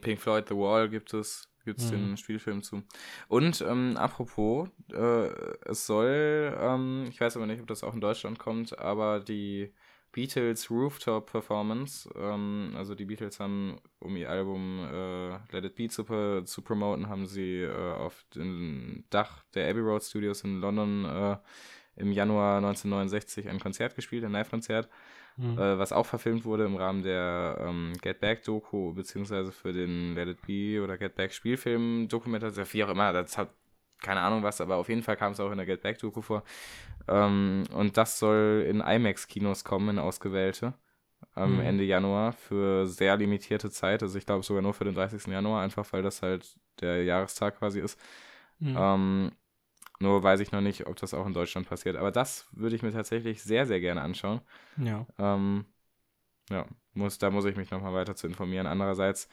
Pink 0.02 0.20
Floyd 0.20 0.48
The 0.48 0.56
Wall 0.56 0.90
gibt 0.90 1.14
es 1.14 1.50
gibt 1.66 1.80
es 1.80 1.92
mhm. 1.92 1.96
den 1.96 2.18
Spielfilm 2.18 2.62
zu. 2.62 2.84
Und 3.28 3.62
ähm, 3.62 3.96
apropos, 3.98 4.70
äh, 4.92 5.28
es 5.66 5.86
soll, 5.86 6.56
ähm, 6.60 7.06
ich 7.10 7.20
weiß 7.20 7.38
aber 7.38 7.46
nicht, 7.46 7.62
ob 7.62 7.68
das 7.68 7.84
auch 7.84 7.94
in 7.94 8.02
Deutschland 8.02 8.40
kommt, 8.40 8.78
aber 8.80 9.20
die 9.20 9.74
Beatles 10.12 10.70
Rooftop 10.70 11.32
Performance, 11.32 12.10
ähm, 12.16 12.74
also 12.76 12.94
die 12.96 13.06
Beatles 13.06 13.40
haben, 13.40 13.78
um 14.00 14.16
ihr 14.16 14.30
Album 14.30 14.80
äh, 14.80 15.30
Let 15.52 15.66
It 15.66 15.76
Be 15.76 15.90
zu, 15.90 16.04
zu 16.44 16.62
promoten, 16.62 17.10
haben 17.10 17.26
sie 17.26 17.62
äh, 17.62 17.94
auf 17.94 18.24
dem 18.36 19.06
Dach 19.10 19.44
der 19.56 19.70
Abbey 19.70 19.80
Road 19.80 20.04
Studios 20.04 20.44
in 20.44 20.60
London 20.60 21.06
äh, 21.06 21.38
im 21.96 22.12
Januar 22.12 22.58
1969 22.58 23.50
ein 23.50 23.60
Konzert 23.60 23.96
gespielt, 23.96 24.24
ein 24.24 24.32
Live-Konzert 24.32 24.90
mhm. 25.38 25.58
äh, 25.58 25.78
was 25.78 25.92
auch 25.92 26.06
verfilmt 26.06 26.46
wurde 26.46 26.66
im 26.66 26.76
Rahmen 26.76 27.04
der 27.04 27.58
ähm, 27.60 27.94
Get 28.02 28.20
Back 28.20 28.44
Doku, 28.44 28.94
beziehungsweise 28.94 29.52
für 29.52 29.74
den 29.74 30.16
Let 30.16 30.28
It 30.28 30.42
Be 30.46 30.82
oder 30.84 30.98
Get 30.98 31.16
Back 31.16 31.34
Spielfilm 31.34 32.08
Dokumentation, 32.08 32.66
wie 32.72 32.84
auch 32.84 32.90
immer, 32.90 33.14
das 33.14 33.38
hat 33.38 33.50
keine 34.04 34.20
Ahnung 34.20 34.44
was, 34.44 34.62
aber 34.62 34.76
auf 34.76 34.90
jeden 34.90 35.02
Fall 35.02 35.16
kam 35.16 35.32
es 35.32 35.40
auch 35.40 35.52
in 35.52 35.58
der 35.58 35.66
Get 35.66 35.82
Back 35.82 35.98
Doku 35.98 36.22
vor. 36.22 36.44
Ähm, 37.08 37.64
und 37.74 37.98
das 37.98 38.20
soll 38.20 38.66
in 38.70 38.82
IMAX-Kinos 38.82 39.64
kommen, 39.64 39.90
in 39.90 40.00
ausgewählte, 40.00 40.74
am 41.34 41.56
mhm. 41.56 41.62
Ende 41.62 41.84
Januar 41.86 42.34
für 42.34 42.86
sehr 42.86 43.18
limitierte 43.18 43.72
Zeit. 43.72 44.04
Also 44.04 44.18
ich 44.18 44.26
glaube 44.26 44.44
sogar 44.44 44.62
nur 44.62 44.74
für 44.74 44.84
den 44.84 44.94
30. 44.94 45.28
Januar, 45.28 45.64
einfach 45.64 45.92
weil 45.94 46.04
das 46.04 46.22
halt 46.22 46.56
der 46.82 47.04
Jahrestag 47.04 47.58
quasi 47.58 47.80
ist. 47.80 48.00
Mhm. 48.60 48.76
Ähm, 48.78 49.32
nur 50.00 50.24
weiß 50.24 50.40
ich 50.40 50.52
noch 50.52 50.62
nicht, 50.62 50.88
ob 50.88 50.96
das 50.98 51.14
auch 51.14 51.26
in 51.26 51.34
Deutschland 51.34 51.68
passiert. 51.68 51.96
Aber 51.96 52.12
das 52.12 52.48
würde 52.52 52.76
ich 52.76 52.82
mir 52.82 52.92
tatsächlich 52.92 53.44
sehr, 53.44 53.66
sehr 53.66 53.80
gerne 53.80 54.02
anschauen. 54.02 54.42
Ja. 54.78 55.06
Ähm, 55.18 55.66
ja, 56.50 56.66
muss, 56.94 57.18
da 57.18 57.30
muss 57.30 57.46
ich 57.46 57.56
mich 57.56 57.72
nochmal 57.72 57.94
weiter 57.94 58.16
zu 58.16 58.28
informieren. 58.28 58.68
Andererseits 58.68 59.30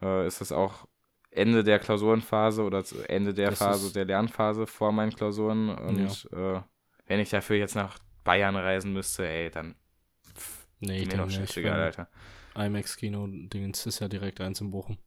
äh, 0.00 0.26
ist 0.26 0.40
das 0.40 0.52
auch 0.52 0.86
Ende 1.30 1.62
der 1.62 1.78
Klausurenphase 1.78 2.62
oder 2.62 2.82
Ende 3.08 3.34
der 3.34 3.50
das 3.50 3.58
Phase, 3.58 3.92
der 3.92 4.04
Lernphase 4.04 4.66
vor 4.66 4.92
meinen 4.92 5.14
Klausuren. 5.14 5.68
Und 5.68 6.28
ja. 6.32 6.58
äh, 6.58 6.62
wenn 7.06 7.20
ich 7.20 7.30
dafür 7.30 7.56
jetzt 7.56 7.74
nach 7.74 7.98
Bayern 8.24 8.56
reisen 8.56 8.92
müsste, 8.92 9.26
ey, 9.26 9.50
dann 9.50 9.76
pff, 10.34 10.66
nee, 10.80 11.06
mir 11.06 11.16
noch 11.16 11.30
scheißegal, 11.30 11.80
Alter. 11.80 12.08
IMAX-Kino-Dingens 12.54 13.86
ist 13.86 14.00
ja 14.00 14.08
direkt 14.08 14.40
eins 14.40 14.60
in 14.60 14.70
Bochum. 14.70 14.98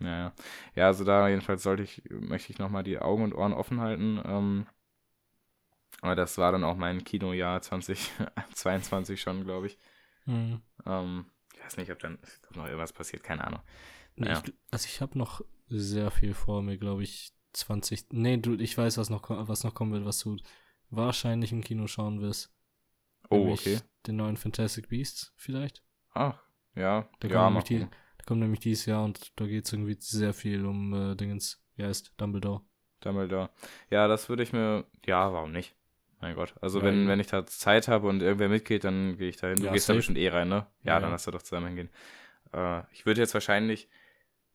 Ja, 0.00 0.06
ja. 0.06 0.32
Ja, 0.74 0.86
also 0.86 1.04
da 1.04 1.28
jedenfalls 1.28 1.62
sollte 1.62 1.82
ich, 1.82 2.02
möchte 2.10 2.52
ich 2.52 2.58
nochmal 2.58 2.82
die 2.82 2.98
Augen 2.98 3.22
und 3.22 3.34
Ohren 3.34 3.52
offen 3.52 3.80
halten. 3.80 4.20
Ähm, 4.24 4.66
aber 6.00 6.16
das 6.16 6.36
war 6.38 6.52
dann 6.52 6.64
auch 6.64 6.76
mein 6.76 7.04
Kinojahr 7.04 7.62
2022 7.62 9.20
schon, 9.20 9.44
glaube 9.44 9.68
ich. 9.68 9.78
Mhm. 10.26 10.60
Ähm, 10.84 11.26
ich 11.54 11.64
weiß 11.64 11.76
nicht, 11.76 11.90
ob 11.90 11.98
dann 12.00 12.18
ob 12.48 12.56
noch 12.56 12.66
irgendwas 12.66 12.92
passiert, 12.92 13.22
keine 13.22 13.44
Ahnung. 13.44 13.60
Naja. 14.16 14.42
Ich, 14.44 14.52
also 14.70 14.86
ich 14.86 15.00
habe 15.00 15.18
noch 15.18 15.42
sehr 15.68 16.10
viel 16.10 16.34
vor 16.34 16.62
mir, 16.62 16.78
glaube 16.78 17.02
ich. 17.02 17.32
20. 17.54 18.06
Nee, 18.10 18.36
du, 18.36 18.54
ich 18.54 18.76
weiß, 18.76 18.98
was 18.98 19.10
noch, 19.10 19.30
was 19.30 19.64
noch 19.64 19.74
kommen 19.74 19.92
wird, 19.92 20.04
was 20.04 20.18
du 20.18 20.36
wahrscheinlich 20.90 21.52
im 21.52 21.62
Kino 21.62 21.86
schauen 21.86 22.20
wirst. 22.20 22.52
Oh, 23.30 23.52
okay. 23.52 23.80
Den 24.06 24.16
neuen 24.16 24.36
Fantastic 24.36 24.88
Beasts 24.88 25.32
vielleicht. 25.36 25.82
Ach, 26.12 26.42
ja. 26.74 27.08
Der 27.22 27.30
ja, 27.30 27.50
kommt, 27.50 27.68
die, 27.68 27.78
der 27.78 27.88
kommt 28.26 28.40
nämlich 28.40 28.60
dieses 28.60 28.86
Jahr 28.86 29.04
und 29.04 29.32
da 29.36 29.46
geht 29.46 29.66
es 29.66 29.72
irgendwie 29.72 29.96
sehr 29.98 30.34
viel 30.34 30.64
um 30.66 31.12
äh, 31.12 31.14
Dingens. 31.16 31.62
Wie 31.76 31.84
heißt 31.84 32.14
Dumbledore? 32.16 32.62
Dumbledore. 33.00 33.50
Ja, 33.90 34.08
das 34.08 34.28
würde 34.28 34.42
ich 34.42 34.52
mir. 34.52 34.84
Ja, 35.04 35.32
warum 35.32 35.52
nicht? 35.52 35.74
Mein 36.20 36.34
Gott. 36.34 36.54
Also, 36.60 36.78
ja, 36.78 36.86
wenn, 36.86 37.08
wenn 37.08 37.20
ich 37.20 37.26
da 37.26 37.44
Zeit 37.46 37.88
habe 37.88 38.08
und 38.08 38.22
irgendwer 38.22 38.48
mitgeht, 38.48 38.84
dann 38.84 39.18
gehe 39.18 39.28
ich 39.28 39.36
da 39.36 39.48
hin. 39.48 39.58
Du 39.58 39.66
ja, 39.66 39.72
gehst 39.72 39.86
safe. 39.86 39.94
da 39.94 39.98
bestimmt 39.98 40.18
eh 40.18 40.28
rein, 40.28 40.48
ne? 40.48 40.66
Ja, 40.82 40.98
dann 41.00 41.10
lass 41.10 41.24
da 41.24 41.30
doch 41.30 41.42
zusammen 41.42 41.66
hingehen. 41.68 41.90
Äh, 42.52 42.82
ich 42.92 43.04
würde 43.06 43.20
jetzt 43.20 43.34
wahrscheinlich. 43.34 43.88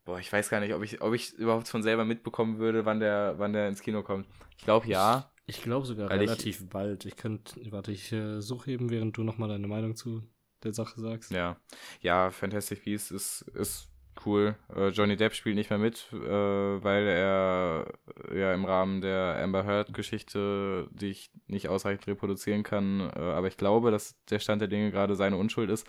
Boah, 0.05 0.19
ich 0.19 0.31
weiß 0.31 0.49
gar 0.49 0.59
nicht, 0.59 0.73
ob 0.73 0.81
ich, 0.81 1.01
ob 1.01 1.13
ich 1.13 1.33
überhaupt 1.33 1.67
von 1.67 1.83
selber 1.83 2.05
mitbekommen 2.05 2.57
würde, 2.57 2.85
wann 2.85 2.99
der, 2.99 3.35
wann 3.37 3.53
der 3.53 3.67
ins 3.67 3.81
Kino 3.81 4.01
kommt. 4.01 4.25
Ich 4.57 4.63
glaube 4.63 4.87
ja. 4.87 5.31
Ich 5.45 5.61
glaube 5.61 5.85
sogar 5.85 6.09
relativ 6.09 6.61
ich, 6.61 6.69
bald. 6.69 7.05
Ich 7.05 7.15
könnte, 7.15 7.59
warte, 7.71 7.91
ich 7.91 8.11
äh, 8.11 8.39
suche 8.39 8.71
eben, 8.71 8.89
während 8.89 9.17
du 9.17 9.23
nochmal 9.23 9.49
deine 9.49 9.67
Meinung 9.67 9.95
zu 9.95 10.23
der 10.63 10.73
Sache 10.73 10.99
sagst. 10.99 11.31
Ja, 11.31 11.57
ja, 12.01 12.31
Fantastic 12.31 12.83
Beasts 12.83 13.11
ist, 13.11 13.41
ist 13.53 13.89
cool. 14.25 14.55
Äh, 14.75 14.89
Johnny 14.89 15.15
Depp 15.15 15.33
spielt 15.33 15.55
nicht 15.55 15.69
mehr 15.69 15.79
mit, 15.79 16.07
äh, 16.13 16.17
weil 16.17 17.07
er 17.07 17.85
ja 18.33 18.53
im 18.53 18.65
Rahmen 18.65 19.01
der 19.01 19.39
Amber 19.41 19.63
Heard-Geschichte, 19.65 20.87
die 20.91 21.07
ich 21.07 21.31
nicht 21.47 21.69
ausreichend 21.69 22.07
reproduzieren 22.07 22.63
kann, 22.63 23.11
äh, 23.15 23.19
aber 23.19 23.47
ich 23.47 23.57
glaube, 23.57 23.91
dass 23.91 24.15
der 24.25 24.39
Stand 24.39 24.61
der 24.61 24.67
Dinge 24.67 24.91
gerade 24.91 25.15
seine 25.15 25.37
Unschuld 25.37 25.69
ist, 25.69 25.87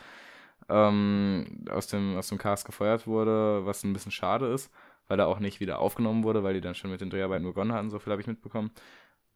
ähm, 0.68 1.64
aus, 1.70 1.88
dem, 1.88 2.16
aus 2.16 2.28
dem 2.28 2.38
Cast 2.38 2.64
gefeuert 2.66 3.06
wurde, 3.06 3.64
was 3.66 3.82
ein 3.84 3.92
bisschen 3.92 4.12
schade 4.12 4.52
ist, 4.52 4.70
weil 5.08 5.18
er 5.18 5.28
auch 5.28 5.40
nicht 5.40 5.60
wieder 5.60 5.80
aufgenommen 5.80 6.24
wurde, 6.24 6.42
weil 6.42 6.54
die 6.54 6.60
dann 6.60 6.74
schon 6.74 6.90
mit 6.90 7.00
den 7.00 7.10
Dreharbeiten 7.10 7.44
begonnen 7.44 7.72
hatten, 7.72 7.90
so 7.90 7.98
viel 7.98 8.12
habe 8.12 8.22
ich 8.22 8.28
mitbekommen. 8.28 8.70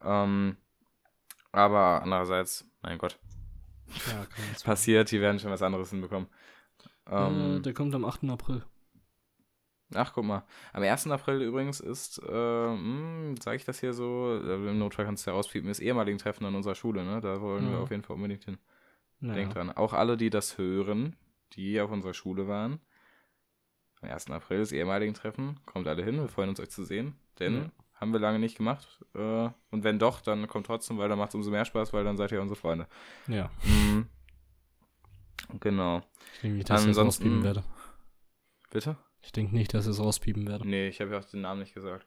Ähm, 0.02 0.56
aber 1.52 2.02
andererseits, 2.02 2.68
mein 2.82 2.98
Gott, 2.98 3.18
ja, 4.08 4.26
passiert, 4.64 5.10
die 5.10 5.20
werden 5.20 5.38
schon 5.38 5.50
was 5.50 5.62
anderes 5.62 5.90
hinbekommen. 5.90 6.28
Ähm, 7.10 7.58
äh, 7.58 7.60
der 7.60 7.74
kommt 7.74 7.94
am 7.94 8.04
8. 8.04 8.24
April. 8.24 8.64
Ach, 9.92 10.12
guck 10.12 10.24
mal. 10.24 10.44
Am 10.72 10.82
1. 10.82 11.08
April 11.08 11.42
übrigens 11.42 11.80
ist, 11.80 12.18
äh, 12.18 12.66
hm, 12.66 13.36
sage 13.40 13.56
ich 13.56 13.64
das 13.64 13.80
hier 13.80 13.92
so, 13.92 14.40
äh, 14.42 14.54
im 14.54 14.78
Notfall 14.78 15.04
kannst 15.04 15.26
du 15.26 15.30
ja 15.30 15.36
rauspiepen, 15.36 15.70
ist 15.70 15.80
ehemaligen 15.80 16.18
Treffen 16.18 16.44
an 16.46 16.54
unserer 16.54 16.74
Schule, 16.74 17.04
ne? 17.04 17.20
Da 17.20 17.40
wollen 17.40 17.66
ja. 17.66 17.72
wir 17.72 17.78
auf 17.80 17.90
jeden 17.90 18.02
Fall 18.02 18.16
unbedingt 18.16 18.44
hin. 18.44 18.58
Naja. 19.20 19.34
Denkt 19.34 19.54
dran. 19.54 19.70
Auch 19.70 19.92
alle, 19.92 20.16
die 20.16 20.30
das 20.30 20.58
hören, 20.58 21.16
die 21.52 21.80
auf 21.80 21.90
unserer 21.90 22.14
Schule 22.14 22.48
waren, 22.48 22.80
am 24.00 24.10
1. 24.10 24.30
April 24.30 24.60
ist 24.60 24.72
ehemaligen 24.72 25.14
Treffen, 25.14 25.60
kommt 25.66 25.86
alle 25.86 26.02
hin, 26.02 26.16
wir 26.16 26.28
freuen 26.28 26.50
uns 26.50 26.60
euch 26.60 26.70
zu 26.70 26.84
sehen, 26.84 27.14
denn. 27.38 27.70
Haben 28.04 28.12
wir 28.12 28.20
lange 28.20 28.38
nicht 28.38 28.58
gemacht. 28.58 29.02
Äh, 29.14 29.48
und 29.70 29.82
wenn 29.82 29.98
doch, 29.98 30.20
dann 30.20 30.46
kommt 30.46 30.66
trotzdem, 30.66 30.98
weil 30.98 31.08
dann 31.08 31.16
macht 31.16 31.30
es 31.30 31.36
umso 31.36 31.50
mehr 31.50 31.64
Spaß, 31.64 31.94
weil 31.94 32.04
dann 32.04 32.18
seid 32.18 32.32
ihr 32.32 32.42
unsere 32.42 32.60
Freunde. 32.60 32.86
Ja. 33.28 33.50
Mhm. 33.62 34.08
Genau. 35.58 36.02
Ich 36.34 36.40
denke 36.42 36.56
nicht, 36.58 36.68
dass 36.68 36.84
ich 36.84 36.90
es 36.90 36.98
rauspiepen 36.98 37.42
werde. 37.42 37.64
Bitte? 38.68 38.98
Ich 39.22 39.32
denke 39.32 39.54
nicht, 39.54 39.72
dass 39.72 39.86
ich 39.86 39.92
es 39.92 40.00
rauspiepen 40.00 40.46
werde. 40.46 40.68
Nee, 40.68 40.86
ich 40.88 41.00
habe 41.00 41.12
ja 41.12 41.18
auch 41.18 41.24
den 41.24 41.40
Namen 41.40 41.60
nicht 41.60 41.72
gesagt. 41.72 42.06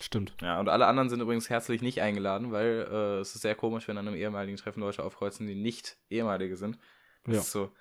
Stimmt. 0.00 0.34
Ja, 0.40 0.58
und 0.58 0.70
alle 0.70 0.86
anderen 0.86 1.10
sind 1.10 1.20
übrigens 1.20 1.50
herzlich 1.50 1.82
nicht 1.82 2.00
eingeladen, 2.00 2.50
weil 2.50 2.88
äh, 2.90 3.18
es 3.18 3.34
ist 3.34 3.42
sehr 3.42 3.56
komisch, 3.56 3.88
wenn 3.88 3.98
an 3.98 4.08
einem 4.08 4.16
ehemaligen 4.16 4.56
Treffen 4.56 4.80
Leute 4.80 5.04
aufkreuzen, 5.04 5.46
die 5.46 5.54
nicht 5.54 5.98
ehemalige 6.08 6.56
sind. 6.56 6.78
Das 7.24 7.34
ja. 7.34 7.40
ist 7.42 7.52
so, 7.52 7.72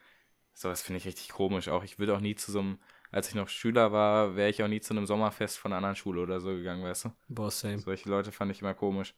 sowas 0.53 0.81
finde 0.81 0.97
ich 0.97 1.05
richtig 1.05 1.29
komisch. 1.29 1.69
Auch 1.69 1.85
ich 1.85 1.99
würde 1.99 2.17
auch 2.17 2.19
nie 2.19 2.35
zu 2.35 2.51
so 2.51 2.59
einem 2.59 2.79
als 3.11 3.29
ich 3.29 3.35
noch 3.35 3.49
Schüler 3.49 3.91
war, 3.91 4.35
wäre 4.35 4.49
ich 4.49 4.61
auch 4.63 4.67
nie 4.67 4.81
zu 4.81 4.93
einem 4.93 5.05
Sommerfest 5.05 5.57
von 5.57 5.71
einer 5.71 5.77
anderen 5.77 5.95
Schule 5.95 6.21
oder 6.21 6.39
so 6.39 6.49
gegangen, 6.49 6.83
weißt 6.83 7.05
du? 7.05 7.09
Boah, 7.29 7.51
same. 7.51 7.79
Solche 7.79 8.09
Leute 8.09 8.31
fand 8.31 8.51
ich 8.51 8.61
immer 8.61 8.73
komisch. 8.73 9.15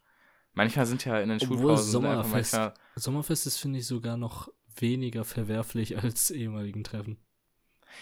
Manchmal 0.53 0.85
sind 0.85 1.05
ja 1.05 1.19
in 1.19 1.29
den 1.29 1.39
Obwohl 1.41 1.57
Schulpausen 1.57 1.91
Sommerfest, 1.91 2.53
manchmal 2.53 2.73
Sommerfest 2.95 3.47
ist, 3.47 3.57
finde 3.57 3.79
ich, 3.79 3.87
sogar 3.87 4.17
noch 4.17 4.49
weniger 4.75 5.23
verwerflich 5.23 5.97
als 6.03 6.31
ehemaligen 6.31 6.83
Treffen. 6.83 7.17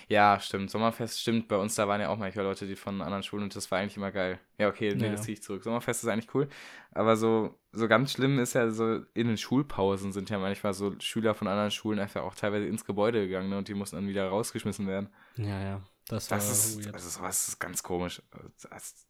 Ja, 0.08 0.40
stimmt. 0.40 0.70
Sommerfest 0.70 1.20
stimmt. 1.20 1.48
Bei 1.48 1.58
uns, 1.58 1.76
da 1.76 1.88
waren 1.88 2.02
ja 2.02 2.10
auch 2.10 2.18
manchmal 2.18 2.46
Leute, 2.46 2.68
die 2.68 2.76
von 2.76 3.02
anderen 3.02 3.24
Schulen 3.24 3.44
und 3.44 3.56
das 3.56 3.70
war 3.72 3.80
eigentlich 3.80 3.98
immer 3.98 4.12
geil. 4.12 4.40
Ja, 4.58 4.68
okay, 4.68 4.94
nee, 4.96 5.06
ja. 5.06 5.12
das 5.12 5.24
ziehe 5.24 5.34
ich 5.34 5.44
zurück. 5.44 5.64
Sommerfest 5.64 6.04
ist 6.04 6.10
eigentlich 6.10 6.34
cool. 6.34 6.50
Aber 6.92 7.16
so, 7.16 7.58
so 7.78 7.88
ganz 7.88 8.12
schlimm 8.12 8.40
ist 8.40 8.54
ja 8.54 8.70
so, 8.70 9.02
in 9.14 9.28
den 9.28 9.38
Schulpausen 9.38 10.12
sind 10.12 10.30
ja 10.30 10.40
manchmal 10.40 10.74
so 10.74 10.96
Schüler 11.00 11.36
von 11.36 11.48
anderen 11.48 11.72
Schulen 11.72 12.00
einfach 12.00 12.24
auch 12.24 12.36
teilweise 12.36 12.66
ins 12.66 12.86
Gebäude 12.86 13.28
gegangen 13.28 13.50
ne, 13.50 13.58
und 13.58 13.68
die 13.68 13.76
mussten 13.76 13.98
dann 13.98 14.08
wieder 14.08 14.28
rausgeschmissen 14.28 14.88
werden. 14.88 15.10
Ja, 15.36 15.62
ja. 15.62 15.82
Das, 16.08 16.28
das 16.28 16.50
ist, 16.50 16.84
weird. 16.84 16.96
also 16.96 17.10
sowas 17.10 17.48
ist 17.48 17.60
ganz 17.60 17.84
komisch. 17.84 18.22
Das, 18.70 19.08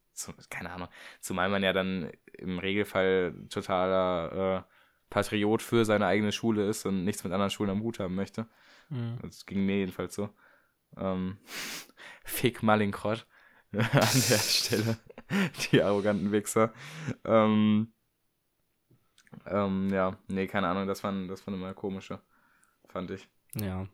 keine 0.49 0.71
Ahnung. 0.71 0.87
Zumal 1.21 1.49
man 1.49 1.63
ja 1.63 1.73
dann 1.73 2.11
im 2.33 2.59
Regelfall 2.59 3.35
totaler 3.49 4.65
äh, 4.65 4.73
Patriot 5.09 5.61
für 5.61 5.85
seine 5.85 6.07
eigene 6.07 6.31
Schule 6.31 6.67
ist 6.67 6.85
und 6.85 7.03
nichts 7.03 7.23
mit 7.23 7.33
anderen 7.33 7.51
Schulen 7.51 7.69
am 7.69 7.81
Hut 7.81 7.99
haben 7.99 8.15
möchte. 8.15 8.47
Mhm. 8.89 9.19
Das 9.21 9.45
ging 9.45 9.65
mir 9.65 9.77
jedenfalls 9.77 10.15
so. 10.15 10.29
Ähm, 10.97 11.37
Fick 12.25 12.63
Malinkrott 12.63 13.27
an 13.71 13.79
der 13.81 14.39
Stelle. 14.39 14.97
Die 15.71 15.81
arroganten 15.81 16.31
Wichser. 16.31 16.73
Ähm, 17.23 17.93
ähm, 19.45 19.89
ja, 19.91 20.17
nee, 20.27 20.47
keine 20.47 20.67
Ahnung, 20.67 20.87
das 20.87 21.03
waren, 21.03 21.27
das 21.27 21.45
waren 21.45 21.55
immer 21.55 21.73
komische, 21.73 22.19
fand 22.87 23.11
ich. 23.11 23.27
Ja. 23.55 23.87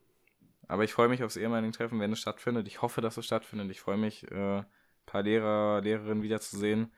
Aber 0.67 0.83
ich 0.83 0.93
freue 0.93 1.09
mich 1.09 1.23
aufs 1.23 1.35
ehemalige 1.35 1.73
Treffen, 1.73 1.99
wenn 1.99 2.13
es 2.13 2.19
stattfindet. 2.19 2.67
Ich 2.67 2.81
hoffe, 2.81 3.01
dass 3.01 3.17
es 3.17 3.25
stattfindet. 3.25 3.69
Ich 3.69 3.81
freue 3.81 3.97
mich, 3.97 4.29
äh, 4.31 4.59
ein 4.59 4.65
paar 5.05 5.23
Lehrer, 5.23 5.81
Lehrerinnen 5.81 6.23
wiederzusehen 6.23 6.91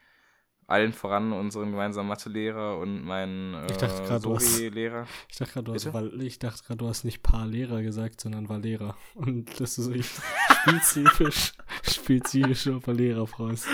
allen 0.68 0.93
voran 0.93 1.32
unseren 1.32 1.72
gemeinsamen 1.72 2.10
Mathelehrer 2.10 2.80
und 2.80 3.04
meinen 3.04 3.54
äh, 3.54 3.68
ich 3.68 3.78
dachte 3.78 4.04
grad, 4.04 4.22
Sohi-Lehrer. 4.22 5.06
Ich 5.30 5.38
dachte 5.38 5.54
gerade, 5.54 5.66
du, 5.66 5.74
hast, 5.74 6.14
ich 6.22 6.39
dachte 6.39 6.64
grad, 6.64 6.82
du 6.82 6.88
hast 6.88 7.04
nicht 7.04 7.22
paar 7.22 7.46
Lehrer 7.46 7.82
gesagt, 7.82 8.22
sondern 8.22 8.50
war 8.50 8.58
Lehrer. 8.58 8.98
Und 9.14 9.60
dass 9.60 9.76
du 9.76 9.84
so 9.84 9.93
spezifisch, 10.64 11.54
spezifisch 11.84 12.68
auf 12.70 12.88
Lehrer 12.88 13.28
freust. 13.28 13.68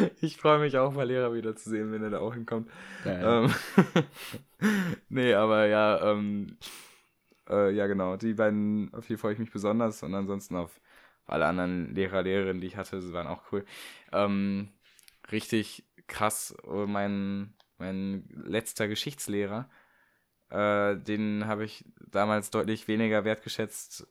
Ich 0.20 0.36
freue 0.36 0.58
mich 0.58 0.76
auch 0.78 0.92
mal 0.92 1.06
Lehrer 1.06 1.32
wiederzusehen, 1.34 1.92
wenn 1.92 2.02
er 2.02 2.10
da 2.10 2.18
auch 2.20 2.34
hinkommt. 2.34 2.70
Ja, 3.04 3.44
ähm, 3.44 3.54
nee, 5.08 5.34
aber 5.34 5.66
ja, 5.66 6.12
ähm, 6.12 6.56
äh, 7.48 7.70
ja 7.72 7.86
genau, 7.86 8.16
die 8.16 8.34
beiden, 8.34 8.92
auf 8.94 9.06
die 9.06 9.16
freue 9.16 9.32
ich 9.32 9.38
mich 9.38 9.50
besonders 9.50 10.02
und 10.02 10.14
ansonsten 10.14 10.56
auf 10.56 10.80
alle 11.26 11.46
anderen 11.46 11.94
Lehrer, 11.94 12.22
Lehrerinnen, 12.22 12.60
die 12.60 12.66
ich 12.66 12.76
hatte, 12.76 13.12
waren 13.12 13.26
auch 13.26 13.52
cool. 13.52 13.64
Ähm, 14.12 14.68
richtig 15.30 15.84
krass, 16.06 16.56
oh, 16.64 16.86
mein, 16.86 17.54
mein 17.78 18.28
letzter 18.30 18.88
Geschichtslehrer, 18.88 19.70
äh, 20.50 20.96
den 20.96 21.46
habe 21.46 21.64
ich 21.64 21.84
damals 22.10 22.50
deutlich 22.50 22.88
weniger 22.88 23.24
wertgeschätzt 23.24 24.08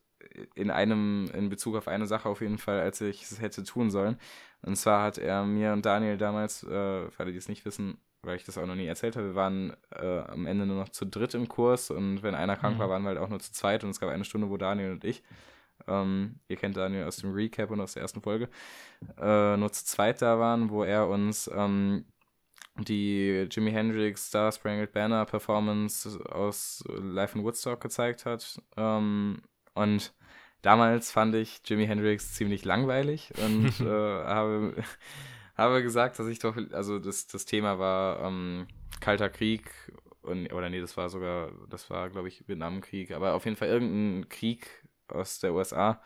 in 0.56 0.70
einem, 0.72 1.30
in 1.34 1.50
Bezug 1.50 1.76
auf 1.76 1.88
eine 1.88 2.08
Sache 2.08 2.30
auf 2.30 2.42
jeden 2.42 2.58
Fall, 2.58 2.80
als 2.80 3.02
ich 3.02 3.24
es 3.24 3.42
hätte 3.42 3.64
tun 3.64 3.90
sollen. 3.92 4.18
Und 4.62 4.76
zwar 4.76 5.04
hat 5.04 5.18
er 5.18 5.44
mir 5.46 5.74
und 5.74 5.86
Daniel 5.86 6.18
damals, 6.18 6.64
äh, 6.64 7.10
für 7.10 7.20
alle, 7.20 7.32
die 7.32 7.38
es 7.38 7.48
nicht 7.48 7.66
wissen, 7.66 7.98
weil 8.22 8.36
ich 8.36 8.44
das 8.44 8.58
auch 8.58 8.66
noch 8.66 8.76
nie 8.76 8.88
erzählt 8.88 9.16
habe, 9.16 9.28
wir 9.28 9.36
waren 9.36 9.74
äh, 9.96 10.20
am 10.20 10.46
Ende 10.46 10.66
nur 10.66 10.78
noch 10.78 10.90
zu 10.90 11.06
dritt 11.06 11.34
im 11.34 11.48
Kurs 11.48 11.90
und 11.92 12.22
wenn 12.22 12.36
einer 12.36 12.58
krank 12.58 12.76
mhm. 12.76 12.80
war, 12.80 12.90
waren 12.90 13.04
wir 13.04 13.10
halt 13.10 13.20
auch 13.20 13.30
nur 13.30 13.40
zu 13.40 13.54
zweit 13.54 13.84
und 13.84 13.92
es 13.92 14.00
gab 14.00 14.10
eine 14.10 14.26
Stunde, 14.26 14.50
wo 14.50 14.58
Daniel 14.58 14.92
und 14.92 15.06
ich 15.06 15.24
ähm, 15.88 16.40
ihr 16.48 16.58
kennt 16.58 16.78
Daniel 16.78 17.06
aus 17.06 17.18
dem 17.18 17.34
Recap 17.34 17.72
und 17.72 17.82
aus 17.82 17.94
der 17.94 18.02
ersten 18.02 18.22
Folge, 18.22 18.50
äh, 19.18 19.58
nur 19.58 19.72
zu 19.72 19.86
zweit 19.86 20.22
da 20.22 20.40
waren, 20.40 20.70
wo 20.70 20.84
er 20.84 21.08
uns 21.08 21.50
ähm, 21.54 22.06
die 22.78 23.48
Jimi 23.50 23.72
Hendrix 23.72 24.28
Star 24.28 24.52
Spangled 24.52 24.92
Banner 24.92 25.26
Performance 25.26 26.20
aus 26.30 26.84
Live 26.88 27.36
in 27.36 27.44
Woodstock 27.44 27.82
gezeigt 27.82 28.26
hat. 28.26 28.62
Ähm, 28.78 29.42
und 29.74 30.14
damals 30.62 31.12
fand 31.12 31.36
ich 31.36 31.62
Jimi 31.66 31.86
Hendrix 31.86 32.34
ziemlich 32.34 32.66
langweilig 32.66 33.32
und 33.44 33.80
äh, 33.82 33.86
habe, 33.86 34.76
habe 35.56 35.84
gesagt, 35.84 36.20
dass 36.20 36.28
ich 36.28 36.40
doch, 36.40 36.58
also 36.72 37.00
das, 37.00 37.28
das 37.28 37.46
Thema 37.46 37.80
war 37.80 38.22
ähm, 38.24 38.68
Kalter 39.00 39.30
Krieg 39.30 39.72
und, 40.22 40.52
oder 40.54 40.70
nee, 40.70 40.82
das 40.82 40.98
war 40.98 41.10
sogar, 41.10 41.52
das 41.70 41.90
war, 41.90 42.10
glaube 42.10 42.28
ich, 42.28 42.48
Vietnamkrieg, 42.48 43.12
aber 43.12 43.34
auf 43.34 43.46
jeden 43.46 43.58
Fall 43.58 43.70
irgendein 43.70 44.30
Krieg 44.30 44.68
aus 45.08 45.40
der 45.40 45.54
USA 45.54 46.02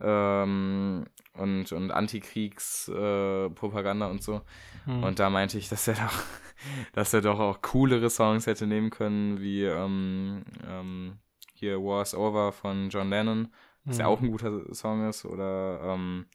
ähm, 0.00 1.04
und, 1.34 1.70
und 1.72 1.90
Antikriegspropaganda 1.90 4.06
äh, 4.06 4.10
und 4.10 4.22
so. 4.22 4.42
Hm. 4.84 5.02
Und 5.02 5.18
da 5.18 5.28
meinte 5.30 5.58
ich, 5.58 5.68
dass 5.68 5.88
er 5.88 5.94
doch, 5.94 6.22
dass 6.92 7.14
er 7.14 7.20
doch 7.20 7.40
auch 7.40 7.60
coolere 7.62 8.10
Songs 8.10 8.46
hätte 8.46 8.66
nehmen 8.66 8.90
können, 8.90 9.40
wie 9.40 9.64
ähm, 9.64 10.44
ähm, 10.68 11.18
hier 11.54 11.82
War's 11.82 12.14
Over 12.14 12.52
von 12.52 12.90
John 12.90 13.10
Lennon, 13.10 13.48
was 13.84 13.96
hm. 13.96 14.00
ja 14.00 14.06
auch 14.06 14.20
ein 14.20 14.30
guter 14.30 14.74
Song 14.74 15.08
ist, 15.08 15.24
oder 15.24 15.80
ähm, 15.82 16.26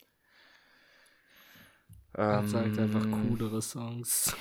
er 2.13 2.47
sagt 2.47 2.77
einfach 2.77 3.03
ähm, 3.03 3.29
coolere 3.29 3.61
Songs. 3.61 4.35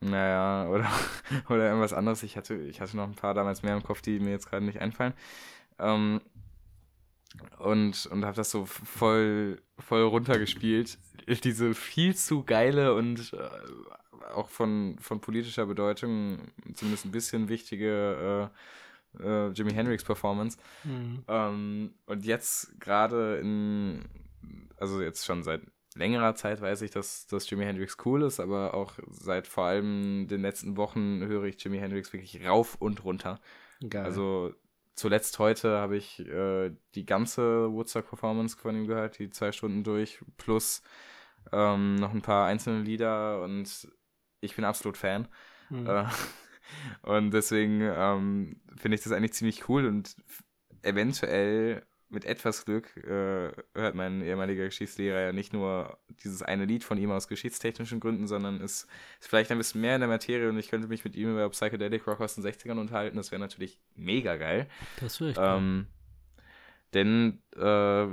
Naja, 0.00 0.68
oder, 0.68 0.90
oder 1.48 1.66
irgendwas 1.66 1.92
anderes. 1.92 2.22
Ich 2.22 2.36
hatte, 2.36 2.54
ich 2.54 2.80
hatte 2.80 2.96
noch 2.96 3.06
ein 3.06 3.14
paar 3.14 3.34
damals 3.34 3.62
mehr 3.62 3.74
im 3.74 3.82
Kopf, 3.82 4.00
die 4.00 4.20
mir 4.20 4.30
jetzt 4.30 4.48
gerade 4.48 4.64
nicht 4.64 4.80
einfallen. 4.80 5.12
Ähm, 5.78 6.20
und, 7.58 8.06
und 8.06 8.24
habe 8.24 8.36
das 8.36 8.50
so 8.50 8.64
voll, 8.64 9.60
voll 9.78 10.02
runtergespielt. 10.02 10.98
Diese 11.44 11.74
viel 11.74 12.16
zu 12.16 12.42
geile 12.42 12.94
und 12.94 13.34
äh, 13.34 14.32
auch 14.34 14.48
von, 14.48 14.96
von 15.00 15.20
politischer 15.20 15.66
Bedeutung 15.66 16.38
zumindest 16.74 17.04
ein 17.04 17.12
bisschen 17.12 17.48
wichtige 17.48 18.50
äh, 18.50 18.56
äh, 19.20 19.48
Jimi 19.48 19.72
Hendrix 19.72 20.04
Performance. 20.04 20.58
Mhm. 20.84 21.24
Ähm, 21.28 21.94
und 22.06 22.24
jetzt 22.24 22.78
gerade 22.80 23.38
in, 23.38 24.04
also 24.76 25.00
jetzt 25.00 25.24
schon 25.24 25.42
seit 25.42 25.62
längerer 25.94 26.34
Zeit 26.34 26.60
weiß 26.60 26.82
ich, 26.82 26.90
dass, 26.90 27.26
dass 27.26 27.48
Jimi 27.50 27.64
Hendrix 27.64 27.96
cool 28.04 28.22
ist, 28.22 28.40
aber 28.40 28.74
auch 28.74 28.94
seit 29.08 29.46
vor 29.46 29.64
allem 29.64 30.28
den 30.28 30.42
letzten 30.42 30.76
Wochen 30.76 31.20
höre 31.24 31.44
ich 31.44 31.62
Jimi 31.62 31.78
Hendrix 31.78 32.12
wirklich 32.12 32.46
rauf 32.46 32.76
und 32.76 33.04
runter. 33.04 33.40
Geil. 33.88 34.04
Also 34.04 34.54
zuletzt 34.94 35.38
heute 35.38 35.78
habe 35.78 35.96
ich 35.96 36.20
äh, 36.20 36.72
die 36.94 37.06
ganze 37.06 37.72
Woodstock-Performance 37.72 38.56
von 38.56 38.76
ihm 38.76 38.86
gehört, 38.86 39.18
die 39.18 39.30
zwei 39.30 39.52
Stunden 39.52 39.84
durch, 39.84 40.20
plus 40.36 40.82
ähm, 41.52 41.96
noch 41.96 42.12
ein 42.12 42.22
paar 42.22 42.46
einzelne 42.46 42.82
Lieder 42.82 43.42
und 43.42 43.88
ich 44.40 44.56
bin 44.56 44.64
absolut 44.64 44.96
Fan. 44.96 45.28
Mhm. 45.70 45.86
Äh, 45.86 46.04
und 47.02 47.32
deswegen 47.32 47.80
ähm, 47.82 48.60
finde 48.76 48.96
ich 48.96 49.02
das 49.02 49.12
eigentlich 49.12 49.32
ziemlich 49.32 49.68
cool 49.68 49.86
und 49.86 50.16
eventuell 50.82 51.82
mit 52.10 52.24
etwas 52.24 52.64
Glück 52.64 52.96
äh, 52.96 53.52
hört 53.74 53.94
mein 53.94 54.22
ehemaliger 54.22 54.64
Geschichtslehrer 54.64 55.20
ja 55.20 55.32
nicht 55.32 55.52
nur 55.52 55.98
dieses 56.24 56.42
eine 56.42 56.64
Lied 56.64 56.82
von 56.82 56.96
ihm 56.96 57.10
aus 57.10 57.28
geschichtstechnischen 57.28 58.00
Gründen, 58.00 58.26
sondern 58.26 58.60
ist, 58.60 58.88
ist 59.20 59.28
vielleicht 59.28 59.50
ein 59.50 59.58
bisschen 59.58 59.82
mehr 59.82 59.94
in 59.94 60.00
der 60.00 60.08
Materie 60.08 60.48
und 60.48 60.58
ich 60.58 60.68
könnte 60.68 60.88
mich 60.88 61.04
mit 61.04 61.16
ihm 61.16 61.32
über 61.32 61.48
Psychedelic 61.50 62.06
Rock 62.06 62.20
aus 62.20 62.34
den 62.34 62.44
60ern 62.44 62.78
unterhalten. 62.78 63.16
Das 63.16 63.30
wäre 63.30 63.40
natürlich 63.40 63.78
mega 63.94 64.36
geil. 64.36 64.68
Das 65.00 65.20
wäre 65.20 65.30
echt 65.30 65.40
ähm, 65.42 65.86
cool. 65.86 65.98
Denn 66.94 67.42
äh, 67.56 68.06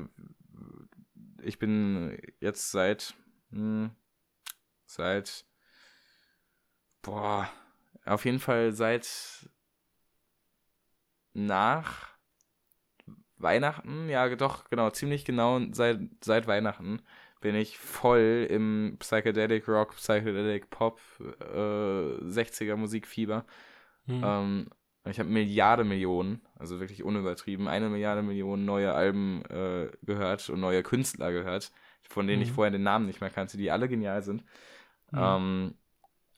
ich 1.41 1.57
bin 1.57 2.19
jetzt 2.41 2.71
seit 2.71 3.13
mh, 3.51 3.59
hm, 3.59 3.91
seit 4.85 5.45
boah, 7.01 7.49
auf 8.05 8.25
jeden 8.25 8.39
Fall 8.39 8.71
seit 8.71 9.49
nach 11.33 12.15
Weihnachten, 13.37 14.09
ja 14.09 14.33
doch, 14.35 14.69
genau, 14.69 14.89
ziemlich 14.89 15.25
genau 15.25 15.59
seit, 15.71 15.99
seit 16.23 16.47
Weihnachten 16.47 17.01
bin 17.41 17.55
ich 17.55 17.77
voll 17.77 18.47
im 18.49 18.97
Psychedelic 18.99 19.67
Rock, 19.67 19.95
Psychedelic 19.97 20.69
Pop, 20.69 20.99
äh, 21.19 22.23
60er 22.23 22.75
Musikfieber. 22.75 23.45
Mhm. 24.07 24.21
Ähm, 24.23 24.69
ich 25.07 25.19
habe 25.19 25.29
Milliarde 25.29 25.83
Millionen, 25.83 26.41
also 26.57 26.79
wirklich 26.79 27.03
unübertrieben, 27.03 27.67
eine 27.67 27.89
Milliarde 27.89 28.23
Millionen 28.23 28.65
neue 28.65 28.93
Alben 28.93 29.43
äh, 29.45 29.91
gehört 30.01 30.49
und 30.49 30.59
neue 30.59 30.81
Künstler 30.81 31.31
gehört, 31.31 31.71
von 32.01 32.25
denen 32.25 32.39
mhm. 32.39 32.47
ich 32.47 32.51
vorher 32.51 32.71
den 32.71 32.83
Namen 32.83 33.05
nicht 33.05 33.21
mehr 33.21 33.29
kannte, 33.29 33.57
die 33.57 33.69
alle 33.69 33.87
genial 33.87 34.23
sind. 34.23 34.43
Mhm. 35.11 35.19
Ähm, 35.21 35.75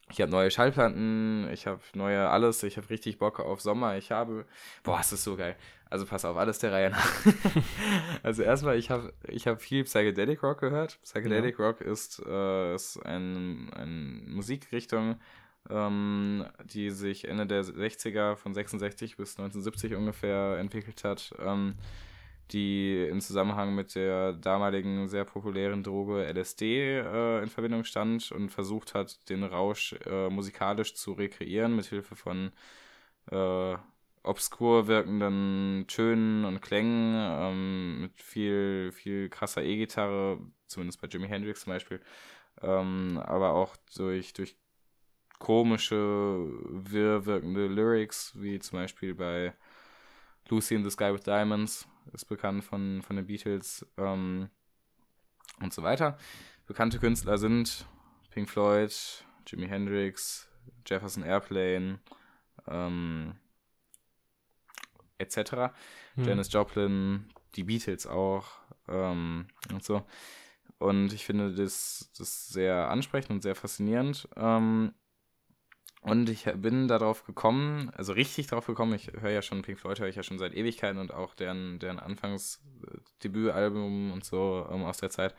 ich 0.10 0.22
habe 0.22 0.32
neue 0.32 0.49
Schallplatten, 0.49 1.49
ich 1.51 1.68
habe 1.68 1.82
neue 1.93 2.30
alles, 2.30 2.64
ich 2.64 2.78
habe 2.78 2.89
richtig 2.89 3.18
Bock 3.18 3.39
auf 3.39 3.62
Sommer. 3.62 3.97
Ich 3.97 4.12
habe, 4.12 4.45
boah, 4.84 4.99
es 5.01 5.12
ist 5.12 5.24
so 5.24 5.36
geil. 5.36 5.55
Also 5.89 6.05
pass 6.05 6.26
auf, 6.26 6.38
alles 6.38 6.60
der 6.60 6.72
Reihe 6.72 6.89
nach. 6.89 7.26
also 8.24 8.43
erstmal, 8.43 8.78
ich 8.78 8.89
habe 8.89 9.14
ich 9.28 9.47
hab 9.47 9.62
viel 9.62 9.84
Psychedelic 9.84 10.43
Rock 10.43 10.62
gehört. 10.62 10.99
Psychedelic 11.03 11.60
ja. 11.60 11.66
Rock 11.66 11.82
ist, 11.82 12.22
äh, 12.26 12.76
ist 12.76 12.97
ein, 13.05 13.70
eine 13.74 13.91
Musikrichtung, 14.28 15.20
ähm, 15.70 16.45
die 16.64 16.89
sich 16.89 17.28
Ende 17.28 17.45
der 17.45 17.64
60er 17.64 18.36
von 18.36 18.53
66 18.53 19.18
bis 19.18 19.38
1970 19.38 19.95
ungefähr 19.95 20.58
entwickelt 20.58 21.03
hat. 21.03 21.34
Ähm, 21.39 21.76
die 22.52 23.08
im 23.10 23.20
Zusammenhang 23.22 23.76
mit 23.76 23.95
der 23.95 24.34
damaligen 24.34 25.08
sehr 25.08 25.26
populären 25.26 25.84
Droge 25.84 26.26
LSD 26.32 27.00
äh, 27.00 27.43
in 27.43 27.50
Verbindung 27.50 27.84
stand 27.84 28.32
und 28.32 28.50
versucht 28.50 28.93
hat, 28.93 29.30
den 29.30 29.43
Rausch 29.43 29.93
äh, 30.06 30.30
musikalisch 30.30 30.95
zu 30.95 31.14
rekreieren, 31.14 31.76
mit 31.76 31.86
Hilfe 31.88 32.16
von 32.16 32.52
äh, 33.32 33.76
obskur 34.24 34.88
wirkenden 34.88 35.86
Tönen 35.88 36.45
und 36.45 36.62
Klängen, 36.62 37.16
ähm, 37.16 38.02
mit 38.02 38.22
viel, 38.22 38.91
viel 38.91 39.30
krasser 39.30 39.64
E-Gitarre, 39.64 40.39
zumindest 40.68 41.02
bei 41.02 41.08
Jimi 41.08 41.28
Hendrix 41.28 41.62
zum 41.62 41.74
Beispiel, 41.74 42.02
ähm, 42.62 43.22
aber 43.24 43.54
auch 43.54 43.76
durch, 43.95 44.34
durch 44.34 44.56
komische, 45.39 45.86
wirr 46.70 47.26
wirkende 47.26 47.68
Lyrics, 47.68 48.34
wie 48.36 48.60
zum 48.60 48.80
Beispiel 48.80 49.16
bei 49.16 49.54
Lucy 50.50 50.76
in 50.76 50.84
the 50.84 50.89
Sky 50.89 51.14
with 51.14 51.24
Diamonds, 51.24 51.88
ist 52.14 52.26
bekannt 52.26 52.64
von, 52.64 53.01
von 53.01 53.16
den 53.16 53.28
Beatles 53.28 53.86
ähm, 53.97 54.49
und 55.62 55.74
so 55.74 55.84
weiter. 55.84 56.18
Bekannte 56.66 56.99
Künstler 56.99 57.38
sind 57.38 57.86
Pink 58.32 58.49
Floyd, 58.49 58.93
Jimi 59.45 59.68
Hendrix, 59.68 60.47
Jefferson 60.86 61.24
Airplane, 61.24 61.99
ähm, 62.68 63.36
etc. 65.18 65.74
Hm. 66.16 66.26
Janis 66.26 66.51
Joplin, 66.51 67.26
die 67.55 67.64
Beatles 67.64 68.05
auch 68.05 68.45
ähm, 68.88 69.47
und 69.72 69.84
so. 69.84 70.05
Und 70.80 71.12
ich 71.14 71.26
finde 71.26 71.53
das, 71.53 72.12
das 72.18 72.49
sehr 72.49 72.89
ansprechend 72.89 73.32
und 73.32 73.41
sehr 73.41 73.55
faszinierend. 73.55 74.28
Ähm, 74.36 74.93
und 76.08 76.30
ich 76.30 76.45
bin 76.55 76.88
darauf 76.88 77.26
gekommen, 77.26 77.91
also 77.95 78.14
richtig 78.14 78.47
darauf 78.47 78.66
gekommen, 78.66 78.93
ich 78.93 79.12
höre 79.20 79.32
ja 79.32 79.41
schon 79.41 79.62
Pink 79.62 79.80
Floyd, 79.80 79.99
höre 79.99 80.08
ich 80.08 80.16
ja 80.16 80.24
schon 80.24 80.39
seit 80.39 80.53
Ewigkeiten 80.53 80.99
und 80.99 81.14
auch 81.14 81.36
deren, 81.36 81.80
deren 81.80 81.99
Anfangsdebütalbum 81.99 84.12
und 84.12 84.24
so 84.24 84.68
ähm, 84.72 84.84
aus 84.84 84.97
der 84.97 85.10
Zeit. 85.10 85.36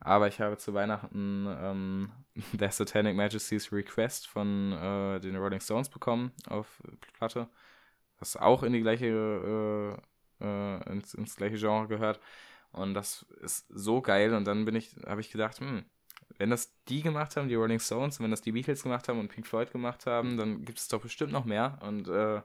Aber 0.00 0.28
ich 0.28 0.40
habe 0.40 0.58
zu 0.58 0.74
Weihnachten 0.74 1.46
ähm, 1.48 2.10
The 2.58 2.68
Satanic 2.70 3.16
Majesty's 3.16 3.72
Request 3.72 4.28
von 4.28 4.72
äh, 4.72 5.20
den 5.20 5.36
Rolling 5.36 5.60
Stones 5.60 5.88
bekommen 5.88 6.32
auf 6.48 6.82
Platte, 7.14 7.48
was 8.18 8.36
auch 8.36 8.62
in 8.62 8.72
die 8.72 8.82
gleiche, 8.82 9.96
äh, 10.40 10.44
äh, 10.44 10.92
ins, 10.92 11.14
ins 11.14 11.36
gleiche 11.36 11.56
Genre 11.56 11.88
gehört. 11.88 12.20
Und 12.72 12.94
das 12.94 13.26
ist 13.40 13.66
so 13.70 14.02
geil. 14.02 14.34
Und 14.34 14.46
dann 14.46 14.64
bin 14.64 14.76
ich, 14.76 14.94
habe 15.06 15.20
ich 15.20 15.30
gedacht, 15.30 15.60
hm, 15.60 15.84
wenn 16.38 16.50
das 16.50 16.74
die 16.88 17.02
gemacht 17.02 17.36
haben, 17.36 17.48
die 17.48 17.54
Rolling 17.54 17.80
Stones, 17.80 18.20
wenn 18.20 18.30
das 18.30 18.42
die 18.42 18.52
Beatles 18.52 18.82
gemacht 18.82 19.08
haben 19.08 19.18
und 19.18 19.28
Pink 19.28 19.46
Floyd 19.46 19.70
gemacht 19.70 20.06
haben, 20.06 20.36
dann 20.36 20.64
gibt 20.64 20.78
es 20.78 20.88
doch 20.88 21.00
bestimmt 21.00 21.32
noch 21.32 21.44
mehr. 21.44 21.78
Und 21.82 22.08
äh, 22.08 22.42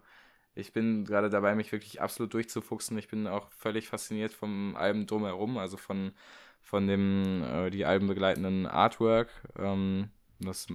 ich 0.53 0.73
bin 0.73 1.05
gerade 1.05 1.29
dabei, 1.29 1.55
mich 1.55 1.71
wirklich 1.71 2.01
absolut 2.01 2.34
durchzufuchsen. 2.34 2.97
Ich 2.97 3.07
bin 3.07 3.27
auch 3.27 3.49
völlig 3.51 3.88
fasziniert 3.88 4.34
vom 4.34 4.75
Album 4.75 5.07
drumherum, 5.07 5.57
also 5.57 5.77
von, 5.77 6.13
von 6.61 6.88
dem 6.88 7.43
äh, 7.43 7.69
die 7.69 7.86
Alben 7.86 8.07
begleitenden 8.07 8.65
Artwork, 8.67 9.29
ähm, 9.57 10.09
das 10.39 10.67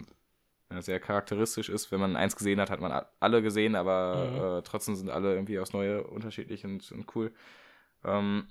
ja, 0.73 0.83
sehr 0.83 1.01
charakteristisch 1.01 1.69
ist. 1.69 1.93
Wenn 1.93 2.01
man 2.01 2.17
eins 2.17 2.37
gesehen 2.37 2.61
hat, 2.61 2.71
hat 2.71 2.81
man 2.81 3.05
alle 3.21 3.43
gesehen, 3.43 3.77
aber 3.77 4.31
mhm. 4.31 4.59
äh, 4.59 4.63
trotzdem 4.63 4.97
sind 4.97 5.11
alle 5.11 5.35
irgendwie 5.35 5.59
aufs 5.59 5.73
Neue 5.73 6.05
unterschiedlich 6.05 6.65
und, 6.65 6.91
und 6.93 7.15
cool. 7.15 7.33
Ähm, 8.05 8.47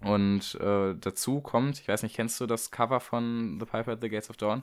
und 0.00 0.54
äh, 0.60 0.94
dazu 0.94 1.40
kommt, 1.40 1.80
ich 1.80 1.88
weiß 1.88 2.02
nicht, 2.02 2.16
kennst 2.16 2.40
du 2.40 2.46
das 2.46 2.70
Cover 2.70 3.00
von 3.00 3.58
The 3.58 3.66
Piper 3.66 3.92
at 3.92 4.00
the 4.00 4.08
Gates 4.08 4.30
of 4.30 4.36
Dawn? 4.36 4.62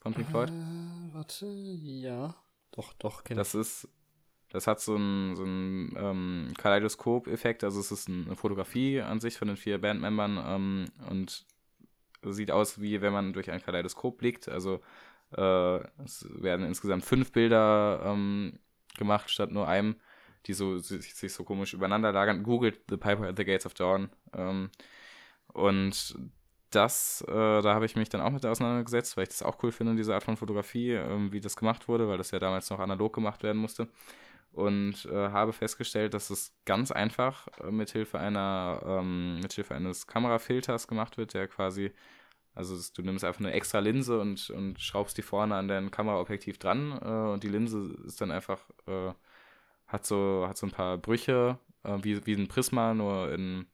Von 0.00 0.14
Pink 0.14 0.28
Floyd? 0.28 0.50
Äh, 0.50 1.14
warte, 1.14 1.46
ja. 1.46 2.34
Doch, 2.72 2.92
doch, 2.94 3.24
kenn 3.24 3.36
Das 3.36 3.54
ist, 3.54 3.88
das 4.50 4.66
hat 4.66 4.80
so 4.80 4.94
einen 4.94 5.36
so 5.36 5.44
ähm, 5.44 6.52
Kaleidoskop-Effekt, 6.56 7.64
also 7.64 7.80
es 7.80 7.92
ist 7.92 8.08
eine 8.08 8.36
Fotografie 8.36 9.00
an 9.00 9.20
sich 9.20 9.36
von 9.36 9.48
den 9.48 9.56
vier 9.56 9.80
Bandmembern 9.80 10.42
ähm, 10.46 10.84
und 11.10 11.44
sieht 12.22 12.50
aus, 12.50 12.80
wie 12.80 13.00
wenn 13.00 13.12
man 13.12 13.32
durch 13.32 13.50
ein 13.50 13.62
Kaleidoskop 13.62 14.18
blickt. 14.18 14.48
Also 14.48 14.80
äh, 15.36 15.78
es 16.02 16.26
werden 16.30 16.66
insgesamt 16.66 17.04
fünf 17.04 17.32
Bilder 17.32 18.02
ähm, 18.04 18.58
gemacht 18.96 19.30
statt 19.30 19.50
nur 19.50 19.68
einem 19.68 19.96
die 20.46 20.54
so 20.54 20.78
sich, 20.78 21.14
sich 21.14 21.32
so 21.32 21.44
komisch 21.44 21.74
übereinander 21.74 22.12
lagern. 22.12 22.42
Googelt 22.42 22.80
The 22.88 22.96
Piper 22.96 23.28
at 23.28 23.36
the 23.36 23.44
Gates 23.44 23.66
of 23.66 23.74
Dawn. 23.74 24.10
Ähm, 24.34 24.70
und 25.52 26.16
das, 26.70 27.22
äh, 27.28 27.62
da 27.62 27.74
habe 27.74 27.86
ich 27.86 27.96
mich 27.96 28.08
dann 28.08 28.20
auch 28.20 28.30
mit 28.30 28.46
auseinandergesetzt, 28.46 29.16
weil 29.16 29.24
ich 29.24 29.30
das 29.30 29.42
auch 29.42 29.62
cool 29.62 29.72
finde, 29.72 29.96
diese 29.96 30.14
Art 30.14 30.22
von 30.22 30.36
Fotografie, 30.36 30.92
äh, 30.92 31.32
wie 31.32 31.40
das 31.40 31.56
gemacht 31.56 31.88
wurde, 31.88 32.08
weil 32.08 32.18
das 32.18 32.30
ja 32.30 32.38
damals 32.38 32.70
noch 32.70 32.78
analog 32.78 33.12
gemacht 33.12 33.42
werden 33.42 33.60
musste. 33.60 33.88
Und 34.52 35.06
äh, 35.06 35.30
habe 35.30 35.52
festgestellt, 35.52 36.14
dass 36.14 36.30
es 36.30 36.52
ganz 36.64 36.90
einfach 36.90 37.48
äh, 37.60 37.70
mithilfe 37.70 38.18
einer, 38.18 38.82
ähm, 38.84 39.40
mithilfe 39.40 39.74
eines 39.74 40.06
Kamerafilters 40.06 40.88
gemacht 40.88 41.18
wird, 41.18 41.34
der 41.34 41.46
quasi, 41.48 41.92
also 42.54 42.76
du 42.96 43.02
nimmst 43.02 43.24
einfach 43.24 43.40
eine 43.40 43.52
extra 43.52 43.78
Linse 43.78 44.20
und, 44.20 44.50
und 44.50 44.80
schraubst 44.80 45.16
die 45.18 45.22
vorne 45.22 45.54
an 45.54 45.68
dein 45.68 45.90
Kameraobjektiv 45.92 46.58
dran 46.58 46.98
äh, 47.00 47.32
und 47.32 47.44
die 47.44 47.48
Linse 47.48 47.96
ist 48.06 48.20
dann 48.20 48.32
einfach 48.32 48.60
äh, 48.86 49.12
hat 49.90 50.06
so, 50.06 50.46
hat 50.48 50.56
so 50.56 50.66
ein 50.66 50.72
paar 50.72 50.98
Brüche, 50.98 51.58
äh, 51.84 51.98
wie, 52.02 52.24
wie 52.26 52.34
ein 52.34 52.48
Prisma, 52.48 52.94
nur 52.94 53.32
in, 53.32 53.66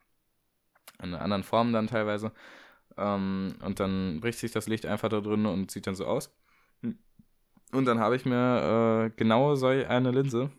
in 1.02 1.14
anderen 1.14 1.42
Formen 1.42 1.72
dann 1.72 1.86
teilweise. 1.86 2.32
Ähm, 2.96 3.56
und 3.62 3.78
dann 3.80 4.20
bricht 4.20 4.38
sich 4.38 4.52
das 4.52 4.66
Licht 4.66 4.86
einfach 4.86 5.08
da 5.08 5.20
drin 5.20 5.46
und 5.46 5.70
sieht 5.70 5.86
dann 5.86 5.94
so 5.94 6.06
aus. 6.06 6.34
Und 7.72 7.84
dann 7.84 7.98
habe 7.98 8.16
ich 8.16 8.24
mir 8.24 9.06
äh, 9.06 9.10
genau 9.16 9.54
so 9.54 9.66
eine 9.66 10.10
Linse, 10.10 10.50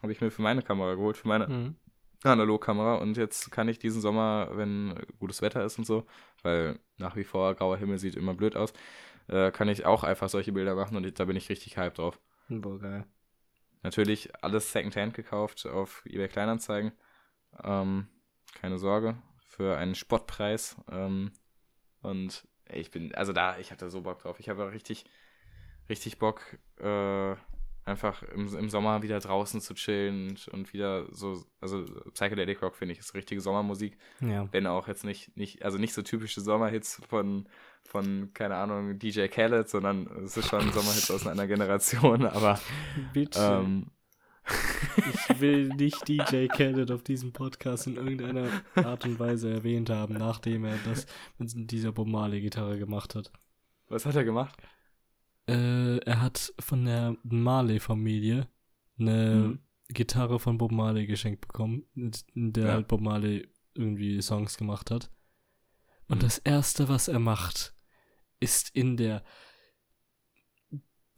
habe 0.00 0.12
ich 0.12 0.20
mir 0.20 0.30
für 0.30 0.42
meine 0.42 0.62
Kamera 0.62 0.94
geholt, 0.94 1.16
für 1.16 1.28
meine 1.28 1.48
mhm. 1.48 1.76
Analogkamera. 2.22 2.94
Und 2.94 3.16
jetzt 3.16 3.50
kann 3.50 3.68
ich 3.68 3.78
diesen 3.78 4.00
Sommer, 4.00 4.48
wenn 4.52 4.94
gutes 5.18 5.42
Wetter 5.42 5.64
ist 5.64 5.78
und 5.78 5.84
so, 5.84 6.06
weil 6.42 6.78
nach 6.96 7.16
wie 7.16 7.24
vor 7.24 7.54
grauer 7.54 7.76
Himmel 7.76 7.98
sieht 7.98 8.14
immer 8.14 8.32
blöd 8.32 8.56
aus, 8.56 8.72
äh, 9.28 9.50
kann 9.50 9.68
ich 9.68 9.84
auch 9.84 10.04
einfach 10.04 10.28
solche 10.28 10.52
Bilder 10.52 10.74
machen 10.74 10.96
und 10.96 11.18
da 11.18 11.24
bin 11.24 11.36
ich 11.36 11.50
richtig 11.50 11.76
hyped 11.76 11.98
drauf. 11.98 12.18
Boah, 12.48 12.78
geil. 12.78 13.04
Natürlich 13.82 14.30
alles 14.42 14.72
Secondhand 14.72 15.14
gekauft 15.14 15.66
auf 15.66 16.04
eBay 16.06 16.28
Kleinanzeigen. 16.28 16.92
Ähm, 17.62 18.06
keine 18.54 18.78
Sorge, 18.78 19.16
für 19.46 19.76
einen 19.76 19.94
Spottpreis. 19.94 20.76
Ähm, 20.90 21.32
und 22.00 22.46
ich 22.70 22.90
bin, 22.90 23.14
also 23.14 23.32
da, 23.32 23.58
ich 23.58 23.70
hatte 23.70 23.90
so 23.90 24.02
Bock 24.02 24.20
drauf. 24.20 24.40
Ich 24.40 24.48
habe 24.48 24.72
richtig, 24.72 25.04
richtig 25.88 26.18
Bock, 26.18 26.58
äh, 26.78 27.34
einfach 27.84 28.22
im, 28.22 28.54
im 28.56 28.70
Sommer 28.70 29.02
wieder 29.02 29.18
draußen 29.18 29.60
zu 29.60 29.74
chillen 29.74 30.30
und, 30.30 30.48
und 30.48 30.72
wieder 30.72 31.06
so, 31.12 31.44
also 31.60 31.84
Psychedelic 32.12 32.62
Rock 32.62 32.76
finde 32.76 32.92
ich 32.92 33.00
ist 33.00 33.14
richtige 33.14 33.40
Sommermusik. 33.40 33.98
Ja. 34.20 34.48
Wenn 34.52 34.66
auch 34.66 34.86
jetzt 34.86 35.04
nicht, 35.04 35.36
nicht, 35.36 35.64
also 35.64 35.78
nicht 35.78 35.92
so 35.92 36.02
typische 36.02 36.40
Sommerhits 36.40 37.02
von, 37.08 37.48
von, 37.84 38.30
keine 38.32 38.56
Ahnung, 38.56 38.98
DJ 38.98 39.26
Khaled, 39.26 39.68
sondern 39.68 40.06
es 40.24 40.36
ist 40.36 40.48
schon 40.48 40.72
Sommerhits 40.72 41.10
aus 41.10 41.26
einer 41.26 41.46
Generation, 41.46 42.24
aber 42.26 42.58
Bitte. 43.12 43.38
Ähm, 43.40 43.90
ich 44.96 45.40
will 45.40 45.68
nicht 45.68 46.08
DJ 46.08 46.46
Khaled 46.46 46.90
auf 46.90 47.02
diesem 47.02 47.32
Podcast 47.32 47.86
in 47.86 47.96
irgendeiner 47.96 48.48
Art 48.74 49.04
und 49.04 49.18
Weise 49.20 49.50
erwähnt 49.52 49.90
haben, 49.90 50.14
nachdem 50.14 50.64
er 50.64 50.76
das 50.84 51.06
mit 51.38 51.70
dieser 51.70 51.92
Bob 51.92 52.08
Marley 52.08 52.40
Gitarre 52.40 52.78
gemacht 52.78 53.14
hat. 53.14 53.32
Was 53.88 54.06
hat 54.06 54.16
er 54.16 54.24
gemacht? 54.24 54.56
Äh, 55.46 55.98
er 55.98 56.20
hat 56.20 56.52
von 56.58 56.84
der 56.84 57.16
Marley-Familie 57.22 58.48
eine 58.98 59.34
mhm. 59.34 59.58
Gitarre 59.88 60.38
von 60.38 60.58
Bob 60.58 60.72
Marley 60.72 61.06
geschenkt 61.06 61.40
bekommen, 61.42 61.84
in 61.94 62.52
der 62.52 62.66
ja. 62.66 62.72
halt 62.72 62.88
Bob 62.88 63.00
Marley 63.00 63.48
irgendwie 63.74 64.20
Songs 64.22 64.56
gemacht 64.56 64.90
hat. 64.90 65.10
Und 66.12 66.22
das 66.22 66.36
erste, 66.36 66.90
was 66.90 67.08
er 67.08 67.18
macht, 67.18 67.74
ist 68.38 68.68
in 68.74 68.98
der 68.98 69.24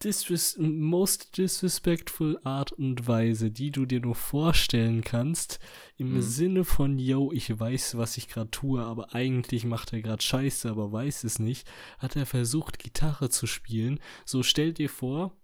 disres 0.05 0.57
most 0.57 1.36
disrespectful 1.36 2.38
Art 2.45 2.70
und 2.70 3.09
Weise, 3.09 3.51
die 3.51 3.72
du 3.72 3.86
dir 3.86 3.99
nur 3.99 4.14
vorstellen 4.14 5.03
kannst, 5.03 5.59
im 5.97 6.14
mhm. 6.14 6.22
Sinne 6.22 6.64
von, 6.64 7.01
yo, 7.01 7.32
ich 7.32 7.59
weiß, 7.59 7.97
was 7.97 8.16
ich 8.16 8.28
gerade 8.28 8.53
tue, 8.53 8.84
aber 8.84 9.16
eigentlich 9.16 9.64
macht 9.64 9.92
er 9.92 10.01
gerade 10.01 10.22
Scheiße, 10.22 10.70
aber 10.70 10.92
weiß 10.92 11.24
es 11.24 11.40
nicht, 11.40 11.66
hat 11.99 12.14
er 12.14 12.24
versucht, 12.24 12.78
Gitarre 12.78 13.30
zu 13.30 13.49
spielen. 13.49 13.99
So 14.24 14.45
stell 14.45 14.74
dir 14.74 14.88
vor, 14.88 15.36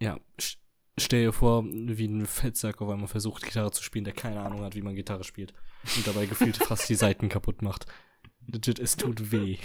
ja, 0.00 0.18
stell 0.96 1.24
dir 1.24 1.32
vor, 1.34 1.66
wie 1.66 2.08
ein 2.08 2.24
Fettsack 2.24 2.80
auf 2.80 2.88
einmal 2.88 3.06
versucht, 3.06 3.44
Gitarre 3.44 3.72
zu 3.72 3.82
spielen, 3.82 4.06
der 4.06 4.14
keine 4.14 4.40
Ahnung 4.40 4.62
hat, 4.62 4.76
wie 4.76 4.82
man 4.82 4.94
Gitarre 4.94 5.24
spielt. 5.24 5.52
Und 5.94 6.06
dabei 6.06 6.24
gefühlt 6.24 6.56
fast 6.56 6.88
die 6.88 6.94
Seiten 6.94 7.28
kaputt 7.28 7.60
macht. 7.60 7.84
Legit, 8.46 8.78
es 8.78 8.96
tut 8.96 9.32
weh. 9.32 9.58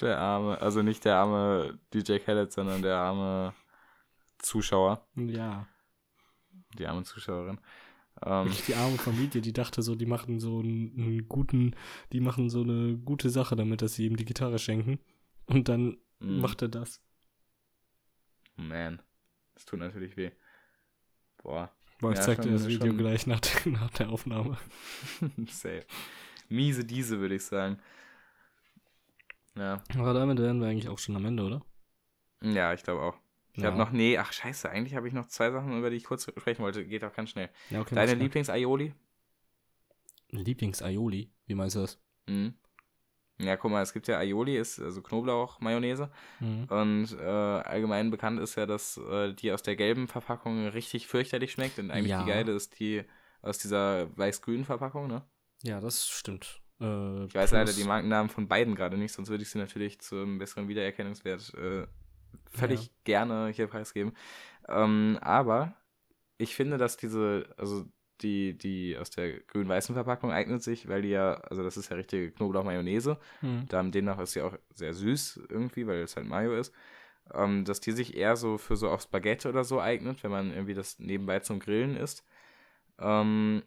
Der 0.00 0.18
arme, 0.18 0.60
also 0.60 0.82
nicht 0.82 1.04
der 1.04 1.16
arme 1.16 1.78
DJ 1.92 2.18
Khaled, 2.18 2.52
sondern 2.52 2.82
der 2.82 2.96
arme 2.96 3.54
Zuschauer. 4.38 5.06
Ja. 5.16 5.66
Die 6.78 6.86
arme 6.86 7.04
Zuschauerin. 7.04 7.60
Ähm, 8.24 8.50
die 8.68 8.74
arme 8.74 8.98
Familie, 8.98 9.40
die 9.40 9.52
dachte 9.52 9.82
so, 9.82 9.94
die 9.94 10.06
machen 10.06 10.38
so 10.38 10.60
einen, 10.60 10.92
einen, 10.96 11.28
guten, 11.28 11.74
die 12.12 12.20
machen 12.20 12.50
so 12.50 12.62
eine 12.62 12.96
gute 12.96 13.30
Sache 13.30 13.56
damit, 13.56 13.82
dass 13.82 13.94
sie 13.94 14.06
ihm 14.06 14.16
die 14.16 14.24
Gitarre 14.24 14.58
schenken. 14.58 14.98
Und 15.46 15.68
dann 15.68 15.98
mm. 16.20 16.40
macht 16.40 16.62
er 16.62 16.68
das. 16.68 17.00
Man, 18.56 19.02
das 19.54 19.64
tut 19.64 19.80
natürlich 19.80 20.16
weh. 20.16 20.30
Boah. 21.42 21.70
Boah, 22.00 22.12
ich 22.12 22.18
ja, 22.18 22.24
zeig 22.24 22.42
dir 22.42 22.50
das 22.50 22.66
Video 22.66 22.94
gleich 22.94 23.26
nach 23.26 23.40
der, 23.40 23.72
nach 23.72 23.90
der 23.90 24.10
Aufnahme. 24.10 24.56
Safe. 25.46 25.84
Miese 26.48 26.84
diese, 26.84 27.20
würde 27.20 27.34
ich 27.34 27.44
sagen. 27.44 27.78
Ja. 29.56 29.82
Aber 29.96 30.14
damit 30.14 30.38
wären 30.38 30.60
wir 30.60 30.68
eigentlich 30.68 30.88
auch 30.88 30.98
schon 30.98 31.16
am 31.16 31.24
Ende, 31.24 31.44
oder? 31.44 31.62
Ja, 32.42 32.72
ich 32.72 32.82
glaube 32.82 33.02
auch. 33.02 33.16
Ich 33.54 33.62
ja. 33.62 33.68
habe 33.68 33.78
noch, 33.78 33.90
nee, 33.90 34.16
ach 34.16 34.32
scheiße, 34.32 34.70
eigentlich 34.70 34.94
habe 34.94 35.06
ich 35.06 35.14
noch 35.14 35.26
zwei 35.26 35.50
Sachen, 35.50 35.76
über 35.76 35.90
die 35.90 35.96
ich 35.96 36.04
kurz 36.04 36.24
sprechen 36.24 36.62
wollte. 36.62 36.86
Geht 36.86 37.04
auch 37.04 37.12
ganz 37.12 37.30
schnell. 37.30 37.50
Ja, 37.68 37.80
okay, 37.82 37.94
Deine 37.94 38.14
Lieblings-Aioli? 38.14 38.94
Lieblings-Aioli? 40.30 41.30
Wie 41.46 41.54
meinst 41.54 41.76
du 41.76 41.80
das? 41.80 42.00
Mhm. 42.26 42.54
Ja, 43.38 43.56
guck 43.56 43.70
mal, 43.70 43.82
es 43.82 43.92
gibt 43.92 44.08
ja 44.08 44.18
Aioli, 44.18 44.56
ist 44.56 44.80
also 44.80 45.02
Knoblauch-Mayonnaise. 45.02 46.10
Mhm. 46.40 46.64
Und 46.64 47.18
äh, 47.18 47.24
allgemein 47.24 48.10
bekannt 48.10 48.40
ist 48.40 48.54
ja, 48.54 48.66
dass 48.66 48.96
äh, 48.96 49.34
die 49.34 49.52
aus 49.52 49.62
der 49.62 49.76
gelben 49.76 50.08
Verpackung 50.08 50.68
richtig 50.68 51.06
fürchterlich 51.06 51.52
schmeckt. 51.52 51.78
Und 51.78 51.90
eigentlich 51.90 52.10
ja. 52.10 52.22
die 52.22 52.30
geile 52.30 52.52
ist 52.52 52.78
die 52.78 53.02
aus 53.42 53.58
dieser 53.58 54.16
weiß-grünen 54.16 54.64
Verpackung, 54.64 55.08
ne? 55.08 55.22
Ja, 55.62 55.80
das 55.80 56.08
stimmt. 56.08 56.60
Äh, 56.80 57.24
ich 57.26 57.34
weiß 57.34 57.52
leider 57.52 57.72
die 57.72 57.84
Markennamen 57.84 58.30
von 58.30 58.48
beiden 58.48 58.74
gerade 58.74 58.96
nicht, 58.96 59.12
sonst 59.12 59.30
würde 59.30 59.42
ich 59.42 59.50
sie 59.50 59.58
natürlich 59.58 60.00
zum 60.00 60.38
besseren 60.38 60.68
Wiedererkennungswert 60.68 61.54
äh, 61.54 61.86
völlig 62.50 62.86
ja. 62.86 62.92
gerne 63.04 63.48
hier 63.48 63.66
preisgeben. 63.66 64.12
Ähm, 64.68 65.18
aber 65.20 65.76
ich 66.38 66.56
finde, 66.56 66.78
dass 66.78 66.96
diese, 66.96 67.54
also 67.56 67.86
die, 68.22 68.56
die 68.56 68.96
aus 68.96 69.10
der 69.10 69.40
grün-weißen 69.40 69.94
Verpackung 69.94 70.32
eignet 70.32 70.62
sich, 70.62 70.88
weil 70.88 71.02
die 71.02 71.08
ja, 71.08 71.34
also 71.34 71.62
das 71.62 71.76
ist 71.76 71.90
ja 71.90 71.96
richtige 71.96 72.30
Knoblauch-Mayonnaise. 72.30 73.18
Mhm. 73.40 73.90
Demnach 73.90 74.18
ist 74.20 74.32
sie 74.32 74.42
auch 74.42 74.56
sehr 74.72 74.94
süß 74.94 75.42
irgendwie, 75.48 75.86
weil 75.86 76.02
es 76.02 76.16
halt 76.16 76.26
Mayo 76.26 76.54
ist. 76.54 76.72
Ähm, 77.34 77.64
dass 77.64 77.80
die 77.80 77.92
sich 77.92 78.16
eher 78.16 78.36
so 78.36 78.58
für 78.58 78.76
so 78.76 78.90
aufs 78.90 79.06
Baguette 79.06 79.48
oder 79.48 79.64
so 79.64 79.80
eignet, 79.80 80.22
wenn 80.22 80.30
man 80.30 80.52
irgendwie 80.52 80.74
das 80.74 80.98
nebenbei 80.98 81.40
zum 81.40 81.60
Grillen 81.60 81.96
isst. 81.96 82.24
Ähm, 82.98 83.62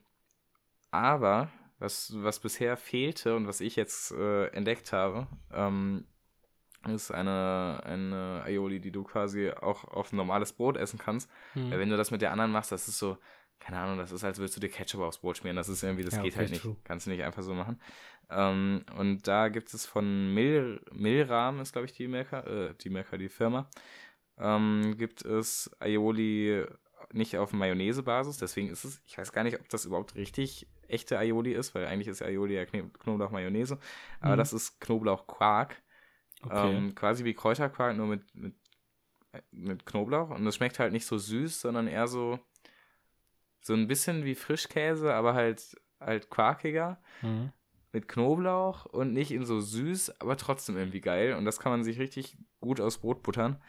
aber 0.92 1.50
was, 1.86 2.12
was 2.16 2.40
bisher 2.40 2.76
fehlte 2.76 3.36
und 3.36 3.48
was 3.48 3.62
ich 3.62 3.76
jetzt 3.76 4.12
äh, 4.12 4.48
entdeckt 4.48 4.92
habe, 4.92 5.28
ähm, 5.54 6.06
ist 6.88 7.12
eine, 7.12 7.82
eine 7.84 8.44
Aioli, 8.46 8.80
die 8.80 8.92
du 8.92 9.04
quasi 9.04 9.52
auch 9.52 9.86
auf 9.86 10.12
normales 10.12 10.54
Brot 10.54 10.78
essen 10.78 11.00
kannst. 11.00 11.30
Hm. 11.54 11.72
Weil 11.72 11.80
wenn 11.80 11.90
du 11.90 11.98
das 11.98 12.12
mit 12.12 12.22
der 12.22 12.32
anderen 12.32 12.52
machst, 12.52 12.72
das 12.72 12.88
ist 12.88 13.00
so, 13.00 13.18
keine 13.60 13.80
Ahnung, 13.80 13.98
das 13.98 14.12
ist, 14.12 14.24
als 14.24 14.38
würdest 14.38 14.58
du 14.58 14.62
dir 14.62 14.70
Ketchup 14.70 15.02
aufs 15.02 15.20
Brot 15.20 15.38
schmieren. 15.38 15.56
Das 15.56 15.70
ist 15.70 15.82
irgendwie, 15.82 16.04
das 16.04 16.16
ja, 16.16 16.22
geht 16.22 16.36
halt 16.36 16.50
nicht. 16.50 16.62
True. 16.62 16.76
Kannst 16.84 17.06
du 17.06 17.12
nicht 17.12 17.24
einfach 17.24 17.42
so 17.42 17.54
machen. 17.54 17.80
Ähm, 18.30 18.84
und 18.98 19.28
da 19.28 19.50
gibt 19.50 19.74
es 19.74 19.86
von 19.86 20.34
Mil, 20.34 20.82
Milram, 20.92 21.60
ist 21.60 21.74
glaube 21.74 21.86
ich 21.86 21.94
die 21.94 22.08
Merker, 22.08 22.46
äh, 22.48 22.74
die 22.82 22.90
Merker, 22.90 23.18
die 23.18 23.30
Firma, 23.30 23.70
ähm, 24.38 24.96
gibt 24.98 25.24
es 25.24 25.72
Aioli 25.80 26.66
nicht 27.12 27.38
auf 27.38 27.54
Mayonnaise-Basis, 27.54 28.38
deswegen 28.38 28.70
ist 28.70 28.84
es, 28.84 29.02
ich 29.06 29.18
weiß 29.18 29.32
gar 29.32 29.44
nicht, 29.44 29.60
ob 29.60 29.70
das 29.70 29.86
überhaupt 29.86 30.16
richtig 30.16 30.68
echte 30.88 31.18
Aioli 31.18 31.54
ist, 31.54 31.76
weil 31.76 31.86
eigentlich 31.86 32.08
ist 32.08 32.22
Aioli 32.22 32.56
ja 32.56 32.66
Knoblauch-Mayonnaise, 32.66 33.78
aber 34.20 34.34
mhm. 34.34 34.38
das 34.38 34.54
ist 34.54 34.80
Knoblauch-Quark. 34.82 35.82
Okay. 36.44 36.76
Ähm, 36.76 36.96
quasi 36.96 37.24
wie 37.26 37.34
Kräuterquark, 37.34 37.96
nur 37.98 38.08
mit, 38.08 38.36
mit, 38.36 38.56
mit 39.52 39.86
Knoblauch. 39.86 40.30
Und 40.30 40.46
das 40.46 40.56
schmeckt 40.56 40.80
halt 40.80 40.94
nicht 40.94 41.06
so 41.06 41.18
süß, 41.18 41.62
sondern 41.62 41.88
eher 41.88 42.08
so, 42.08 42.40
so 43.62 43.74
ein 43.74 43.88
bisschen 43.88 44.26
wie 44.26 44.36
Frischkäse, 44.36 45.14
aber 45.14 45.34
halt, 45.34 45.76
halt 46.00 46.30
quarkiger. 46.30 47.02
Mhm. 47.22 47.52
Mit 47.92 48.10
Knoblauch 48.10 48.86
und 48.86 49.14
nicht 49.14 49.32
in 49.32 49.46
so 49.46 49.62
süß, 49.62 50.20
aber 50.20 50.36
trotzdem 50.36 50.76
irgendwie 50.76 51.00
geil. 51.00 51.34
Und 51.34 51.46
das 51.46 51.60
kann 51.60 51.72
man 51.72 51.84
sich 51.84 51.98
richtig 51.98 52.38
gut 52.60 52.82
aus 52.82 52.98
Brot 52.98 53.24
buttern. 53.24 53.62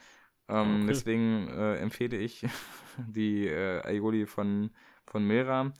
Ähm, 0.48 0.78
okay. 0.78 0.86
Deswegen 0.88 1.48
äh, 1.48 1.76
empfehle 1.76 2.16
ich 2.16 2.44
die 2.98 3.46
äh, 3.46 3.82
Aioli 3.86 4.26
von, 4.26 4.70
von 5.06 5.24
Milram. 5.24 5.74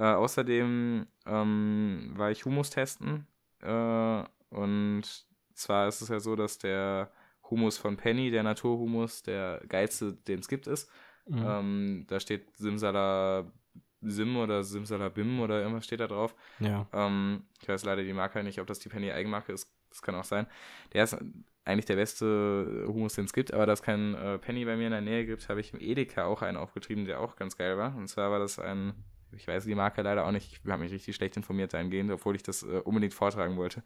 Äh, 0.00 0.14
außerdem 0.14 1.06
ähm, 1.26 2.12
war 2.14 2.30
ich 2.30 2.46
Humus 2.46 2.70
testen. 2.70 3.26
Äh, 3.60 4.22
und 4.48 5.02
zwar 5.52 5.88
ist 5.88 6.00
es 6.00 6.08
ja 6.08 6.20
so, 6.20 6.36
dass 6.36 6.56
der 6.56 7.12
Humus 7.50 7.76
von 7.76 7.98
Penny, 7.98 8.30
der 8.30 8.42
Naturhumus, 8.42 9.22
der 9.22 9.60
geilste, 9.68 10.14
den 10.14 10.40
es 10.40 10.48
gibt, 10.48 10.66
ist. 10.66 10.90
Mhm. 11.26 11.44
Ähm, 11.46 12.04
da 12.08 12.18
steht 12.18 12.56
Simsala 12.56 13.52
Sim 14.00 14.38
oder 14.38 14.64
Simsalabim 14.64 15.40
oder 15.40 15.60
irgendwas 15.60 15.84
steht 15.84 16.00
da 16.00 16.06
drauf. 16.06 16.34
Ja. 16.60 16.86
Ähm, 16.94 17.44
ich 17.60 17.68
weiß 17.68 17.84
leider 17.84 18.02
die 18.02 18.14
Marke 18.14 18.42
nicht, 18.42 18.58
ob 18.58 18.66
das 18.66 18.78
die 18.78 18.88
Penny 18.88 19.12
Eigenmarke 19.12 19.52
ist. 19.52 19.70
Das 19.90 20.00
kann 20.00 20.14
auch 20.14 20.24
sein. 20.24 20.46
Der 20.94 21.04
ist 21.04 21.18
eigentlich 21.64 21.84
der 21.84 21.96
beste 21.96 22.84
Humus, 22.86 23.16
den 23.16 23.26
es 23.26 23.34
gibt, 23.34 23.52
aber 23.52 23.66
da 23.66 23.72
es 23.74 23.82
keinen 23.82 24.14
äh, 24.14 24.38
Penny 24.38 24.64
bei 24.64 24.76
mir 24.76 24.86
in 24.86 24.92
der 24.92 25.02
Nähe 25.02 25.26
gibt, 25.26 25.50
habe 25.50 25.60
ich 25.60 25.74
im 25.74 25.80
Edeka 25.80 26.24
auch 26.24 26.40
einen 26.40 26.56
aufgetrieben, 26.56 27.04
der 27.04 27.20
auch 27.20 27.36
ganz 27.36 27.58
geil 27.58 27.76
war. 27.76 27.94
Und 27.94 28.08
zwar 28.08 28.30
war 28.30 28.38
das 28.38 28.58
ein, 28.58 28.94
ich 29.32 29.46
weiß 29.46 29.64
die 29.64 29.74
Marke 29.74 30.02
leider 30.02 30.26
auch 30.26 30.32
nicht, 30.32 30.52
ich 30.52 30.70
habe 30.70 30.82
mich 30.82 30.92
richtig 30.92 31.16
schlecht 31.16 31.36
informiert 31.36 31.74
dahingehend, 31.74 32.10
obwohl 32.10 32.36
ich 32.36 32.42
das 32.42 32.62
äh, 32.62 32.80
unbedingt 32.84 33.14
vortragen 33.14 33.56
wollte. 33.56 33.82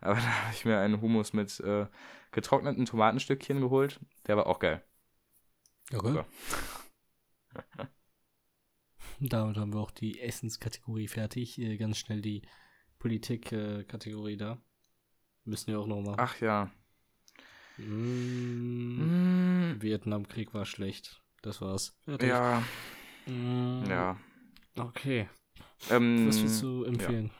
Aber 0.00 0.14
da 0.20 0.20
habe 0.20 0.54
ich 0.54 0.64
mir 0.64 0.78
einen 0.78 1.00
Humus 1.00 1.32
mit 1.32 1.60
äh, 1.60 1.86
getrockneten 2.32 2.84
Tomatenstückchen 2.86 3.60
geholt, 3.60 4.00
der 4.26 4.36
war 4.36 4.46
auch 4.46 4.58
geil. 4.58 4.82
Okay. 5.92 6.12
So. 6.12 6.24
Damit 9.20 9.56
haben 9.56 9.72
wir 9.72 9.80
auch 9.80 9.90
die 9.90 10.20
Essenskategorie 10.20 11.08
fertig. 11.08 11.58
Äh, 11.58 11.76
ganz 11.76 11.98
schnell 11.98 12.20
die 12.20 12.42
Politikkategorie 12.98 14.36
da. 14.36 14.58
Müssen 15.44 15.68
wir 15.68 15.80
auch 15.80 15.86
noch 15.86 16.00
machen. 16.00 16.16
Ach 16.18 16.40
ja. 16.40 16.70
Mm, 17.76 19.72
mm. 19.72 19.82
Vietnamkrieg 19.82 20.54
war 20.54 20.64
schlecht. 20.64 21.22
Das 21.42 21.60
war's. 21.60 21.96
Fertig. 22.04 22.28
Ja. 22.28 22.62
Mm. 23.26 23.84
Ja. 23.88 24.18
Okay. 24.76 25.28
Ähm, 25.90 26.26
Was 26.28 26.40
willst 26.42 26.62
du 26.62 26.84
empfehlen? 26.84 27.30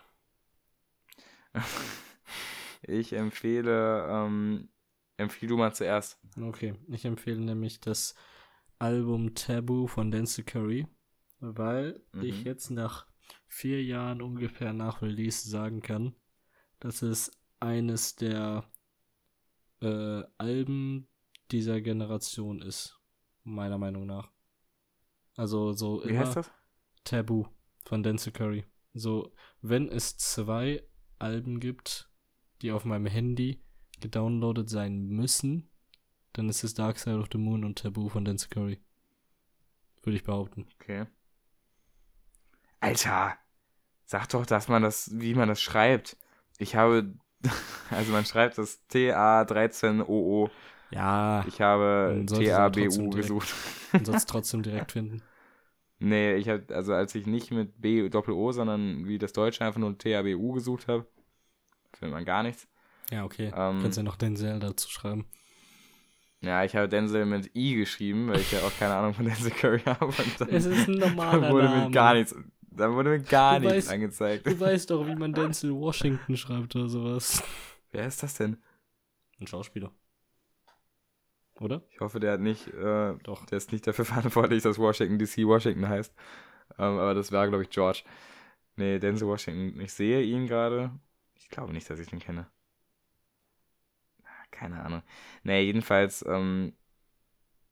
Ja. 1.55 1.65
ich 2.83 3.13
empfehle, 3.13 4.07
ähm, 4.09 4.69
empfehle 5.17 5.51
du 5.51 5.57
mal 5.57 5.75
zuerst. 5.75 6.19
Okay, 6.41 6.75
ich 6.89 7.05
empfehle 7.05 7.41
nämlich 7.41 7.81
das 7.81 8.15
Album 8.79 9.35
Taboo 9.35 9.87
von 9.87 10.11
Dance 10.11 10.43
Curry, 10.43 10.87
weil 11.41 12.01
mhm. 12.13 12.23
ich 12.23 12.45
jetzt 12.45 12.71
nach 12.71 13.07
vier 13.47 13.83
Jahren 13.83 14.21
ungefähr 14.21 14.73
nach 14.73 15.03
Release 15.03 15.49
sagen 15.49 15.81
kann, 15.81 16.15
dass 16.81 17.03
es 17.03 17.31
eines 17.61 18.17
der 18.17 18.71
äh, 19.81 20.23
Alben 20.39 21.09
dieser 21.51 21.81
Generation 21.81 22.63
ist, 22.63 22.99
meiner 23.45 23.79
Meinung 23.79 24.07
nach. 24.07 24.31
Also 25.37 25.73
so 25.73 26.03
Wie 26.05 26.19
heißt 26.19 26.37
das? 26.37 26.51
Taboo 27.05 27.47
von 27.85 28.03
Dance 28.03 28.31
Curry. 28.33 28.65
So, 28.95 29.33
wenn 29.61 29.89
es 29.89 30.17
zwei 30.17 30.83
Alben 31.19 31.61
gibt, 31.61 32.09
die 32.63 32.73
auf 32.73 32.85
meinem 32.85 33.07
Handy 33.07 33.61
gedownloadet 34.01 34.69
sein 34.69 35.07
müssen, 35.09 35.69
dann 36.33 36.49
ist 36.49 36.65
es 36.65 36.75
Dark 36.75 36.99
Side 36.99 37.19
of 37.19 37.29
the 37.33 37.39
Moon 37.39 37.65
und 37.65 37.79
Taboo 37.79 38.09
von 38.09 38.25
Dance 38.25 38.49
Curry. 38.49 38.81
Würde 40.03 40.17
ich 40.17 40.25
behaupten. 40.25 40.67
Okay. 40.81 41.07
Alter, 42.81 43.39
sag 44.05 44.29
doch, 44.29 44.45
dass 44.45 44.69
man 44.69 44.83
das, 44.83 45.11
wie 45.15 45.35
man 45.35 45.49
das 45.49 45.63
schreibt. 45.63 46.17
Ich 46.59 46.77
habe, 46.77 47.15
also 47.91 48.13
man 48.13 48.25
schreibt 48.25 48.59
das 48.59 48.87
T-A-13-O-O. 48.89 50.51
Ja. 50.91 51.45
Ich 51.49 51.61
habe 51.61 52.25
T-A-B-U 52.27 53.11
gesucht. 53.11 53.55
Man 53.93 54.05
soll 54.05 54.17
es 54.17 54.27
trotzdem 54.27 54.63
direkt 54.63 54.93
finden. 54.93 55.23
Nee, 56.05 56.35
ich 56.35 56.51
habe, 56.51 56.63
also 56.75 56.93
als 56.93 57.15
ich 57.15 57.27
nicht 57.27 57.51
mit 57.51 57.81
B 57.81 58.09
Doppel 58.11 58.35
O, 58.35 58.53
sondern 58.53 59.07
wie 59.07 59.17
das 59.17 59.33
Deutsche 59.33 59.65
einfach 59.65 59.81
nur 59.81 59.97
T-A-B-U 59.97 60.53
gesucht 60.53 60.87
habe, 60.87 61.07
findet 61.95 62.15
man 62.15 62.25
gar 62.27 62.43
nichts. 62.43 62.69
Ja, 63.11 63.25
okay. 63.25 63.47
Ähm, 63.57 63.81
Kannst 63.81 63.97
ja 63.97 64.03
noch 64.03 64.17
Denzel 64.17 64.59
dazu 64.61 64.91
schreiben. 64.91 65.25
Ja, 66.43 66.63
ich 66.63 66.77
habe 66.77 66.91
Denzel 66.91 67.25
mit 67.25 67.57
I 67.57 67.75
geschrieben, 67.77 68.29
weil 68.29 68.41
ich 68.41 68.53
ja 68.53 68.59
auch 68.61 68.73
keine 68.79 68.95
Ahnung 68.95 69.15
von 69.15 69.25
Denzel 69.25 69.51
Curry 69.51 69.81
habe. 69.87 70.13
es 70.51 70.67
ist 70.67 70.89
ein 70.89 70.99
normaler 70.99 71.41
dann 71.41 71.53
wurde 71.53 71.65
Name. 71.65 71.85
Mir 71.87 71.91
gar 71.91 72.15
nichts, 72.15 72.35
dann 72.71 72.93
wurde 72.93 73.09
mir 73.11 73.21
gar 73.21 73.61
du 73.61 73.67
nichts 73.69 73.87
weißt, 73.87 73.91
angezeigt. 73.91 74.47
Du 74.47 74.61
weißt 74.61 74.91
doch, 74.91 75.07
wie 75.07 75.15
man 75.15 75.33
Denzel 75.33 75.73
Washington 75.73 76.37
schreibt 76.37 76.77
oder 76.77 76.91
sowas. 76.91 77.43
Wer 77.93 78.07
ist 78.07 78.23
das 78.23 78.35
denn? 78.35 78.59
Ein 79.41 79.47
Schauspieler. 79.47 79.91
Oder? 81.61 81.83
Ich 81.91 82.01
hoffe, 82.01 82.21
der 82.21 82.33
hat 82.33 82.41
nicht, 82.41 82.69
äh, 82.69 83.15
doch. 83.23 83.47
der 83.47 83.59
ist 83.59 83.73
nicht 83.73 83.87
dafür 83.87 84.05
verantwortlich, 84.05 84.63
dass 84.63 84.79
Washington 84.79 85.19
DC 85.19 85.47
Washington 85.47 85.89
heißt. 85.89 86.15
Ähm, 86.79 86.99
aber 86.99 87.15
das 87.15 87.33
war, 87.33 87.49
glaube 87.49 87.63
ich, 87.63 87.71
George. 87.71 88.03
Nee, 88.77 88.99
Denzel 88.99 89.29
Washington. 89.29 89.81
Ich 89.81 89.93
sehe 89.93 90.23
ihn 90.23 90.47
gerade. 90.47 90.91
Ich 91.37 91.49
glaube 91.49 91.73
nicht, 91.73 91.89
dass 91.89 92.01
ich 92.01 92.13
ihn 92.13 92.19
kenne 92.19 92.49
keine 94.55 94.83
Ahnung. 94.83 95.03
Nee, 95.43 95.63
jedenfalls, 95.63 96.25
ähm, 96.27 96.73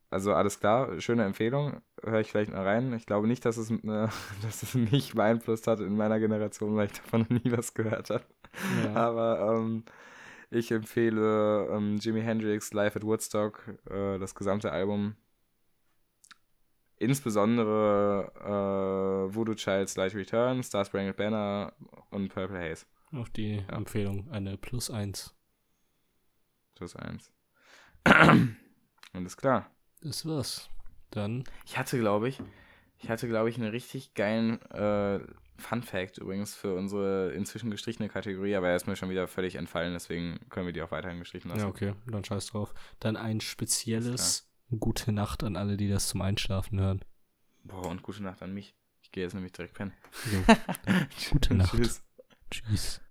also 0.09 0.33
alles 0.33 0.59
klar, 0.59 0.99
schöne 1.01 1.23
Empfehlung, 1.25 1.81
höre 2.03 2.19
ich 2.19 2.29
vielleicht 2.29 2.51
mal 2.51 2.63
rein. 2.63 2.93
Ich 2.93 3.07
glaube 3.07 3.27
nicht, 3.27 3.45
dass 3.45 3.57
es, 3.57 3.71
äh, 3.71 3.77
dass 4.43 4.63
es 4.63 4.75
mich 4.75 5.13
beeinflusst 5.15 5.65
hat 5.65 5.79
in 5.79 5.95
meiner 5.97 6.19
Generation, 6.19 6.75
weil 6.75 6.87
ich 6.87 6.93
davon 6.93 7.21
noch 7.21 7.29
nie 7.29 7.51
was 7.51 7.73
gehört 7.73 8.11
habe. 8.11 8.25
Ja. 8.83 8.95
Aber 8.95 9.55
ähm, 9.57 9.83
ich 10.53 10.71
empfehle 10.71 11.67
ähm, 11.71 11.97
Jimi 11.97 12.21
Hendrix 12.21 12.73
Live 12.73 12.95
at 12.95 13.03
Woodstock, 13.03 13.77
äh, 13.89 14.19
das 14.19 14.35
gesamte 14.35 14.71
Album. 14.71 15.15
Insbesondere 16.97 18.31
äh, 18.39 19.35
Voodoo 19.35 19.55
Child's 19.55 19.97
Light 19.97 20.15
Return, 20.15 20.63
Star 20.63 20.85
Spangled 20.85 21.17
Banner 21.17 21.73
und 22.11 22.29
Purple 22.29 22.59
Haze. 22.59 22.85
Auf 23.11 23.29
die 23.29 23.57
ja. 23.57 23.75
Empfehlung 23.75 24.29
eine 24.31 24.57
Plus 24.57 24.89
1 24.89 25.35
plus 26.75 26.95
1. 26.95 27.31
Alles 29.13 29.37
klar. 29.37 29.69
Das 30.01 30.25
war's. 30.25 30.69
Dann. 31.11 31.43
Ich 31.65 31.77
hatte, 31.77 31.99
glaube 31.99 32.27
ich, 32.27 32.41
ich 32.97 33.09
hatte, 33.09 33.27
glaube 33.27 33.49
ich, 33.49 33.57
einen 33.57 33.69
richtig 33.69 34.13
geilen 34.15 34.61
äh, 34.71 35.19
Fun 35.57 35.83
Fact 35.83 36.17
übrigens 36.17 36.55
für 36.55 36.75
unsere 36.75 37.31
inzwischen 37.33 37.69
gestrichene 37.69 38.09
Kategorie, 38.09 38.55
aber 38.55 38.69
er 38.69 38.75
ist 38.75 38.87
mir 38.87 38.95
schon 38.95 39.09
wieder 39.09 39.27
völlig 39.27 39.55
entfallen, 39.55 39.93
deswegen 39.93 40.39
können 40.49 40.65
wir 40.65 40.73
die 40.73 40.81
auch 40.81 40.91
weiterhin 40.91 41.19
gestrichen 41.19 41.49
lassen. 41.49 41.61
Ja, 41.61 41.67
okay, 41.67 41.93
dann 42.07 42.23
scheiß 42.23 42.47
drauf. 42.47 42.73
Dann 42.99 43.15
ein 43.15 43.39
spezielles 43.39 44.49
Gute 44.79 45.11
Nacht 45.11 45.43
an 45.43 45.55
alle, 45.55 45.77
die 45.77 45.89
das 45.89 46.07
zum 46.07 46.21
Einschlafen 46.21 46.79
hören. 46.79 47.05
Boah, 47.63 47.87
und 47.87 48.01
gute 48.01 48.23
Nacht 48.23 48.41
an 48.41 48.53
mich. 48.53 48.75
Ich 49.01 49.11
gehe 49.11 49.23
jetzt 49.23 49.33
nämlich 49.33 49.51
direkt 49.51 49.75
pennen. 49.75 49.93
gute 51.31 51.53
Nacht. 51.53 51.75
Tschüss. 51.75 52.03
Tschüss. 52.49 53.01